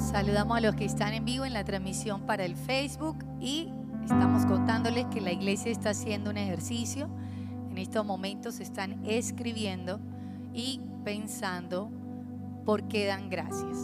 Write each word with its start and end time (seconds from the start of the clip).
Saludamos 0.00 0.56
a 0.56 0.60
los 0.60 0.74
que 0.74 0.86
están 0.86 1.12
en 1.12 1.24
vivo 1.24 1.44
en 1.44 1.52
la 1.52 1.62
transmisión 1.62 2.22
para 2.22 2.44
el 2.44 2.56
Facebook 2.56 3.18
y 3.38 3.68
estamos 4.02 4.46
contándoles 4.46 5.06
que 5.06 5.20
la 5.20 5.30
iglesia 5.30 5.70
está 5.70 5.90
haciendo 5.90 6.30
un 6.30 6.38
ejercicio. 6.38 7.08
En 7.70 7.78
estos 7.78 8.04
momentos 8.04 8.60
están 8.60 9.04
escribiendo 9.04 10.00
y 10.54 10.80
pensando 11.04 11.92
por 12.64 12.88
qué 12.88 13.06
dan 13.06 13.28
gracias. 13.28 13.76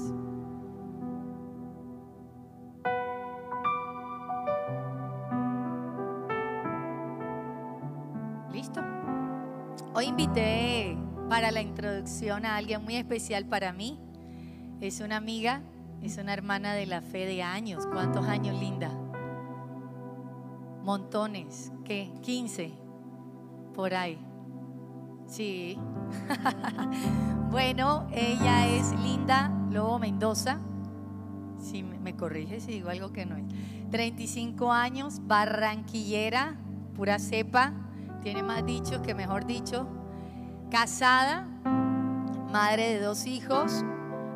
¿Listo? 8.53 8.80
Hoy 9.94 10.06
invité 10.06 10.96
para 11.28 11.53
la 11.53 11.60
introducción 11.60 12.46
a 12.46 12.56
alguien 12.56 12.83
muy 12.83 12.96
especial 12.96 13.44
para 13.44 13.72
mí. 13.72 14.01
Es 14.80 15.01
una 15.01 15.19
amiga, 15.19 15.62
es 16.02 16.19
una 16.19 16.33
hermana 16.33 16.74
de 16.74 16.87
la 16.87 17.00
fe 17.00 17.27
de 17.27 17.42
años. 17.42 17.86
¿Cuántos 17.86 18.27
años, 18.27 18.59
linda? 18.60 18.91
Montones. 20.82 21.72
¿Qué? 21.84 22.12
15. 22.22 22.72
Por 23.74 23.95
ahí. 23.95 24.19
Sí. 25.27 25.78
bueno, 27.50 28.06
ella 28.12 28.69
es 28.69 28.92
Linda 29.00 29.50
Lobo 29.70 29.98
Mendoza. 29.98 30.60
Si 31.59 31.82
me, 31.82 32.14
corrige 32.14 32.60
si 32.60 32.72
digo 32.72 32.91
algo 32.91 33.12
que 33.12 33.27
no 33.27 33.36
es. 33.36 33.44
35 33.91 34.72
años, 34.72 35.20
barranquillera, 35.27 36.56
pura 36.94 37.19
cepa. 37.19 37.72
Tiene 38.22 38.42
más 38.42 38.64
dichos 38.64 39.00
que 39.00 39.14
mejor 39.14 39.47
dicho. 39.47 39.88
Casada, 40.70 41.47
madre 42.52 42.94
de 42.94 43.00
dos 43.00 43.27
hijos, 43.27 43.84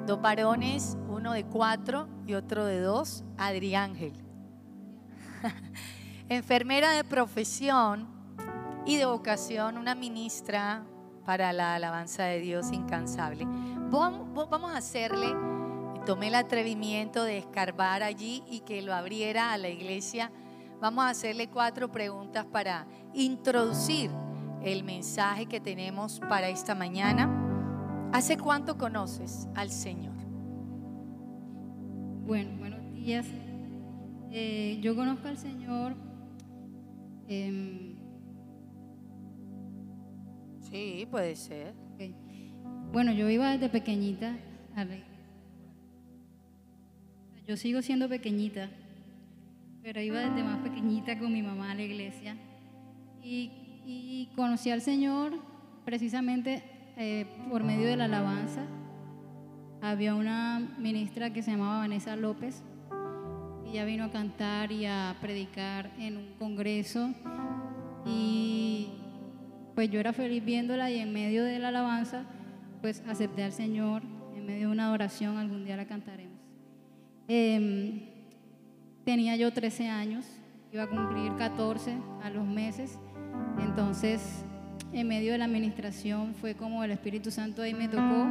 dos 0.07 0.21
varones, 0.21 0.97
uno 1.21 1.35
de 1.35 1.45
cuatro 1.45 2.09
y 2.27 2.33
otro 2.33 2.65
de 2.65 2.81
dos, 2.81 3.25
Adri 3.37 3.75
Ángel. 3.75 4.15
Enfermera 6.31 6.93
de 6.93 7.05
profesión 7.05 8.09
y 8.87 8.97
de 8.97 9.05
vocación, 9.05 9.77
una 9.77 9.95
ministra 9.95 10.83
para 11.27 11.53
la 11.53 11.75
alabanza 11.75 12.23
de 12.25 12.41
Dios 12.41 12.73
incansable. 12.73 13.47
Vamos 13.91 14.73
a 14.73 14.79
hacerle, 14.79 15.27
tomé 16.07 16.29
el 16.29 16.37
atrevimiento 16.37 17.23
de 17.23 17.37
escarbar 17.37 18.03
allí 18.03 18.43
y 18.49 18.61
que 18.61 18.81
lo 18.81 18.95
abriera 18.95 19.53
a 19.53 19.59
la 19.59 19.69
iglesia. 19.69 20.33
Vamos 20.81 21.05
a 21.05 21.11
hacerle 21.11 21.49
cuatro 21.49 21.93
preguntas 21.93 22.47
para 22.47 22.87
introducir 23.13 24.11
el 24.63 24.85
mensaje 24.85 25.45
que 25.45 25.61
tenemos 25.61 26.19
para 26.31 26.49
esta 26.49 26.75
mañana. 26.75 27.29
¿Hace 28.11 28.39
cuánto 28.39 28.79
conoces 28.79 29.49
al 29.55 29.71
Señor? 29.71 30.20
Bueno, 32.31 32.51
buenos 32.61 32.95
días. 32.95 33.27
Eh, 34.31 34.79
yo 34.81 34.95
conozco 34.95 35.27
al 35.27 35.37
Señor. 35.37 35.97
Eh, 37.27 37.97
sí, 40.61 41.09
puede 41.11 41.35
ser. 41.35 41.75
Okay. 41.95 42.15
Bueno, 42.93 43.11
yo 43.11 43.29
iba 43.29 43.51
desde 43.51 43.69
pequeñita 43.69 44.37
a 44.77 44.85
la 44.85 44.95
Yo 47.49 47.57
sigo 47.57 47.83
siendo 47.83 48.09
pequeñita, 48.09 48.71
pero 49.83 50.01
iba 50.01 50.21
desde 50.21 50.45
más 50.45 50.59
pequeñita 50.59 51.19
con 51.19 51.33
mi 51.33 51.43
mamá 51.43 51.73
a 51.73 51.75
la 51.75 51.83
iglesia. 51.83 52.37
Y, 53.25 53.51
y 53.85 54.31
conocí 54.37 54.71
al 54.71 54.83
Señor 54.83 55.33
precisamente 55.85 56.63
eh, 56.97 57.27
por 57.51 57.65
medio 57.65 57.89
de 57.89 57.97
la 57.97 58.05
alabanza. 58.05 58.69
Había 59.83 60.15
una 60.15 60.61
ministra 60.79 61.33
que 61.33 61.43
se 61.43 61.53
llamaba 61.53 61.79
Vanessa 61.79 62.15
López. 62.15 62.63
Ella 63.67 63.87
vino 63.87 64.05
a 64.05 64.11
cantar 64.11 64.73
y 64.73 64.85
a 64.85 65.17
predicar 65.23 65.91
en 65.99 66.19
un 66.19 66.35
congreso. 66.39 67.11
Y 68.05 68.89
pues 69.75 69.91
yo 69.91 69.99
era 69.99 70.13
feliz 70.13 70.45
viéndola 70.45 70.91
y 70.91 70.99
en 70.99 71.13
medio 71.15 71.45
de 71.45 71.59
la 71.59 71.69
alabanza, 71.69 72.25
pues 72.83 73.03
acepté 73.09 73.43
al 73.43 73.53
Señor. 73.53 74.03
En 74.37 74.45
medio 74.45 74.67
de 74.67 74.73
una 74.73 74.87
adoración, 74.87 75.39
algún 75.39 75.65
día 75.65 75.77
la 75.77 75.87
cantaremos. 75.87 76.39
Eh, 77.27 78.07
tenía 79.05 79.37
yo 79.37 79.51
13 79.51 79.89
años, 79.89 80.27
iba 80.73 80.83
a 80.83 80.89
cumplir 80.89 81.35
14 81.37 81.97
a 82.23 82.29
los 82.29 82.45
meses. 82.45 82.99
Entonces, 83.59 84.45
en 84.93 85.09
medio 85.09 85.33
de 85.33 85.39
la 85.39 85.47
administración 85.47 86.35
fue 86.35 86.55
como 86.55 86.85
el 86.85 86.91
Espíritu 86.91 87.31
Santo 87.31 87.63
ahí 87.63 87.73
me 87.73 87.89
tocó 87.89 88.27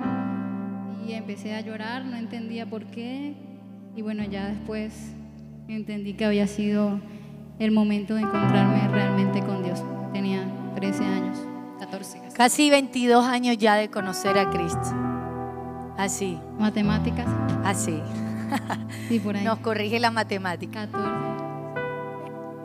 y 1.06 1.14
empecé 1.14 1.56
a 1.56 1.62
llorar, 1.62 2.06
no 2.06 2.18
entendía 2.18 2.66
por 2.70 2.86
qué. 2.86 3.36
Y 3.96 4.02
bueno, 4.02 4.24
ya 4.24 4.48
después 4.48 5.14
entendí 5.68 6.14
que 6.14 6.26
había 6.26 6.48
sido 6.48 7.00
el 7.60 7.72
momento 7.72 8.16
de 8.16 8.22
encontrarme 8.22 8.88
realmente 8.88 9.42
con 9.42 9.64
Dios. 9.64 9.84
Tenía 10.14 10.46
13 10.76 11.06
años, 11.06 11.38
14 11.80 12.20
casi. 12.20 12.38
Casi 12.38 12.70
22 12.70 13.26
años 13.26 13.58
ya 13.58 13.76
de 13.76 13.90
conocer 13.90 14.38
a 14.38 14.50
Cristo. 14.50 14.96
Así. 15.98 16.40
Matemáticas. 16.58 17.28
Así. 17.64 18.00
Sí, 19.08 19.20
por 19.20 19.36
ahí. 19.36 19.44
Nos 19.44 19.60
corrige 19.60 20.00
la 20.00 20.12
matemática. 20.12 20.88
14. 20.88 21.30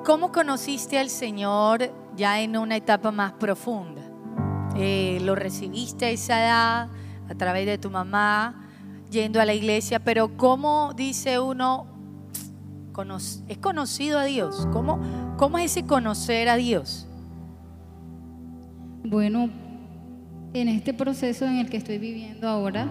¿Cómo 0.04 0.32
conociste 0.32 0.98
al 0.98 1.08
Señor 1.10 1.90
ya 2.14 2.40
en 2.40 2.56
una 2.56 2.76
etapa 2.76 3.10
más 3.10 3.32
profunda? 3.32 4.02
Eh, 4.76 5.18
¿Lo 5.22 5.34
recibiste 5.34 6.06
a 6.06 6.10
esa 6.10 6.44
edad 6.44 6.88
a 7.28 7.34
través 7.34 7.66
de 7.66 7.78
tu 7.78 7.90
mamá, 7.90 8.68
yendo 9.10 9.40
a 9.40 9.44
la 9.44 9.54
iglesia? 9.54 9.98
Pero 10.00 10.36
¿cómo 10.36 10.92
dice 10.96 11.38
uno, 11.38 11.86
es 13.48 13.58
conocido 13.58 14.18
a 14.18 14.24
Dios? 14.24 14.66
¿Cómo, 14.72 15.00
¿Cómo 15.36 15.58
es 15.58 15.72
ese 15.76 15.86
conocer 15.86 16.48
a 16.48 16.56
Dios? 16.56 17.06
Bueno, 19.04 19.50
en 20.52 20.68
este 20.68 20.94
proceso 20.94 21.44
en 21.46 21.56
el 21.56 21.68
que 21.68 21.76
estoy 21.76 21.98
viviendo 21.98 22.48
ahora, 22.48 22.86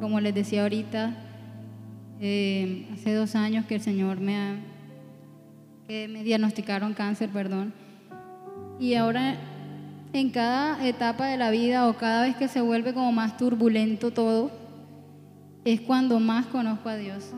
como 0.00 0.20
les 0.20 0.34
decía 0.34 0.62
ahorita, 0.62 1.16
eh, 2.20 2.88
hace 2.94 3.14
dos 3.14 3.34
años 3.34 3.66
que 3.66 3.74
el 3.76 3.80
Señor 3.80 4.20
me, 4.20 4.36
ha- 4.36 4.56
me 5.88 6.22
diagnosticaron 6.22 6.94
cáncer, 6.94 7.30
perdón, 7.30 7.72
y 8.78 8.94
ahora 8.94 9.36
en 10.16 10.30
cada 10.30 10.86
etapa 10.86 11.26
de 11.26 11.36
la 11.36 11.50
vida 11.50 11.88
o 11.88 11.96
cada 11.96 12.22
vez 12.22 12.36
que 12.36 12.48
se 12.48 12.60
vuelve 12.60 12.94
como 12.94 13.12
más 13.12 13.36
turbulento 13.36 14.10
todo, 14.10 14.50
es 15.64 15.80
cuando 15.80 16.20
más 16.20 16.46
conozco 16.46 16.88
a 16.88 16.96
Dios. 16.96 17.32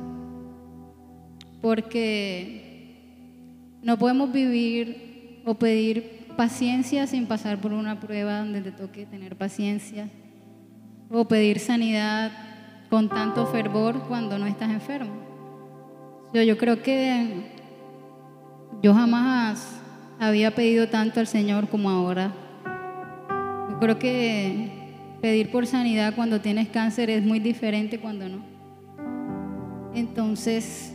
Porque 1.61 3.79
no 3.83 3.99
podemos 3.99 4.33
vivir 4.33 5.43
o 5.45 5.55
pedir 5.55 6.27
paciencia 6.37 7.07
sin 7.07 7.27
pasar 7.27 7.59
por 7.59 7.73
una 7.73 7.99
prueba 7.99 8.39
donde 8.39 8.61
te 8.61 8.71
toque 8.71 9.07
tener 9.07 9.37
paciencia. 9.37 10.09
O 11.11 11.27
pedir 11.27 11.59
sanidad 11.59 12.31
con 12.91 13.09
tanto 13.09 13.47
fervor 13.47 14.07
cuando 14.09 14.39
no 14.39 14.47
estás 14.47 14.71
enfermo. 14.71 15.13
Yo, 16.33 16.43
yo 16.43 16.59
creo 16.59 16.83
que 16.83 17.51
yo 18.83 18.95
jamás 18.95 19.81
había 20.21 20.55
pedido 20.55 20.89
tanto 20.89 21.21
al 21.21 21.27
Señor 21.27 21.69
como 21.69 21.91
ahora. 21.91 22.33
Creo 23.81 23.99
que 23.99 24.71
pedir 25.21 25.51
por 25.51 25.67
sanidad 25.67 26.15
cuando 26.17 26.41
tienes 26.41 26.69
cáncer 26.69 27.11
es 27.11 27.23
muy 27.23 27.39
diferente 27.39 28.01
cuando 28.01 28.29
no. 28.29 28.39
Entonces, 29.95 30.93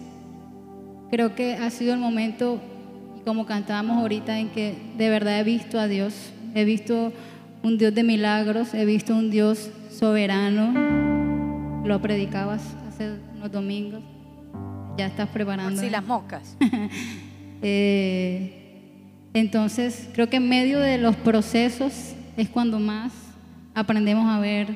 creo 1.10 1.34
que 1.34 1.56
ha 1.56 1.70
sido 1.70 1.94
el 1.94 2.00
momento, 2.00 2.62
como 3.26 3.46
cantábamos 3.46 3.98
ahorita, 3.98 4.38
en 4.38 4.50
que 4.50 4.76
de 4.98 5.10
verdad 5.10 5.40
he 5.40 5.44
visto 5.44 5.80
a 5.80 5.88
Dios. 5.88 6.34
He 6.56 6.66
visto 6.66 7.14
un 7.64 7.78
Dios 7.78 7.96
de 7.96 8.04
milagros, 8.04 8.74
he 8.74 8.86
visto 8.86 9.16
un 9.16 9.32
Dios 9.32 9.72
soberano. 9.90 11.84
Lo 11.86 12.02
predicabas 12.02 12.62
hace 12.88 13.14
unos 13.36 13.52
domingos. 13.52 14.02
Ya 14.98 15.08
estás 15.08 15.30
preparando. 15.30 15.82
Sí, 15.82 15.90
las 15.90 16.06
moscas. 16.06 16.58
Eh, 17.66 18.52
entonces, 19.34 20.10
creo 20.12 20.28
que 20.30 20.36
en 20.36 20.50
medio 20.50 20.82
de 20.82 20.98
los 20.98 21.16
procesos 21.16 22.14
es 22.38 22.50
cuando 22.50 22.80
más 22.80 23.12
aprendemos 23.76 24.28
a 24.30 24.40
ver 24.40 24.76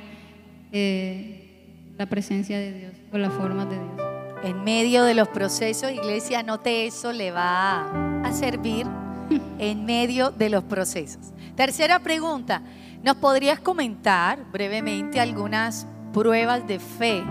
eh, 0.72 1.94
la 1.98 2.06
presencia 2.06 2.60
de 2.60 2.74
Dios 2.74 2.94
o 3.12 3.18
las 3.18 3.34
formas 3.34 3.70
de 3.70 3.76
Dios. 3.76 4.08
En 4.44 4.64
medio 4.64 5.04
de 5.04 5.16
los 5.16 5.28
procesos, 5.30 5.92
iglesia, 5.92 6.40
anote 6.40 6.86
eso, 6.86 7.12
le 7.12 7.32
va 7.32 8.22
a 8.22 8.32
servir 8.32 8.86
en 9.60 9.86
medio 9.86 10.30
de 10.30 10.50
los 10.50 10.64
procesos. 10.64 11.34
Tercera 11.56 12.00
pregunta, 12.00 12.62
¿nos 13.04 13.16
podrías 13.16 13.60
comentar 13.60 14.40
brevemente 14.52 15.20
algunas 15.20 15.88
pruebas 16.14 16.68
de 16.68 16.80
fe 16.80 17.24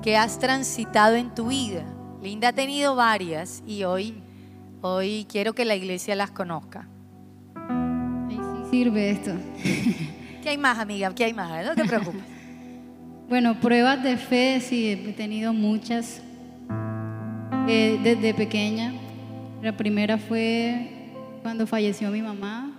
que 0.00 0.16
has 0.16 0.38
transitado 0.38 1.16
en 1.16 1.34
tu 1.34 1.48
vida? 1.48 1.84
Linda 2.22 2.48
ha 2.48 2.52
tenido 2.52 2.94
varias 2.94 3.64
y 3.66 3.82
hoy, 3.82 4.22
hoy 4.80 5.26
quiero 5.28 5.54
que 5.54 5.64
la 5.64 5.74
iglesia 5.74 6.14
las 6.14 6.30
conozca. 6.30 6.86
Sirve 8.72 9.10
esto. 9.10 9.32
¿Qué 10.42 10.48
hay 10.48 10.56
más, 10.56 10.78
amiga? 10.78 11.14
¿Qué 11.14 11.24
hay 11.24 11.34
más? 11.34 11.66
No 11.66 11.74
te 11.74 11.84
preocupes. 11.84 12.22
Bueno, 13.28 13.58
pruebas 13.60 14.02
de 14.02 14.18
fe 14.18 14.60
sí, 14.60 14.90
he 14.90 15.12
tenido 15.14 15.54
muchas 15.54 16.20
eh, 17.66 17.98
desde 18.02 18.34
pequeña. 18.34 18.92
La 19.62 19.74
primera 19.74 20.18
fue 20.18 20.90
cuando 21.42 21.66
falleció 21.66 22.10
mi 22.10 22.20
mamá, 22.20 22.72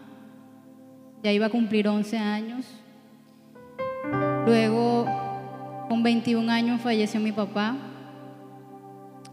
ya 1.23 1.31
iba 1.31 1.47
a 1.47 1.49
cumplir 1.49 1.87
11 1.87 2.17
años. 2.19 2.67
Luego, 4.45 5.07
con 5.89 6.03
21 6.03 6.51
años, 6.51 6.81
falleció 6.81 7.19
mi 7.19 7.31
papá. 7.31 7.75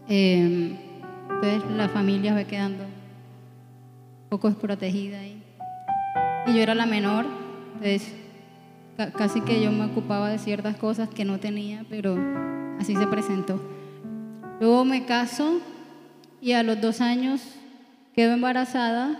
Eh, 0.09 0.75
entonces 1.29 1.71
la 1.71 1.87
familia 1.89 2.33
fue 2.33 2.45
quedando 2.45 2.83
un 2.83 4.29
poco 4.29 4.49
desprotegida 4.49 5.19
ahí. 5.19 5.40
Y 6.47 6.53
yo 6.55 6.61
era 6.61 6.75
la 6.75 6.85
menor, 6.85 7.25
entonces 7.75 8.13
casi 9.17 9.41
que 9.41 9.61
yo 9.61 9.71
me 9.71 9.85
ocupaba 9.85 10.29
de 10.29 10.37
ciertas 10.37 10.75
cosas 10.77 11.09
que 11.09 11.25
no 11.25 11.39
tenía, 11.39 11.85
pero 11.89 12.17
así 12.79 12.95
se 12.95 13.07
presentó. 13.07 13.59
Luego 14.59 14.85
me 14.85 15.05
caso 15.05 15.59
y 16.41 16.51
a 16.53 16.63
los 16.63 16.79
dos 16.79 17.01
años 17.01 17.41
quedo 18.13 18.33
embarazada 18.33 19.19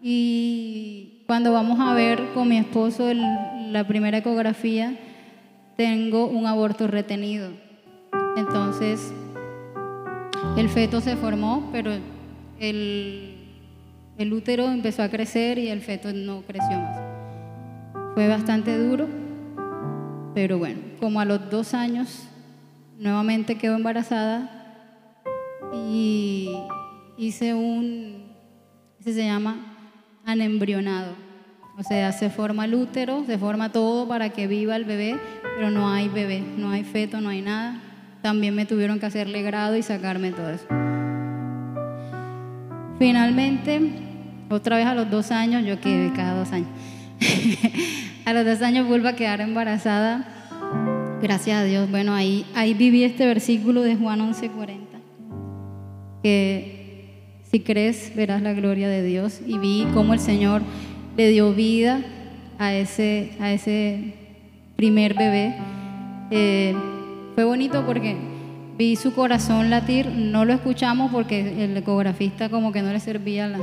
y 0.00 1.22
cuando 1.26 1.52
vamos 1.52 1.80
a 1.80 1.92
ver 1.94 2.22
con 2.34 2.48
mi 2.48 2.58
esposo 2.58 3.12
la 3.14 3.86
primera 3.86 4.18
ecografía, 4.18 4.96
tengo 5.76 6.26
un 6.26 6.46
aborto 6.46 6.86
retenido. 6.86 7.50
Entonces, 8.36 9.12
el 10.56 10.68
feto 10.68 11.00
se 11.00 11.16
formó, 11.16 11.68
pero 11.72 11.92
el, 12.60 13.35
el 14.18 14.32
útero 14.32 14.70
empezó 14.70 15.02
a 15.02 15.08
crecer 15.08 15.58
y 15.58 15.68
el 15.68 15.80
feto 15.80 16.12
no 16.12 16.42
creció 16.42 16.78
más. 16.78 16.98
Fue 18.14 18.28
bastante 18.28 18.78
duro, 18.78 19.06
pero 20.34 20.58
bueno, 20.58 20.80
como 21.00 21.20
a 21.20 21.24
los 21.24 21.50
dos 21.50 21.74
años 21.74 22.26
nuevamente 22.98 23.58
quedo 23.58 23.76
embarazada 23.76 24.50
y 25.74 26.50
hice 27.18 27.52
un, 27.52 28.32
se 29.00 29.12
llama 29.12 29.56
anembrionado. 30.24 31.12
O 31.78 31.82
sea, 31.82 32.10
se 32.12 32.30
forma 32.30 32.64
el 32.64 32.74
útero, 32.74 33.24
se 33.26 33.36
forma 33.36 33.70
todo 33.70 34.08
para 34.08 34.30
que 34.30 34.46
viva 34.46 34.76
el 34.76 34.86
bebé, 34.86 35.18
pero 35.56 35.70
no 35.70 35.90
hay 35.90 36.08
bebé, 36.08 36.42
no 36.56 36.70
hay 36.70 36.84
feto, 36.84 37.20
no 37.20 37.28
hay 37.28 37.42
nada. 37.42 37.82
También 38.22 38.54
me 38.54 38.64
tuvieron 38.64 38.98
que 38.98 39.04
hacerle 39.04 39.42
grado 39.42 39.76
y 39.76 39.82
sacarme 39.82 40.32
todo 40.32 40.50
eso. 40.50 40.66
Finalmente, 42.98 44.05
otra 44.48 44.76
vez 44.76 44.86
a 44.86 44.94
los 44.94 45.10
dos 45.10 45.30
años, 45.30 45.64
yo 45.64 45.80
quedé 45.80 46.12
cada 46.12 46.38
dos 46.38 46.52
años. 46.52 46.68
a 48.24 48.32
los 48.32 48.44
dos 48.44 48.62
años 48.62 48.86
vuelvo 48.86 49.08
a 49.08 49.14
quedar 49.14 49.40
embarazada. 49.40 50.26
Gracias 51.22 51.58
a 51.58 51.64
Dios. 51.64 51.90
Bueno, 51.90 52.14
ahí, 52.14 52.46
ahí 52.54 52.74
viví 52.74 53.02
este 53.02 53.26
versículo 53.26 53.82
de 53.82 53.96
Juan 53.96 54.20
11:40, 54.20 54.76
que 56.22 56.76
si 57.50 57.60
crees, 57.60 58.12
verás 58.14 58.42
la 58.42 58.52
gloria 58.52 58.88
de 58.88 59.02
Dios. 59.02 59.40
Y 59.46 59.58
vi 59.58 59.86
cómo 59.94 60.12
el 60.12 60.20
Señor 60.20 60.62
le 61.16 61.28
dio 61.30 61.52
vida 61.52 62.00
a 62.58 62.74
ese, 62.74 63.32
a 63.40 63.52
ese 63.52 64.14
primer 64.76 65.14
bebé. 65.14 65.56
Eh, 66.30 66.74
fue 67.34 67.44
bonito 67.44 67.84
porque 67.86 68.16
vi 68.78 68.96
su 68.96 69.14
corazón 69.14 69.70
latir, 69.70 70.06
no 70.06 70.44
lo 70.44 70.52
escuchamos 70.52 71.10
porque 71.10 71.64
el 71.64 71.76
ecografista 71.76 72.48
como 72.48 72.72
que 72.72 72.82
no 72.82 72.92
le 72.92 73.00
servía 73.00 73.48
la... 73.48 73.58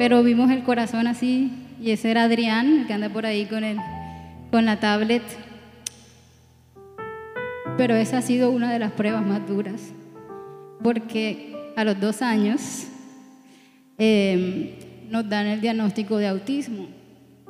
Pero 0.00 0.22
vimos 0.22 0.50
el 0.50 0.62
corazón 0.62 1.06
así 1.06 1.52
y 1.80 1.90
ese 1.90 2.10
era 2.10 2.24
Adrián, 2.24 2.86
que 2.86 2.94
anda 2.94 3.10
por 3.10 3.26
ahí 3.26 3.44
con, 3.44 3.64
el, 3.64 3.76
con 4.50 4.64
la 4.64 4.80
tablet. 4.80 5.22
Pero 7.76 7.94
esa 7.94 8.18
ha 8.18 8.22
sido 8.22 8.50
una 8.50 8.72
de 8.72 8.78
las 8.78 8.92
pruebas 8.92 9.24
más 9.24 9.46
duras, 9.46 9.92
porque 10.82 11.54
a 11.76 11.84
los 11.84 12.00
dos 12.00 12.22
años 12.22 12.86
Em, 14.02 14.70
nos 15.10 15.28
dan 15.28 15.46
el 15.46 15.60
diagnóstico 15.60 16.16
de 16.16 16.26
autismo. 16.26 16.86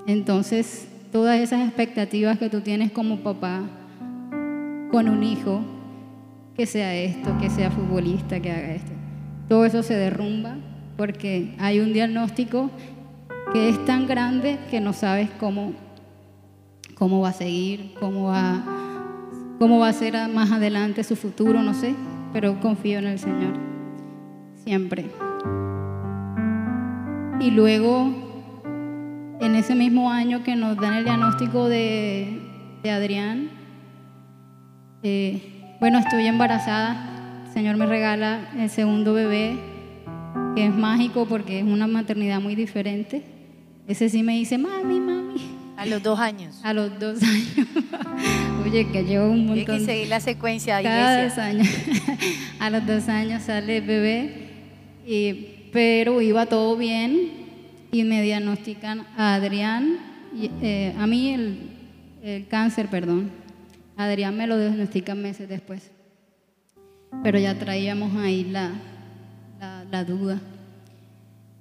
Entonces, 0.08 0.88
todas 1.12 1.38
esas 1.38 1.64
expectativas 1.64 2.40
que 2.40 2.50
tú 2.50 2.60
tienes 2.60 2.90
como 2.90 3.18
papá 3.18 3.62
con 4.90 5.08
un 5.08 5.22
hijo, 5.22 5.60
que 6.56 6.66
sea 6.66 6.92
esto, 6.96 7.38
que 7.38 7.48
sea 7.50 7.70
futbolista, 7.70 8.40
que 8.40 8.50
haga 8.50 8.74
esto, 8.74 8.90
todo 9.48 9.64
eso 9.64 9.84
se 9.84 9.94
derrumba 9.94 10.56
porque 11.00 11.54
hay 11.58 11.80
un 11.80 11.94
diagnóstico 11.94 12.70
que 13.54 13.70
es 13.70 13.82
tan 13.86 14.06
grande 14.06 14.58
que 14.70 14.82
no 14.82 14.92
sabes 14.92 15.30
cómo, 15.40 15.72
cómo 16.94 17.22
va 17.22 17.30
a 17.30 17.32
seguir, 17.32 17.94
cómo 17.98 18.24
va, 18.24 18.62
cómo 19.58 19.78
va 19.78 19.88
a 19.88 19.94
ser 19.94 20.28
más 20.28 20.52
adelante 20.52 21.02
su 21.02 21.16
futuro, 21.16 21.62
no 21.62 21.72
sé, 21.72 21.94
pero 22.34 22.60
confío 22.60 22.98
en 22.98 23.06
el 23.06 23.18
Señor, 23.18 23.54
siempre. 24.62 25.06
Y 27.40 27.50
luego, 27.50 28.12
en 29.40 29.54
ese 29.54 29.74
mismo 29.74 30.10
año 30.10 30.42
que 30.44 30.54
nos 30.54 30.76
dan 30.76 30.92
el 30.92 31.04
diagnóstico 31.04 31.66
de, 31.66 32.42
Adrián, 32.84 33.48
eh, 35.02 35.76
bueno, 35.80 35.98
estoy 35.98 36.26
embarazada, 36.26 37.42
el 37.46 37.52
Señor 37.54 37.78
me 37.78 37.86
regala 37.86 38.50
el 38.58 38.68
segundo 38.68 39.14
bebé, 39.14 39.69
que 40.54 40.66
es 40.66 40.74
mágico 40.74 41.26
porque 41.26 41.60
es 41.60 41.64
una 41.64 41.86
maternidad 41.86 42.40
muy 42.40 42.54
diferente. 42.54 43.22
Ese 43.86 44.08
sí 44.08 44.22
me 44.22 44.34
dice, 44.34 44.58
mami, 44.58 45.00
mami. 45.00 45.40
A 45.76 45.86
los 45.86 46.02
dos 46.02 46.18
años. 46.18 46.60
A 46.62 46.72
los 46.72 46.98
dos 46.98 47.22
años. 47.22 47.68
Oye, 48.64 48.86
que 48.90 49.04
llevo 49.04 49.30
un 49.30 49.46
montón. 49.46 49.74
Hay 49.74 49.80
que 49.80 49.84
seguir 49.84 50.08
la 50.08 50.20
secuencia. 50.20 50.82
Cada 50.82 51.24
dos 51.24 51.38
años. 51.38 51.68
a 52.58 52.70
los 52.70 52.86
dos 52.86 53.08
años 53.08 53.42
sale 53.42 53.78
el 53.78 53.84
bebé. 53.84 54.50
Y 55.06 55.56
pero 55.72 56.20
iba 56.20 56.46
todo 56.46 56.76
bien 56.76 57.30
y 57.92 58.04
me 58.04 58.22
diagnostican 58.22 59.06
a 59.16 59.34
Adrián, 59.34 59.98
eh, 60.62 60.94
a 60.98 61.06
mí 61.06 61.34
el, 61.34 62.46
cáncer, 62.48 62.88
perdón. 62.88 63.30
Adrián 63.96 64.36
me 64.36 64.46
lo 64.46 64.58
diagnostican 64.58 65.20
meses 65.20 65.48
después, 65.48 65.90
pero 67.22 67.38
ya 67.38 67.58
traíamos 67.58 68.14
ahí 68.16 68.44
la, 68.44 68.72
la, 69.90 70.04
duda. 70.04 70.38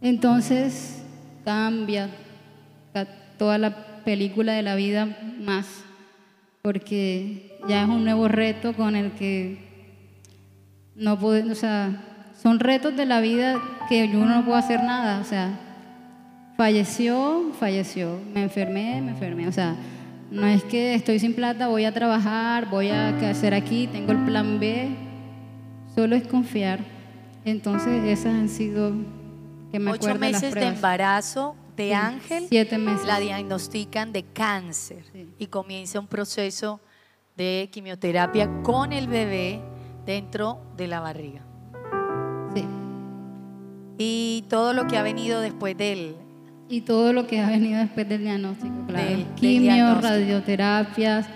Entonces 0.01 1.03
cambia 1.43 2.09
toda 3.37 3.57
la 3.57 4.03
película 4.03 4.53
de 4.53 4.61
la 4.61 4.75
vida 4.75 5.17
más, 5.39 5.65
porque 6.61 7.57
ya 7.67 7.83
es 7.83 7.89
un 7.89 8.03
nuevo 8.03 8.27
reto 8.27 8.73
con 8.73 8.95
el 8.95 9.11
que 9.11 9.69
no 10.95 11.18
podemos, 11.18 11.51
o 11.51 11.56
sea, 11.56 12.04
son 12.42 12.59
retos 12.59 12.95
de 12.95 13.06
la 13.06 13.21
vida 13.21 13.57
que 13.87 14.07
yo 14.07 14.25
no 14.25 14.44
puedo 14.44 14.57
hacer 14.57 14.83
nada. 14.83 15.19
O 15.21 15.23
sea, 15.23 15.57
falleció, 16.57 17.51
falleció. 17.59 18.19
Me 18.33 18.44
enfermé, 18.44 19.01
me 19.01 19.11
enfermé. 19.11 19.47
O 19.47 19.51
sea, 19.51 19.75
no 20.31 20.45
es 20.45 20.63
que 20.63 20.94
estoy 20.94 21.19
sin 21.19 21.33
plata, 21.33 21.68
voy 21.68 21.85
a 21.85 21.94
trabajar, 21.94 22.69
voy 22.69 22.89
a 22.89 23.09
hacer 23.30 23.54
aquí, 23.54 23.87
tengo 23.87 24.11
el 24.11 24.19
plan 24.25 24.59
B. 24.59 24.89
Solo 25.95 26.15
es 26.15 26.27
confiar. 26.27 26.98
Entonces, 27.49 28.03
esas 28.06 28.33
han 28.33 28.49
sido 28.49 28.94
que 29.71 29.79
me 29.79 29.91
Ocho 29.91 30.15
meses 30.15 30.53
de, 30.53 30.68
embarazo 30.68 31.56
de 31.75 31.94
Ángel. 31.94 32.45
Siete 32.49 32.77
meses. 32.77 33.06
La 33.06 33.19
diagnostican 33.19 34.11
de 34.11 34.23
cáncer 34.23 35.03
y 35.37 35.47
comienza 35.47 35.99
un 35.99 36.07
proceso 36.07 36.79
de 37.35 37.69
quimioterapia 37.71 38.49
con 38.63 38.94
el 38.94 39.07
bebé 39.07 39.61
dentro 40.06 40.59
de 40.75 40.87
la 40.87 40.99
barriga. 40.99 41.41
Sí. 42.53 42.65
Y 43.97 44.45
todo 44.49 44.73
lo 44.73 44.87
que 44.87 44.97
ha 44.97 45.03
venido 45.03 45.39
después 45.39 45.77
de 45.77 45.94
él. 45.94 46.15
Y 46.68 46.81
todo 46.81 47.13
lo 47.13 47.25
que 47.25 47.39
ha 47.39 47.49
venido 47.49 47.79
después 47.79 48.07
del 48.07 48.21
diagnóstico, 48.21 48.75
claro. 48.87 49.25
Quimio, 49.35 49.99
radioterapias, 50.01 51.27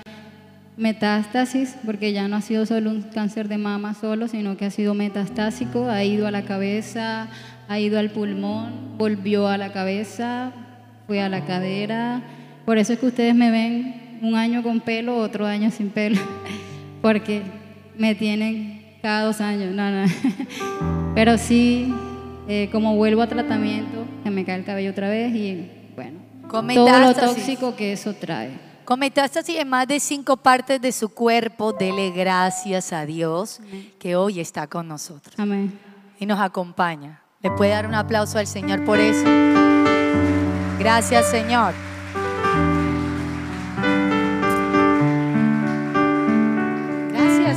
metástasis, 0.78 1.76
porque 1.86 2.14
ya 2.14 2.28
no 2.28 2.38
ha 2.38 2.42
sido 2.42 2.66
solo 2.66 2.90
un 2.90 3.02
cáncer 3.02 3.48
de 3.48 3.58
mama 3.58 3.94
solo, 3.94 4.28
sino 4.28 4.58
que 4.58 4.66
ha 4.66 4.72
sido 4.72 4.94
metastásico, 4.94 5.90
ha 5.90 6.04
ido 6.04 6.28
a 6.28 6.32
la 6.32 6.44
cabeza, 6.44 7.28
ha 7.68 7.80
ido 7.80 8.00
al 8.00 8.10
pulmón, 8.10 8.98
volvió 8.98 9.48
a 9.48 9.58
la 9.58 9.72
cabeza, 9.72 10.52
fue 11.08 11.22
a 11.22 11.30
la 11.30 11.46
cadera. 11.46 12.22
Por 12.66 12.78
eso 12.78 12.94
es 12.94 13.00
que 13.00 13.06
ustedes 13.08 13.36
me 13.36 13.52
ven 13.52 14.20
un 14.22 14.36
año 14.36 14.64
con 14.64 14.80
pelo, 14.80 15.18
otro 15.18 15.46
año 15.46 15.70
sin 15.70 15.90
pelo, 15.90 16.20
porque 17.02 17.42
me 17.98 18.16
tienen 18.16 18.98
cada 19.02 19.26
dos 19.26 19.42
años, 19.42 19.74
no, 19.76 19.92
no. 19.92 20.06
Pero 21.16 21.38
sí, 21.38 21.94
eh, 22.48 22.70
como 22.72 22.96
vuelvo 22.96 23.22
a 23.22 23.28
tratamiento, 23.28 24.06
que 24.24 24.32
me 24.32 24.46
cae 24.46 24.58
el 24.58 24.66
cabello 24.66 24.92
otra 24.92 25.10
vez 25.10 25.36
y 25.36 25.70
bueno, 25.96 26.20
todo 26.50 27.00
lo 27.00 27.14
tóxico 27.14 27.76
que 27.76 27.94
eso 27.94 28.14
trae. 28.14 28.73
Con 28.86 29.00
metástasis 29.00 29.58
en 29.58 29.70
más 29.70 29.88
de 29.88 30.00
cinco 30.00 30.38
partes 30.38 30.82
de 30.82 30.92
su 30.92 31.10
cuerpo, 31.10 31.72
dele 31.72 32.12
gracias 32.12 32.92
a 32.92 33.06
Dios 33.06 33.62
que 34.00 34.16
hoy 34.16 34.40
está 34.40 34.68
con 34.68 34.88
nosotros. 34.88 35.36
Amén. 35.38 35.80
Y 36.20 36.26
nos 36.26 36.40
acompaña. 36.40 37.22
¿Le 37.42 37.52
puede 37.52 37.72
dar 37.72 37.88
un 37.88 37.96
aplauso 37.96 38.40
al 38.40 38.48
Señor 38.48 38.84
por 38.84 39.00
eso? 39.00 39.26
Gracias, 40.80 41.30
Señor. 41.30 41.74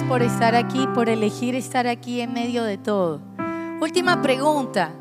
por 0.08 0.22
estar 0.22 0.54
aquí, 0.54 0.86
por 0.94 1.08
elegir 1.08 1.54
estar 1.54 1.86
aquí 1.86 2.22
en 2.22 2.32
medio 2.32 2.62
de 2.62 2.78
todo. 2.78 3.20
Última 3.80 4.22
pregunta. 4.22 4.92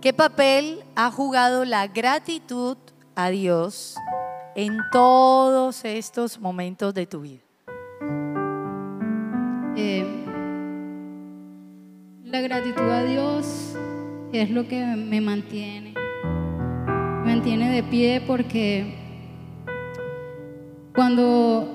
¿Qué 0.00 0.12
papel 0.12 0.84
ha 0.94 1.10
jugado 1.10 1.64
la 1.64 1.88
gratitud 1.88 2.76
a 3.16 3.30
Dios 3.30 3.96
en 4.54 4.78
todos 4.90 5.84
estos 5.84 6.38
momentos 6.38 6.92
de 6.94 7.06
tu 7.06 7.20
vida? 7.20 7.40
Eh, 9.76 10.04
la 12.24 12.40
gratitud 12.40 12.82
a 12.82 13.04
Dios 13.04 13.74
es 14.32 14.50
lo 14.50 14.68
que 14.68 14.84
me 14.84 15.20
mantiene. 15.20 15.94
Me 16.24 17.34
mantiene 17.34 17.70
de 17.70 17.82
pie 17.82 18.22
porque 18.26 18.94
cuando 20.94 21.68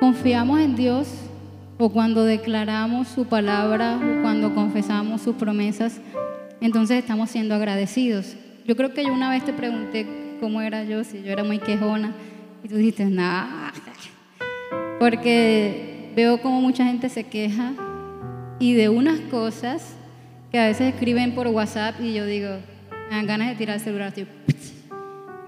confiamos 0.00 0.60
en 0.60 0.76
Dios 0.76 1.08
o 1.78 1.90
cuando 1.90 2.24
declaramos 2.24 3.08
su 3.08 3.24
palabra 3.24 3.96
o 3.96 4.22
cuando 4.22 4.54
confesamos 4.54 5.22
sus 5.22 5.36
promesas, 5.36 6.00
entonces 6.60 6.98
estamos 6.98 7.30
siendo 7.30 7.54
agradecidos. 7.54 8.36
Yo 8.66 8.76
creo 8.76 8.92
que 8.92 9.04
yo 9.04 9.12
una 9.12 9.30
vez 9.30 9.44
te 9.44 9.52
pregunté 9.52 10.21
cómo 10.42 10.60
era 10.60 10.82
yo, 10.82 11.04
si 11.04 11.22
yo 11.22 11.30
era 11.30 11.44
muy 11.44 11.60
quejona, 11.60 12.12
y 12.64 12.68
tú 12.68 12.74
dijiste, 12.74 13.04
nada, 13.04 13.72
porque 14.98 16.10
veo 16.16 16.42
como 16.42 16.60
mucha 16.60 16.84
gente 16.84 17.08
se 17.08 17.22
queja 17.22 17.74
y 18.58 18.74
de 18.74 18.88
unas 18.88 19.20
cosas 19.20 19.94
que 20.50 20.58
a 20.58 20.66
veces 20.66 20.92
escriben 20.92 21.36
por 21.36 21.46
WhatsApp 21.46 21.94
y 22.00 22.12
yo 22.14 22.26
digo, 22.26 22.48
me 23.08 23.14
dan 23.14 23.26
ganas 23.28 23.50
de 23.50 23.54
tirar 23.54 23.76
el 23.76 23.84
celular 23.84 24.08
así. 24.08 24.26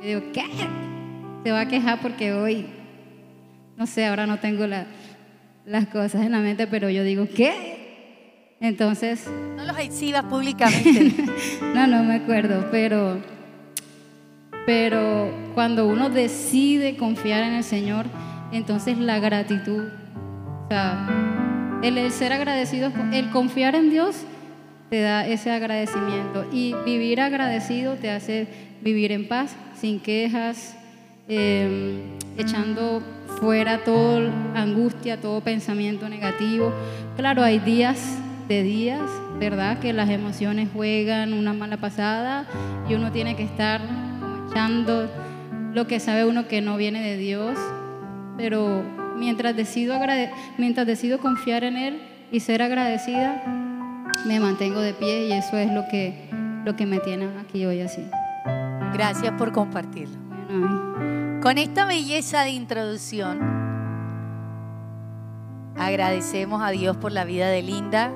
Y 0.01 0.07
digo, 0.07 0.23
¿qué? 0.33 0.45
Se 1.43 1.51
va 1.51 1.63
a 1.63 1.67
quejar 1.67 2.01
porque 2.01 2.33
hoy, 2.33 2.67
no 3.77 3.89
sé, 3.89 4.07
ahora 4.07 4.29
no 4.29 4.39
tengo 4.39 4.65
las 4.69 5.89
cosas 5.89 6.25
en 6.25 6.31
la 6.31 6.39
mente, 6.39 6.69
pero 6.69 6.89
yo 6.89 7.03
digo, 7.03 7.27
¿qué? 7.35 8.55
Entonces... 8.61 9.29
No 9.57 9.65
los 9.65 9.77
exhibas 9.81 10.23
públicamente. 10.27 11.25
no, 11.75 11.89
no 11.89 12.05
me 12.05 12.15
acuerdo, 12.15 12.69
pero, 12.71 13.21
pero 14.67 15.31
cuando 15.55 15.87
uno 15.87 16.11
decide 16.11 16.97
confiar 16.97 17.45
en 17.45 17.55
el 17.55 17.65
Señor, 17.65 18.07
entonces 18.53 18.99
la 18.99 19.19
gratitud, 19.19 19.85
el 21.83 22.11
ser 22.11 22.33
agradecido, 22.33 22.91
el 23.13 23.31
confiar 23.31 23.75
en 23.75 23.91
Dios 23.91 24.17
te 24.91 25.01
da 25.01 25.27
ese 25.27 25.51
agradecimiento 25.51 26.47
y 26.53 26.75
vivir 26.85 27.21
agradecido 27.21 27.95
te 27.97 28.11
hace 28.11 28.47
vivir 28.83 29.13
en 29.13 29.29
paz, 29.29 29.57
sin 29.75 29.99
quejas, 30.01 30.77
em, 31.29 32.01
echando 32.37 33.03
fuera 33.41 33.83
toda 33.83 34.31
angustia, 34.55 35.21
todo 35.21 35.41
pensamiento 35.41 36.09
negativo. 36.09 36.73
Claro, 37.17 37.43
hay 37.43 37.59
días 37.59 38.19
de 38.49 38.63
días, 38.63 39.01
¿verdad? 39.39 39.79
Que 39.79 39.93
las 39.93 40.11
emociones 40.11 40.69
juegan 40.73 41.33
una 41.33 41.55
mala 41.55 41.79
pasada 41.79 42.47
y 42.89 42.95
uno 42.95 43.11
tiene 43.11 43.37
que 43.37 43.43
estar 43.43 43.81
echando 44.55 45.11
lo 45.73 45.89
que 45.89 45.99
sabe 45.99 46.25
uno 46.25 46.47
que 46.47 46.61
no 46.61 46.77
viene 46.77 47.03
de 47.03 47.17
Dios, 47.17 47.59
pero 48.37 48.85
mientras 49.17 49.57
decido, 49.57 49.99
mientras 50.59 50.87
decido 50.87 51.19
confiar 51.19 51.65
en 51.65 51.77
Él 51.77 52.01
y 52.31 52.39
ser 52.39 52.63
agradecida, 52.63 53.43
me 54.27 54.39
mantengo 54.39 54.79
de 54.79 54.95
pie 54.95 55.27
y 55.27 55.33
eso 55.33 55.57
es 55.57 55.73
lo 55.73 55.89
que, 55.89 56.31
lo 56.65 56.77
que 56.77 56.87
me 56.87 57.01
tiene 57.01 57.29
aquí 57.41 57.67
hoy 57.67 57.81
así. 57.81 58.09
Gracias 58.93 59.33
por 59.33 59.51
compartirlo. 59.51 60.17
Con 61.43 61.59
esta 61.59 61.85
belleza 61.85 62.43
de 62.43 62.51
introducción, 62.51 63.41
agradecemos 65.77 66.63
a 66.63 66.71
Dios 66.71 66.97
por 66.97 67.11
la 67.11 67.25
vida 67.25 67.49
de 67.49 67.61
Linda 67.61 68.13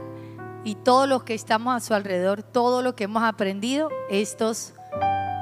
y 0.62 0.76
todos 0.76 1.08
los 1.08 1.24
que 1.24 1.34
estamos 1.34 1.74
a 1.74 1.80
su 1.80 1.94
alrededor, 1.94 2.44
todo 2.44 2.80
lo 2.82 2.94
que 2.94 3.04
hemos 3.04 3.24
aprendido 3.24 3.88
estos 4.08 4.74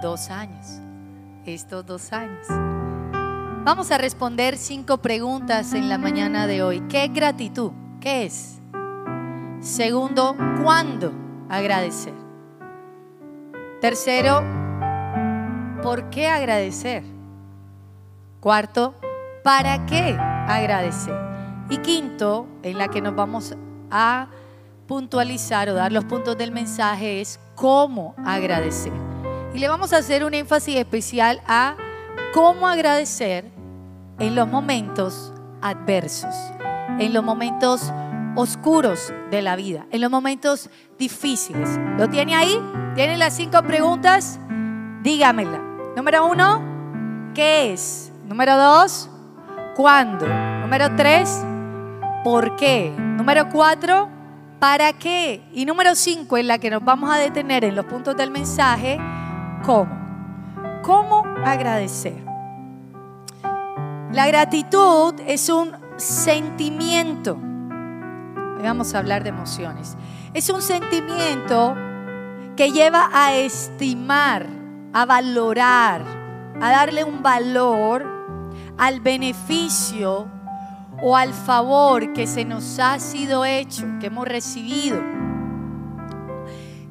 dos 0.00 0.30
años. 0.30 0.85
Estos 1.46 1.86
dos 1.86 2.12
años. 2.12 2.44
Vamos 3.64 3.92
a 3.92 3.98
responder 3.98 4.56
cinco 4.56 4.98
preguntas 4.98 5.74
en 5.74 5.88
la 5.88 5.96
mañana 5.96 6.48
de 6.48 6.60
hoy. 6.62 6.80
¿Qué 6.88 7.04
es 7.04 7.12
gratitud? 7.12 7.70
¿Qué 8.00 8.24
es? 8.24 8.60
Segundo, 9.60 10.36
¿cuándo 10.62 11.12
agradecer? 11.48 12.14
Tercero, 13.80 14.42
¿por 15.84 16.10
qué 16.10 16.26
agradecer? 16.26 17.04
Cuarto, 18.40 18.96
¿para 19.44 19.86
qué 19.86 20.16
agradecer? 20.18 21.14
Y 21.70 21.78
quinto, 21.78 22.48
en 22.64 22.76
la 22.76 22.88
que 22.88 23.00
nos 23.00 23.14
vamos 23.14 23.54
a 23.90 24.26
puntualizar 24.88 25.68
o 25.68 25.74
dar 25.74 25.92
los 25.92 26.04
puntos 26.06 26.36
del 26.36 26.50
mensaje 26.50 27.20
es 27.20 27.38
cómo 27.54 28.16
agradecer. 28.24 29.05
Y 29.56 29.58
le 29.58 29.68
vamos 29.68 29.94
a 29.94 29.96
hacer 29.96 30.22
un 30.22 30.34
énfasis 30.34 30.76
especial 30.76 31.40
a 31.46 31.76
cómo 32.34 32.68
agradecer 32.68 33.50
en 34.18 34.34
los 34.34 34.46
momentos 34.46 35.32
adversos, 35.62 36.34
en 36.98 37.14
los 37.14 37.24
momentos 37.24 37.90
oscuros 38.34 39.14
de 39.30 39.40
la 39.40 39.56
vida, 39.56 39.86
en 39.92 40.02
los 40.02 40.10
momentos 40.10 40.68
difíciles. 40.98 41.70
¿Lo 41.96 42.06
tiene 42.10 42.34
ahí? 42.34 42.60
¿Tiene 42.96 43.16
las 43.16 43.34
cinco 43.34 43.62
preguntas? 43.62 44.38
Dígamela. 45.02 45.62
Número 45.96 46.26
uno, 46.26 47.32
¿qué 47.34 47.72
es? 47.72 48.12
Número 48.26 48.58
dos, 48.58 49.08
¿cuándo? 49.74 50.26
Número 50.26 50.94
tres, 50.96 51.42
¿por 52.24 52.56
qué? 52.56 52.92
Número 52.94 53.48
cuatro, 53.48 54.10
¿para 54.58 54.92
qué? 54.92 55.42
Y 55.54 55.64
número 55.64 55.94
cinco, 55.94 56.36
en 56.36 56.46
la 56.46 56.58
que 56.58 56.68
nos 56.68 56.84
vamos 56.84 57.08
a 57.08 57.16
detener 57.16 57.64
en 57.64 57.74
los 57.74 57.86
puntos 57.86 58.14
del 58.18 58.30
mensaje, 58.30 58.98
¿cómo? 59.66 59.90
¿Cómo 60.82 61.24
agradecer? 61.44 62.24
La 64.12 64.26
gratitud 64.28 65.14
es 65.26 65.50
un 65.50 65.72
sentimiento 65.98 67.38
vamos 68.66 68.94
a 68.94 68.98
hablar 68.98 69.22
de 69.22 69.30
emociones. 69.30 69.96
Es 70.34 70.50
un 70.50 70.62
sentimiento 70.62 71.76
que 72.56 72.70
lleva 72.70 73.10
a 73.12 73.34
estimar, 73.34 74.46
a 74.92 75.04
valorar, 75.04 76.02
a 76.60 76.70
darle 76.70 77.04
un 77.04 77.22
valor 77.22 78.04
al 78.78 79.00
beneficio 79.00 80.28
o 81.02 81.16
al 81.16 81.32
favor 81.32 82.12
que 82.12 82.26
se 82.26 82.44
nos 82.44 82.78
ha 82.78 82.98
sido 82.98 83.44
hecho, 83.44 83.86
que 84.00 84.06
hemos 84.06 84.26
recibido, 84.26 85.00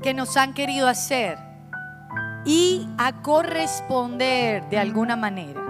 que 0.01 0.13
nos 0.13 0.37
han 0.37 0.53
querido 0.53 0.87
hacer 0.87 1.44
y 2.45 2.87
a 2.97 3.21
corresponder 3.21 4.69
de 4.69 4.77
alguna 4.77 5.15
manera. 5.15 5.61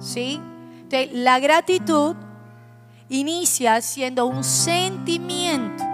¿Sí? 0.00 0.40
la 1.12 1.38
gratitud 1.38 2.16
inicia 3.10 3.82
siendo 3.82 4.24
un 4.24 4.42
sentimiento 4.42 5.84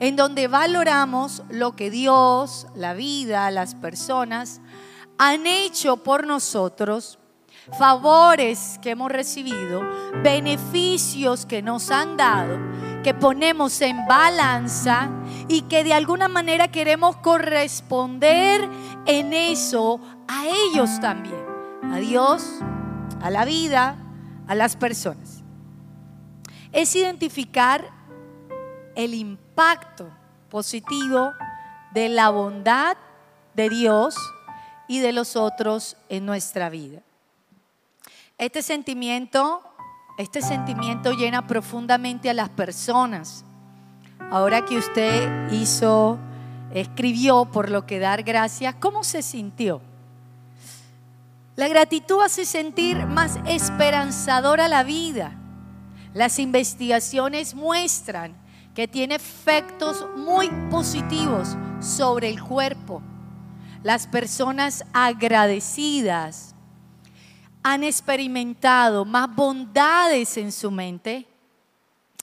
en 0.00 0.16
donde 0.16 0.48
valoramos 0.48 1.42
lo 1.48 1.76
que 1.76 1.90
Dios, 1.90 2.66
la 2.74 2.94
vida, 2.94 3.50
las 3.50 3.74
personas 3.74 4.60
han 5.18 5.46
hecho 5.46 5.98
por 5.98 6.26
nosotros, 6.26 7.18
favores 7.78 8.78
que 8.82 8.90
hemos 8.90 9.10
recibido, 9.10 9.82
beneficios 10.22 11.46
que 11.46 11.62
nos 11.62 11.90
han 11.90 12.16
dado, 12.16 12.58
que 13.02 13.14
ponemos 13.14 13.80
en 13.80 14.06
balanza 14.06 15.10
y 15.48 15.62
que 15.62 15.84
de 15.84 15.94
alguna 15.94 16.28
manera 16.28 16.68
queremos 16.68 17.16
corresponder 17.16 18.68
en 19.06 19.32
eso 19.32 20.00
a 20.28 20.46
ellos 20.46 21.00
también, 21.00 21.44
a 21.84 21.98
Dios, 21.98 22.60
a 23.20 23.30
la 23.30 23.44
vida, 23.44 23.96
a 24.48 24.54
las 24.54 24.76
personas 24.76 25.36
es 26.76 26.94
identificar 26.94 27.90
el 28.94 29.14
impacto 29.14 30.10
positivo 30.50 31.32
de 31.92 32.10
la 32.10 32.28
bondad 32.28 32.98
de 33.54 33.70
Dios 33.70 34.14
y 34.86 34.98
de 34.98 35.12
los 35.12 35.36
otros 35.36 35.96
en 36.10 36.26
nuestra 36.26 36.68
vida. 36.68 37.00
Este 38.36 38.60
sentimiento, 38.60 39.62
este 40.18 40.42
sentimiento 40.42 41.12
llena 41.12 41.46
profundamente 41.46 42.28
a 42.28 42.34
las 42.34 42.50
personas. 42.50 43.46
Ahora 44.30 44.64
que 44.64 44.76
usted 44.76 45.52
hizo, 45.52 46.18
escribió 46.72 47.46
por 47.46 47.70
lo 47.70 47.86
que 47.86 47.98
dar 47.98 48.22
gracias, 48.22 48.74
¿cómo 48.80 49.04
se 49.04 49.22
sintió? 49.22 49.80
La 51.54 51.68
gratitud 51.68 52.20
hace 52.22 52.44
sentir 52.44 53.06
más 53.06 53.38
esperanzadora 53.46 54.68
la 54.68 54.82
vida 54.82 55.36
las 56.16 56.38
investigaciones 56.38 57.54
muestran 57.54 58.34
que 58.74 58.88
tiene 58.88 59.16
efectos 59.16 60.06
muy 60.16 60.48
positivos 60.70 61.54
sobre 61.78 62.30
el 62.30 62.42
cuerpo. 62.42 63.02
Las 63.82 64.06
personas 64.06 64.82
agradecidas 64.94 66.54
han 67.62 67.84
experimentado 67.84 69.04
más 69.04 69.28
bondades 69.36 70.38
en 70.38 70.50
su 70.52 70.70
mente, 70.70 71.28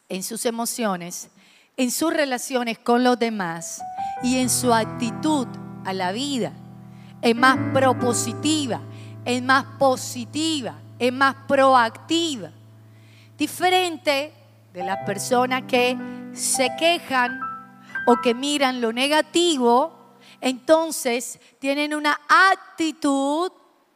en 0.10 0.24
sus 0.24 0.44
emociones, 0.48 1.30
en 1.76 1.92
sus 1.92 2.14
relaciones 2.14 2.78
con 2.78 3.04
los 3.04 3.18
demás 3.18 3.82
y 4.22 4.38
en 4.38 4.50
su 4.50 4.74
actitud 4.74 5.48
a 5.86 5.94
la 5.94 6.12
vida. 6.12 6.52
Es 7.22 7.36
más 7.36 7.58
propositiva, 7.74 8.82
es 9.26 9.42
más 9.42 9.66
positiva, 9.80 10.76
es 11.00 11.12
más 11.12 11.36
proactiva. 11.48 12.52
Diferente 13.38 14.34
de 14.74 14.84
las 14.84 15.04
personas 15.06 15.64
que 15.64 15.98
se 16.34 16.70
quejan 16.78 17.40
o 18.06 18.18
que 18.22 18.34
miran 18.34 18.82
lo 18.82 18.92
negativo, 18.92 20.18
entonces 20.42 21.40
tienen 21.60 21.94
una 21.94 22.20
actitud 22.52 23.52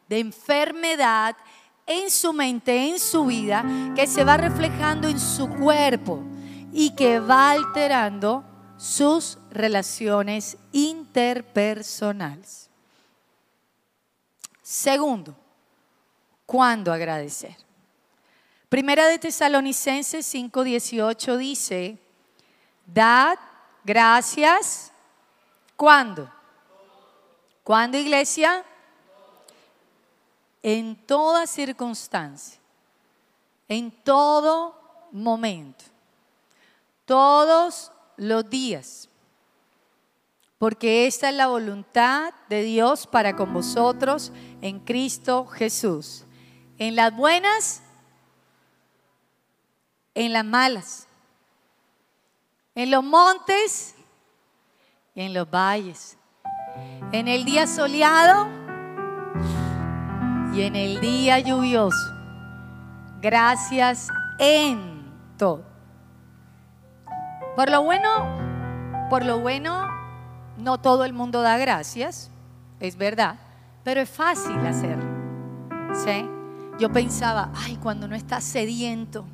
de 0.08 0.20
enfermedad 0.20 1.36
en 1.86 2.10
su 2.10 2.34
mente, 2.34 2.90
en 2.90 3.00
su 3.00 3.26
vida, 3.26 3.64
que 3.96 4.08
se 4.08 4.24
va 4.24 4.38
reflejando 4.38 5.08
en 5.08 5.20
su 5.20 5.50
cuerpo 5.50 6.24
y 6.72 6.92
que 6.92 7.20
va 7.20 7.52
alterando 7.52 8.44
sus 8.78 9.38
relaciones 9.50 10.58
interpersonales. 10.72 12.70
Segundo, 14.62 15.36
¿cuándo 16.46 16.92
agradecer? 16.92 17.56
Primera 18.70 19.08
de 19.08 19.18
Tesalonicenses 19.18 20.26
5:18 20.34 21.38
dice, 21.38 21.98
dad 22.86 23.40
gracias. 23.88 24.92
¿Cuándo? 25.78 26.32
¿Cuándo, 27.64 27.98
iglesia? 27.98 28.64
En 30.62 30.96
toda 31.06 31.48
circunstancia, 31.48 32.60
en 33.68 33.92
todo 34.04 35.08
momento, 35.12 35.86
todos 37.08 37.92
los 38.18 38.50
días, 38.50 39.10
porque 40.60 41.08
esta 41.08 41.30
es 41.30 41.36
la 41.36 41.48
voluntad 41.48 42.34
de 42.50 42.64
Dios 42.64 43.08
para 43.08 43.36
con 43.36 43.54
vosotros 43.54 44.32
en 44.62 44.80
Cristo 44.80 45.48
Jesús. 45.48 46.26
En 46.78 46.96
las 46.96 47.16
buenas, 47.16 47.82
en 50.14 50.34
las 50.34 50.46
malas, 50.46 51.08
en 52.76 52.92
los 52.92 53.04
montes 53.04 53.96
y 55.16 55.22
en 55.22 55.34
los 55.34 55.50
valles, 55.50 56.18
en 57.14 57.28
el 57.28 57.46
día 57.46 57.68
soleado 57.68 58.48
y 60.54 60.62
en 60.62 60.76
el 60.76 61.00
día 61.00 61.40
lluvioso. 61.40 62.14
Gracias 63.22 64.10
en 64.40 65.10
todo. 65.38 65.77
Por 67.58 67.72
lo 67.72 67.82
bueno, 67.82 68.08
por 69.10 69.26
lo 69.26 69.40
bueno, 69.40 69.88
no 70.58 70.78
todo 70.78 71.06
el 71.06 71.14
mundo 71.14 71.42
da 71.42 71.58
gracias, 71.58 72.30
es 72.80 72.98
verdad, 72.98 73.40
pero 73.84 74.00
es 74.00 74.08
fácil 74.08 74.60
hacerlo. 74.60 75.04
¿sí? 76.06 76.30
Yo 76.78 76.92
pensaba, 76.92 77.50
ay, 77.56 77.78
cuando 77.78 78.08
no 78.08 78.16
estás 78.16 78.44
sediento 78.44 79.26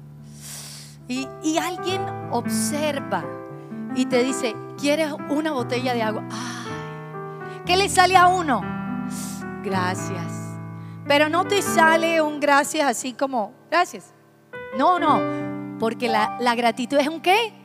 y, 1.10 1.28
alguien 1.58 2.02
observa 2.32 3.26
y 3.94 4.06
te 4.06 4.24
dice, 4.24 4.56
¿quieres 4.80 5.14
una 5.28 5.52
botella 5.52 5.94
de 5.94 6.04
agua? 6.04 6.24
Ay, 6.32 7.62
¿qué 7.66 7.76
le 7.76 7.90
sale 7.90 8.16
a 8.16 8.28
uno? 8.28 8.62
Gracias. 9.66 10.32
Pero 11.10 11.28
no 11.28 11.44
te 11.44 11.62
sale 11.62 12.22
un 12.22 12.40
gracias 12.40 12.88
así 12.88 13.12
como, 13.12 13.52
gracias. 13.70 14.14
No, 14.78 14.98
no, 14.98 15.20
porque 15.78 16.08
la 16.08 16.56
gratitud 16.56 16.98
es 16.98 17.10
un 17.10 17.20
qué? 17.20 17.63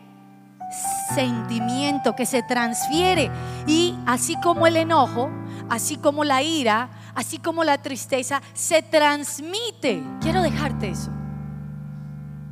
Sentimiento 1.14 2.14
que 2.14 2.26
se 2.26 2.42
transfiere. 2.42 3.30
Y 3.66 3.96
así 4.06 4.36
como 4.40 4.66
el 4.66 4.76
enojo, 4.76 5.30
así 5.68 5.96
como 5.96 6.24
la 6.24 6.42
ira, 6.42 6.90
así 7.14 7.38
como 7.38 7.64
la 7.64 7.78
tristeza, 7.78 8.42
se 8.54 8.82
transmite. 8.82 10.02
Quiero 10.20 10.42
dejarte 10.42 10.90
eso. 10.90 11.10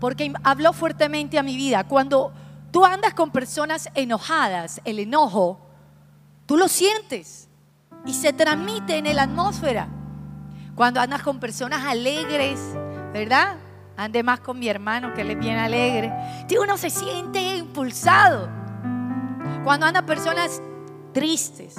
Porque 0.00 0.32
habló 0.42 0.72
fuertemente 0.72 1.38
a 1.38 1.42
mi 1.42 1.56
vida. 1.56 1.84
Cuando 1.84 2.32
tú 2.70 2.84
andas 2.84 3.14
con 3.14 3.30
personas 3.30 3.90
enojadas, 3.94 4.80
el 4.84 4.98
enojo, 4.98 5.60
tú 6.46 6.56
lo 6.56 6.68
sientes 6.68 7.48
y 8.04 8.14
se 8.14 8.32
transmite 8.32 8.96
en 8.96 9.14
la 9.16 9.22
atmósfera. 9.22 9.88
Cuando 10.74 11.00
andas 11.00 11.22
con 11.22 11.40
personas 11.40 11.84
alegres, 11.84 12.60
¿verdad? 13.12 13.56
Ande 13.96 14.22
más 14.22 14.40
con 14.40 14.58
mi 14.58 14.68
hermano 14.68 15.14
que 15.14 15.22
él 15.22 15.30
es 15.30 15.38
bien 15.38 15.56
alegre. 15.56 16.12
Uno 16.60 16.76
se 16.76 16.90
siente 16.90 17.56
impulsado. 17.56 18.48
Cuando 19.64 19.86
andan 19.86 20.04
personas 20.06 20.60
tristes, 21.12 21.76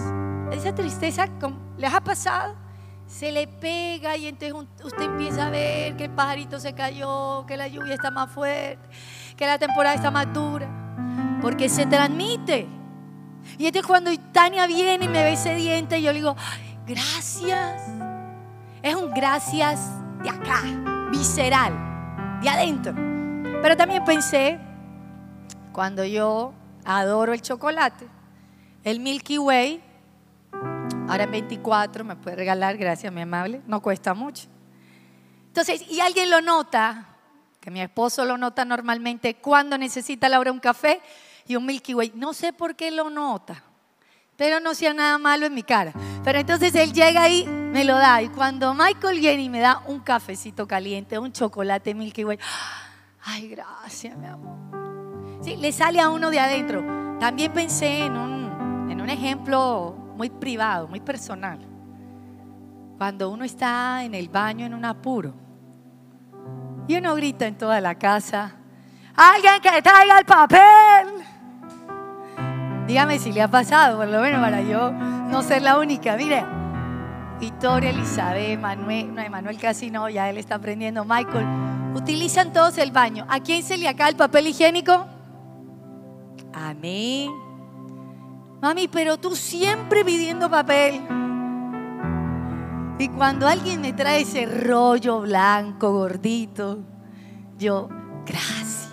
esa 0.51 0.73
tristeza 0.73 1.27
les 1.77 1.93
ha 1.93 2.01
pasado, 2.01 2.55
se 3.05 3.31
le 3.31 3.47
pega 3.47 4.17
y 4.17 4.27
entonces 4.27 4.53
usted 4.83 5.03
empieza 5.03 5.47
a 5.47 5.49
ver 5.49 5.95
que 5.95 6.05
el 6.05 6.11
pajarito 6.11 6.59
se 6.59 6.73
cayó, 6.73 7.45
que 7.45 7.55
la 7.55 7.67
lluvia 7.67 7.93
está 7.93 8.11
más 8.11 8.29
fuerte, 8.31 8.85
que 9.37 9.45
la 9.45 9.57
temporada 9.57 9.95
está 9.95 10.11
más 10.11 10.33
dura, 10.33 10.67
porque 11.41 11.69
se 11.69 11.85
transmite. 11.85 12.67
Y 13.57 13.67
entonces 13.67 13.87
cuando 13.87 14.11
Tania 14.33 14.67
viene 14.67 15.05
y 15.05 15.07
me 15.07 15.23
ve 15.23 15.33
ese 15.33 15.55
diente, 15.55 16.01
yo 16.01 16.11
le 16.11 16.19
digo, 16.19 16.35
gracias 16.85 17.83
es 18.81 18.95
un 18.95 19.11
gracias 19.13 19.79
de 20.23 20.29
acá, 20.29 20.61
visceral, 21.11 21.73
de 22.41 22.49
adentro. 22.49 22.93
Pero 23.61 23.75
también 23.75 24.03
pensé, 24.03 24.59
cuando 25.71 26.05
yo 26.05 26.53
adoro 26.85 27.33
el 27.33 27.41
chocolate, 27.41 28.07
el 28.83 28.99
Milky 28.99 29.37
Way, 29.37 29.81
ahora 31.07 31.23
en 31.23 31.31
24, 31.31 32.03
me 32.03 32.15
puede 32.15 32.35
regalar, 32.35 32.77
gracias, 32.77 33.11
mi 33.11 33.21
amable, 33.21 33.61
no 33.67 33.81
cuesta 33.81 34.13
mucho. 34.13 34.47
Entonces, 35.47 35.89
y 35.89 35.99
alguien 35.99 36.29
lo 36.29 36.41
nota, 36.41 37.05
que 37.59 37.71
mi 37.71 37.81
esposo 37.81 38.23
lo 38.25 38.37
nota 38.37 38.63
normalmente 38.63 39.35
cuando 39.35 39.77
necesita 39.77 40.29
Laura 40.29 40.51
un 40.51 40.59
café 40.59 41.01
y 41.47 41.55
un 41.55 41.65
Milky 41.65 41.93
Way. 41.93 42.13
No 42.15 42.33
sé 42.33 42.53
por 42.53 42.75
qué 42.75 42.91
lo 42.91 43.09
nota, 43.09 43.63
pero 44.35 44.59
no 44.59 44.73
sea 44.73 44.93
nada 44.93 45.17
malo 45.17 45.45
en 45.45 45.53
mi 45.53 45.63
cara. 45.63 45.93
Pero 46.23 46.39
entonces 46.39 46.75
él 46.75 46.93
llega 46.93 47.23
ahí, 47.23 47.45
me 47.71 47.83
lo 47.83 47.97
da. 47.97 48.21
Y 48.21 48.29
cuando 48.29 48.73
Michael 48.73 49.19
viene 49.19 49.43
y 49.43 49.49
me 49.49 49.59
da 49.59 49.81
un 49.87 49.99
cafecito 49.99 50.67
caliente, 50.67 51.19
un 51.19 51.31
chocolate 51.31 51.93
Milky 51.93 52.23
Way, 52.23 52.39
ay, 53.23 53.49
gracias, 53.49 54.17
mi 54.17 54.25
amor. 54.25 54.57
Sí, 55.41 55.55
le 55.55 55.71
sale 55.71 55.99
a 55.99 56.09
uno 56.09 56.29
de 56.29 56.39
adentro. 56.39 56.83
También 57.19 57.51
pensé 57.51 58.05
en 58.05 58.17
un, 58.17 58.89
en 58.91 59.01
un 59.01 59.09
ejemplo 59.09 59.95
muy 60.15 60.29
privado, 60.29 60.87
muy 60.87 60.99
personal. 60.99 61.59
Cuando 62.97 63.29
uno 63.29 63.43
está 63.43 64.03
en 64.03 64.15
el 64.15 64.29
baño 64.29 64.65
en 64.65 64.73
un 64.73 64.83
apuro 64.83 65.33
y 66.87 66.95
uno 66.95 67.13
grita 67.15 67.45
en 67.45 67.57
toda 67.57 67.79
la 67.79 67.95
casa, 67.95 68.55
alguien 69.15 69.61
que 69.61 69.81
traiga 69.81 70.19
el 70.19 70.25
papel. 70.25 71.07
Dígame 72.87 73.19
si 73.19 73.31
le 73.31 73.41
ha 73.41 73.47
pasado, 73.49 73.97
por 73.97 74.07
lo 74.07 74.21
menos 74.21 74.41
para 74.41 74.61
yo 74.61 74.91
no 74.91 75.43
ser 75.43 75.61
la 75.61 75.77
única. 75.77 76.15
Mire, 76.15 76.45
Victoria, 77.39 77.91
Elizabeth, 77.91 78.59
Manuel, 78.59 79.13
no, 79.13 79.29
Manuel 79.29 79.57
casi 79.59 79.91
no, 79.91 80.09
ya 80.09 80.29
él 80.29 80.37
está 80.37 80.55
aprendiendo. 80.55 81.05
Michael, 81.05 81.45
utilizan 81.95 82.51
todos 82.51 82.77
el 82.77 82.91
baño. 82.91 83.25
¿A 83.29 83.39
quién 83.39 83.63
se 83.63 83.77
le 83.77 83.87
acaba 83.87 84.09
el 84.09 84.15
papel 84.15 84.47
higiénico? 84.47 85.05
A 86.53 86.73
mí. 86.73 87.29
Mami, 88.61 88.87
pero 88.87 89.17
tú 89.17 89.35
siempre 89.35 90.03
pidiendo 90.03 90.49
papel. 90.49 91.01
Y 92.99 93.09
cuando 93.09 93.47
alguien 93.47 93.81
me 93.81 93.93
trae 93.93 94.21
ese 94.21 94.47
rollo 94.47 95.21
blanco, 95.21 95.91
gordito, 95.91 96.79
yo, 97.59 97.87
gracias, 98.25 98.91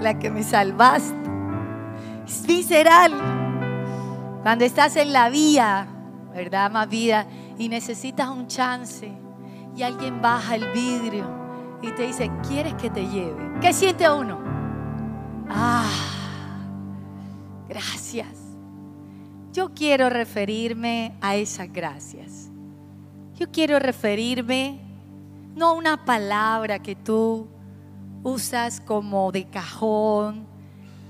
la 0.00 0.18
que 0.18 0.30
me 0.30 0.42
salvaste 0.42 1.14
es 2.26 2.44
visceral. 2.44 3.12
Cuando 4.42 4.64
estás 4.64 4.96
en 4.96 5.12
la 5.12 5.28
vía, 5.28 5.86
¿verdad? 6.36 6.70
Más 6.70 6.88
vida, 6.88 7.26
y 7.58 7.68
necesitas 7.68 8.28
un 8.28 8.46
chance, 8.46 9.10
y 9.74 9.82
alguien 9.82 10.20
baja 10.20 10.54
el 10.54 10.70
vidrio 10.72 11.24
y 11.82 11.90
te 11.92 12.06
dice, 12.06 12.30
¿quieres 12.46 12.74
que 12.74 12.90
te 12.90 13.06
lleve? 13.06 13.58
¿Qué 13.60 13.72
siente 13.72 14.08
uno? 14.08 14.38
Ah, 15.48 15.90
gracias. 17.68 18.28
Yo 19.52 19.72
quiero 19.74 20.10
referirme 20.10 21.16
a 21.20 21.36
esas 21.36 21.72
gracias. 21.72 22.50
Yo 23.38 23.50
quiero 23.50 23.78
referirme 23.78 24.80
no 25.54 25.68
a 25.68 25.72
una 25.72 26.04
palabra 26.04 26.78
que 26.78 26.94
tú 26.94 27.46
usas 28.22 28.80
como 28.80 29.32
de 29.32 29.44
cajón, 29.44 30.46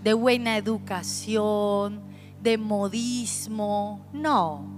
de 0.03 0.13
buena 0.13 0.57
educación, 0.57 2.01
de 2.43 2.59
modismo. 2.59 4.05
No, 4.13 4.76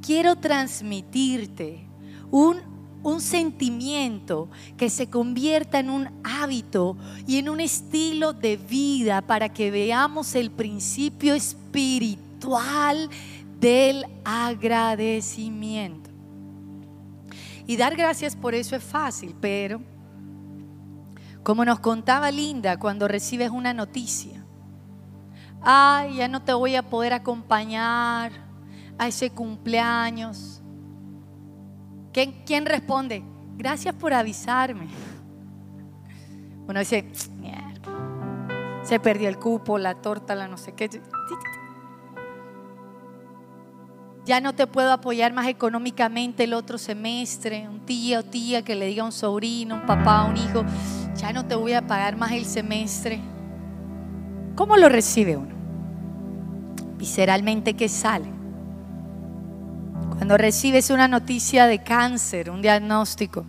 quiero 0.00 0.36
transmitirte 0.36 1.86
un 2.30 2.68
un 3.02 3.20
sentimiento 3.20 4.48
que 4.76 4.90
se 4.90 5.08
convierta 5.08 5.78
en 5.78 5.90
un 5.90 6.10
hábito 6.24 6.96
y 7.26 7.38
en 7.38 7.48
un 7.48 7.60
estilo 7.60 8.32
de 8.32 8.56
vida 8.56 9.22
para 9.22 9.48
que 9.48 9.70
veamos 9.70 10.34
el 10.34 10.50
principio 10.50 11.34
espiritual 11.34 13.08
del 13.60 14.04
agradecimiento. 14.24 16.10
Y 17.66 17.76
dar 17.76 17.96
gracias 17.96 18.34
por 18.34 18.54
eso 18.54 18.74
es 18.76 18.82
fácil, 18.82 19.34
pero 19.40 19.80
como 21.42 21.64
nos 21.64 21.80
contaba 21.80 22.30
Linda 22.30 22.78
cuando 22.78 23.08
recibes 23.08 23.50
una 23.50 23.72
noticia, 23.72 24.44
ay, 25.62 26.16
ya 26.16 26.28
no 26.28 26.42
te 26.42 26.52
voy 26.52 26.76
a 26.76 26.88
poder 26.88 27.12
acompañar 27.12 28.47
a 28.98 29.06
ese 29.06 29.30
cumpleaños. 29.30 30.60
¿Quién, 32.12 32.66
responde? 32.66 33.22
Gracias 33.56 33.94
por 33.94 34.12
avisarme. 34.12 34.88
Uno 36.66 36.80
dice, 36.80 37.08
se 38.82 39.00
perdió 39.00 39.28
el 39.28 39.38
cupo, 39.38 39.78
la 39.78 39.94
torta, 39.94 40.34
la 40.34 40.48
no 40.48 40.56
sé 40.56 40.72
qué. 40.72 40.90
Ya 44.24 44.40
no 44.40 44.54
te 44.54 44.66
puedo 44.66 44.92
apoyar 44.92 45.32
más 45.32 45.46
económicamente 45.46 46.44
el 46.44 46.52
otro 46.52 46.76
semestre. 46.76 47.68
Un 47.68 47.86
tío 47.86 48.20
o 48.20 48.22
tía 48.24 48.62
que 48.62 48.74
le 48.74 48.86
diga 48.86 49.02
a 49.02 49.06
un 49.06 49.12
sobrino, 49.12 49.76
un 49.76 49.86
papá, 49.86 50.24
un 50.24 50.36
hijo, 50.36 50.64
ya 51.16 51.32
no 51.32 51.46
te 51.46 51.54
voy 51.54 51.72
a 51.72 51.86
pagar 51.86 52.16
más 52.16 52.32
el 52.32 52.44
semestre. 52.44 53.20
¿Cómo 54.54 54.76
lo 54.76 54.88
recibe 54.88 55.36
uno? 55.36 55.54
Visceralmente, 56.98 57.74
¿qué 57.74 57.88
sale? 57.88 58.37
Cuando 60.18 60.36
recibes 60.36 60.90
una 60.90 61.06
noticia 61.06 61.68
de 61.68 61.78
cáncer, 61.78 62.50
un 62.50 62.60
diagnóstico, 62.60 63.46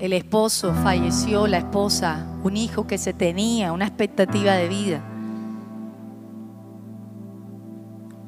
el 0.00 0.12
esposo 0.12 0.74
falleció, 0.82 1.46
la 1.46 1.58
esposa, 1.58 2.26
un 2.42 2.56
hijo 2.56 2.84
que 2.84 2.98
se 2.98 3.12
tenía, 3.12 3.72
una 3.72 3.86
expectativa 3.86 4.54
de 4.54 4.68
vida. 4.68 5.00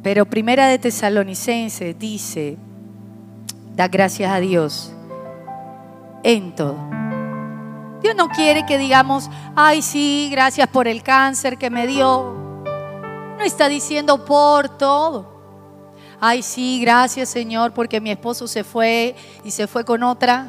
Pero 0.04 0.26
Primera 0.26 0.68
de 0.68 0.78
Tesalonicenses 0.78 1.98
dice, 1.98 2.56
da 3.74 3.88
gracias 3.88 4.30
a 4.30 4.38
Dios 4.38 4.92
en 6.22 6.54
todo. 6.54 6.76
Dios 8.00 8.14
no 8.14 8.28
quiere 8.28 8.64
que 8.64 8.78
digamos, 8.78 9.28
ay 9.56 9.82
sí, 9.82 10.28
gracias 10.30 10.68
por 10.68 10.86
el 10.86 11.02
cáncer 11.02 11.58
que 11.58 11.68
me 11.68 11.88
dio. 11.88 12.62
No 13.36 13.42
está 13.44 13.68
diciendo 13.68 14.24
por 14.24 14.78
todo. 14.78 15.35
Ay, 16.20 16.42
sí, 16.42 16.80
gracias 16.80 17.28
Señor, 17.28 17.72
porque 17.72 18.00
mi 18.00 18.10
esposo 18.10 18.46
se 18.46 18.64
fue 18.64 19.14
y 19.44 19.50
se 19.50 19.66
fue 19.66 19.84
con 19.84 20.02
otra. 20.02 20.48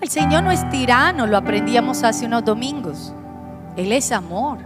El 0.00 0.08
Señor 0.08 0.42
no 0.42 0.50
es 0.50 0.68
tirano, 0.70 1.26
lo 1.26 1.36
aprendíamos 1.36 2.02
hace 2.02 2.26
unos 2.26 2.44
domingos. 2.44 3.14
Él 3.76 3.92
es 3.92 4.12
amor. 4.12 4.58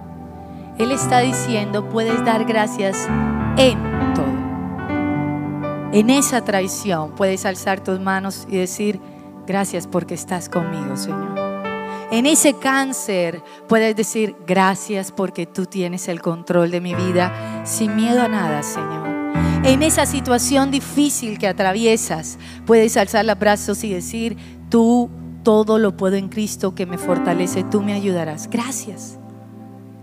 Él 0.78 0.92
está 0.92 1.20
diciendo, 1.20 1.88
puedes 1.88 2.24
dar 2.24 2.44
gracias 2.44 3.06
en 3.56 3.78
todo. 4.14 4.26
En 5.92 6.10
esa 6.10 6.42
traición 6.42 7.12
puedes 7.12 7.46
alzar 7.46 7.80
tus 7.80 8.00
manos 8.00 8.46
y 8.50 8.56
decir, 8.56 9.00
gracias 9.46 9.86
porque 9.86 10.14
estás 10.14 10.48
conmigo, 10.48 10.96
Señor. 10.96 11.46
En 12.10 12.26
ese 12.26 12.54
cáncer 12.54 13.42
puedes 13.68 13.96
decir, 13.96 14.36
gracias 14.46 15.12
porque 15.12 15.46
tú 15.46 15.66
tienes 15.66 16.08
el 16.08 16.20
control 16.20 16.70
de 16.70 16.80
mi 16.80 16.94
vida 16.94 17.62
sin 17.64 17.96
miedo 17.96 18.22
a 18.22 18.28
nada, 18.28 18.62
Señor. 18.62 19.15
En 19.66 19.82
esa 19.82 20.06
situación 20.06 20.70
difícil 20.70 21.38
que 21.38 21.48
atraviesas, 21.48 22.38
puedes 22.66 22.96
alzar 22.96 23.24
los 23.24 23.36
brazos 23.36 23.82
y 23.82 23.92
decir, 23.92 24.36
tú 24.70 25.10
todo 25.42 25.80
lo 25.80 25.96
puedo 25.96 26.14
en 26.14 26.28
Cristo 26.28 26.76
que 26.76 26.86
me 26.86 26.98
fortalece, 26.98 27.64
tú 27.64 27.82
me 27.82 27.92
ayudarás. 27.92 28.48
Gracias. 28.48 29.18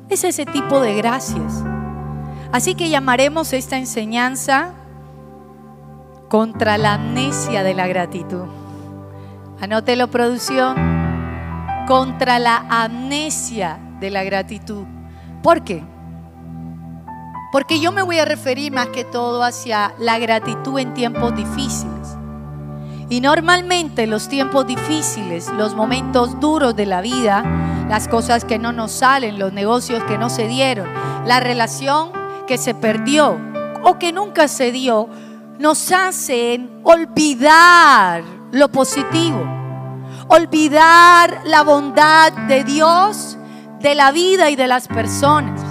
Es 0.10 0.26
ese 0.26 0.46
tipo 0.46 0.82
de 0.82 0.96
gracias. 0.96 1.64
Así 2.52 2.76
que 2.76 2.90
llamaremos 2.90 3.54
esta 3.54 3.78
enseñanza 3.78 4.74
contra 6.28 6.78
la 6.78 6.96
amnesia 6.96 7.64
de 7.64 7.74
la 7.74 7.88
gratitud. 7.88 8.44
Anótelo, 9.62 10.10
producción. 10.12 10.76
Contra 11.88 12.38
la 12.38 12.66
amnesia 12.70 13.80
de 14.02 14.10
la 14.10 14.26
gratitud. 14.26 14.84
¿Por 15.42 15.64
qué? 15.64 15.93
Porque 17.54 17.80
yo 17.80 17.92
me 17.92 18.02
voy 18.02 18.18
a 18.18 18.26
referir 18.26 18.72
más 18.72 18.88
que 18.88 19.06
todo 19.06 19.44
hacia 19.44 19.94
la 20.00 20.18
gratitud 20.18 20.80
en 20.80 20.96
tiempos 20.96 21.36
difíciles. 21.36 22.18
Y 23.10 23.22
normalmente 23.22 24.08
los 24.08 24.28
tiempos 24.28 24.66
difíciles, 24.66 25.50
los 25.50 25.76
momentos 25.76 26.40
duros 26.40 26.76
de 26.76 26.88
la 26.88 27.02
vida, 27.02 27.44
las 27.88 28.08
cosas 28.08 28.44
que 28.44 28.58
no 28.58 28.74
nos 28.74 28.92
salen, 28.92 29.38
los 29.38 29.54
negocios 29.54 30.04
que 30.06 30.18
no 30.18 30.32
se 30.32 30.48
dieron, 30.48 30.90
la 31.28 31.40
relación 31.40 32.12
que 32.48 32.58
se 32.58 32.74
perdió 32.74 33.40
o 33.84 34.00
que 34.00 34.12
nunca 34.12 34.48
se 34.48 34.72
dio, 34.72 35.08
nos 35.60 35.92
hacen 35.92 36.82
olvidar 36.82 38.24
lo 38.52 38.70
positivo, 38.70 39.46
olvidar 40.28 41.42
la 41.46 41.62
bondad 41.62 42.34
de 42.48 42.64
Dios, 42.64 43.38
de 43.80 43.94
la 43.94 44.12
vida 44.12 44.50
y 44.50 44.56
de 44.56 44.66
las 44.66 44.88
personas 44.88 45.63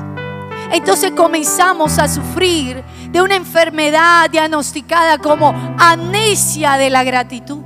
entonces 0.73 1.13
comenzamos 1.13 1.99
a 1.99 2.09
sufrir 2.09 2.83
de 3.11 3.21
una 3.21 3.37
enfermedad 3.37 4.31
diagnosticada 4.31 5.19
como 5.19 5.55
amnesia 5.79 6.77
de 6.79 6.91
la 6.91 7.05
gratitud. 7.05 7.63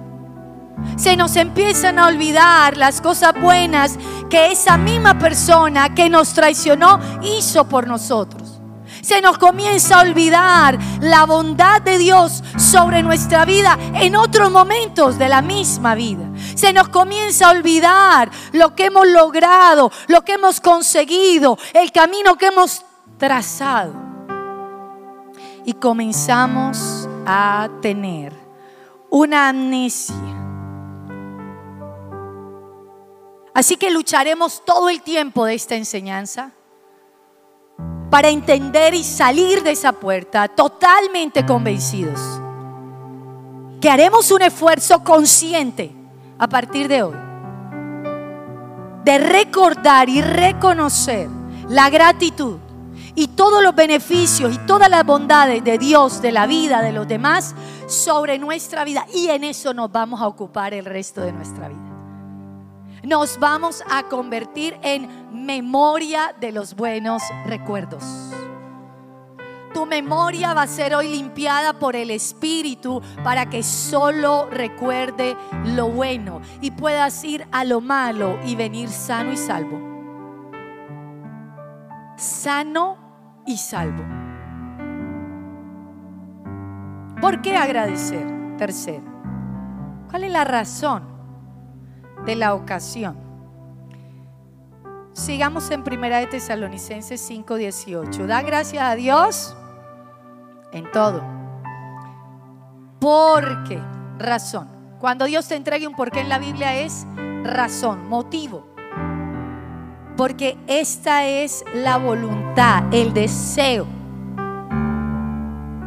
Se 0.96 1.16
nos 1.16 1.36
empiezan 1.36 1.98
a 1.98 2.08
olvidar 2.08 2.76
las 2.76 3.00
cosas 3.00 3.32
buenas 3.40 3.98
que 4.28 4.50
esa 4.52 4.76
misma 4.76 5.18
persona 5.18 5.94
que 5.94 6.10
nos 6.10 6.32
traicionó 6.32 7.00
hizo 7.22 7.68
por 7.68 7.86
nosotros. 7.86 8.60
Se 9.02 9.20
nos 9.20 9.38
comienza 9.38 9.98
a 9.98 10.02
olvidar 10.02 10.78
la 11.00 11.26
bondad 11.26 11.80
de 11.82 11.98
Dios 11.98 12.42
sobre 12.56 13.04
nuestra 13.04 13.44
vida 13.44 13.78
en 13.94 14.16
otros 14.16 14.50
momentos 14.50 15.16
de 15.16 15.28
la 15.28 15.42
misma 15.42 15.94
vida. 15.94 16.28
Se 16.56 16.72
nos 16.72 16.88
comienza 16.88 17.46
a 17.46 17.52
olvidar 17.52 18.30
lo 18.52 18.74
que 18.74 18.86
hemos 18.86 19.06
logrado, 19.06 19.92
lo 20.08 20.22
que 20.22 20.32
hemos 20.32 20.60
conseguido, 20.60 21.56
el 21.72 21.92
camino 21.92 22.36
que 22.36 22.46
hemos 22.46 22.84
trazado. 23.18 23.94
Y 25.64 25.72
comenzamos 25.74 27.08
a 27.26 27.68
tener 27.82 28.32
una 29.10 29.48
amnesia. 29.48 30.14
Así 33.52 33.76
que 33.76 33.90
lucharemos 33.90 34.62
todo 34.64 34.88
el 34.88 35.00
tiempo 35.02 35.44
de 35.44 35.54
esta 35.54 35.74
enseñanza 35.74 36.52
para 38.10 38.28
entender 38.28 38.94
y 38.94 39.02
salir 39.02 39.62
de 39.62 39.72
esa 39.72 39.92
puerta 39.92 40.46
totalmente 40.48 41.44
convencidos. 41.44 42.20
Que 43.80 43.90
haremos 43.90 44.30
un 44.30 44.42
esfuerzo 44.42 45.02
consciente 45.02 45.92
a 46.38 46.48
partir 46.48 46.86
de 46.88 47.02
hoy 47.02 47.26
de 49.06 49.18
recordar 49.18 50.08
y 50.08 50.20
reconocer 50.20 51.28
la 51.68 51.88
gratitud 51.90 52.58
y 53.16 53.28
todos 53.28 53.62
los 53.62 53.74
beneficios 53.74 54.54
y 54.54 54.58
todas 54.58 54.90
las 54.90 55.04
bondades 55.04 55.64
de 55.64 55.78
Dios, 55.78 56.20
de 56.22 56.30
la 56.30 56.46
vida, 56.46 56.82
de 56.82 56.92
los 56.92 57.08
demás, 57.08 57.54
sobre 57.88 58.38
nuestra 58.38 58.84
vida. 58.84 59.06
Y 59.12 59.28
en 59.28 59.42
eso 59.42 59.74
nos 59.74 59.90
vamos 59.90 60.20
a 60.20 60.28
ocupar 60.28 60.74
el 60.74 60.84
resto 60.84 61.22
de 61.22 61.32
nuestra 61.32 61.68
vida. 61.68 61.80
Nos 63.02 63.38
vamos 63.40 63.82
a 63.90 64.04
convertir 64.04 64.78
en 64.82 65.08
memoria 65.32 66.34
de 66.38 66.52
los 66.52 66.76
buenos 66.76 67.22
recuerdos. 67.46 68.04
Tu 69.72 69.86
memoria 69.86 70.54
va 70.54 70.62
a 70.62 70.66
ser 70.66 70.94
hoy 70.94 71.08
limpiada 71.08 71.78
por 71.78 71.96
el 71.96 72.10
Espíritu 72.10 73.02
para 73.22 73.48
que 73.48 73.62
solo 73.62 74.48
recuerde 74.50 75.36
lo 75.64 75.88
bueno 75.88 76.40
y 76.60 76.70
puedas 76.70 77.22
ir 77.24 77.46
a 77.52 77.64
lo 77.64 77.80
malo 77.80 78.38
y 78.44 78.56
venir 78.56 78.88
sano 78.88 79.32
y 79.32 79.36
salvo. 79.36 79.78
Sano 82.16 83.05
y 83.46 83.56
salvo. 83.56 84.04
¿Por 87.20 87.40
qué 87.40 87.56
agradecer? 87.56 88.26
Tercero, 88.58 89.04
¿cuál 90.10 90.24
es 90.24 90.32
la 90.32 90.44
razón 90.44 91.04
de 92.24 92.36
la 92.36 92.54
ocasión? 92.54 93.16
Sigamos 95.12 95.70
en 95.70 95.82
Primera 95.82 96.18
de 96.18 96.26
Tesalonicenses 96.26 97.20
5:18. 97.20 98.26
Da 98.26 98.42
gracias 98.42 98.82
a 98.82 98.94
Dios 98.94 99.56
en 100.72 100.90
todo. 100.90 101.22
¿Por 103.00 103.64
qué? 103.64 103.80
Razón. 104.18 104.68
Cuando 104.98 105.26
Dios 105.26 105.46
te 105.48 105.56
entregue 105.56 105.86
un 105.86 105.94
porqué 105.94 106.20
en 106.20 106.28
la 106.28 106.38
Biblia 106.38 106.74
es 106.80 107.06
razón, 107.44 108.08
motivo 108.08 108.75
porque 110.16 110.56
esta 110.66 111.26
es 111.26 111.64
la 111.74 111.98
voluntad, 111.98 112.84
el 112.92 113.12
deseo 113.12 113.86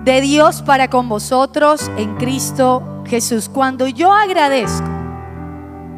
de 0.04 0.22
Dios 0.22 0.62
para 0.62 0.90
con 0.90 1.10
vosotros 1.10 1.90
en 1.98 2.16
Cristo 2.16 3.04
Jesús. 3.06 3.50
Cuando 3.50 3.88
yo 3.88 4.14
agradezco 4.14 4.88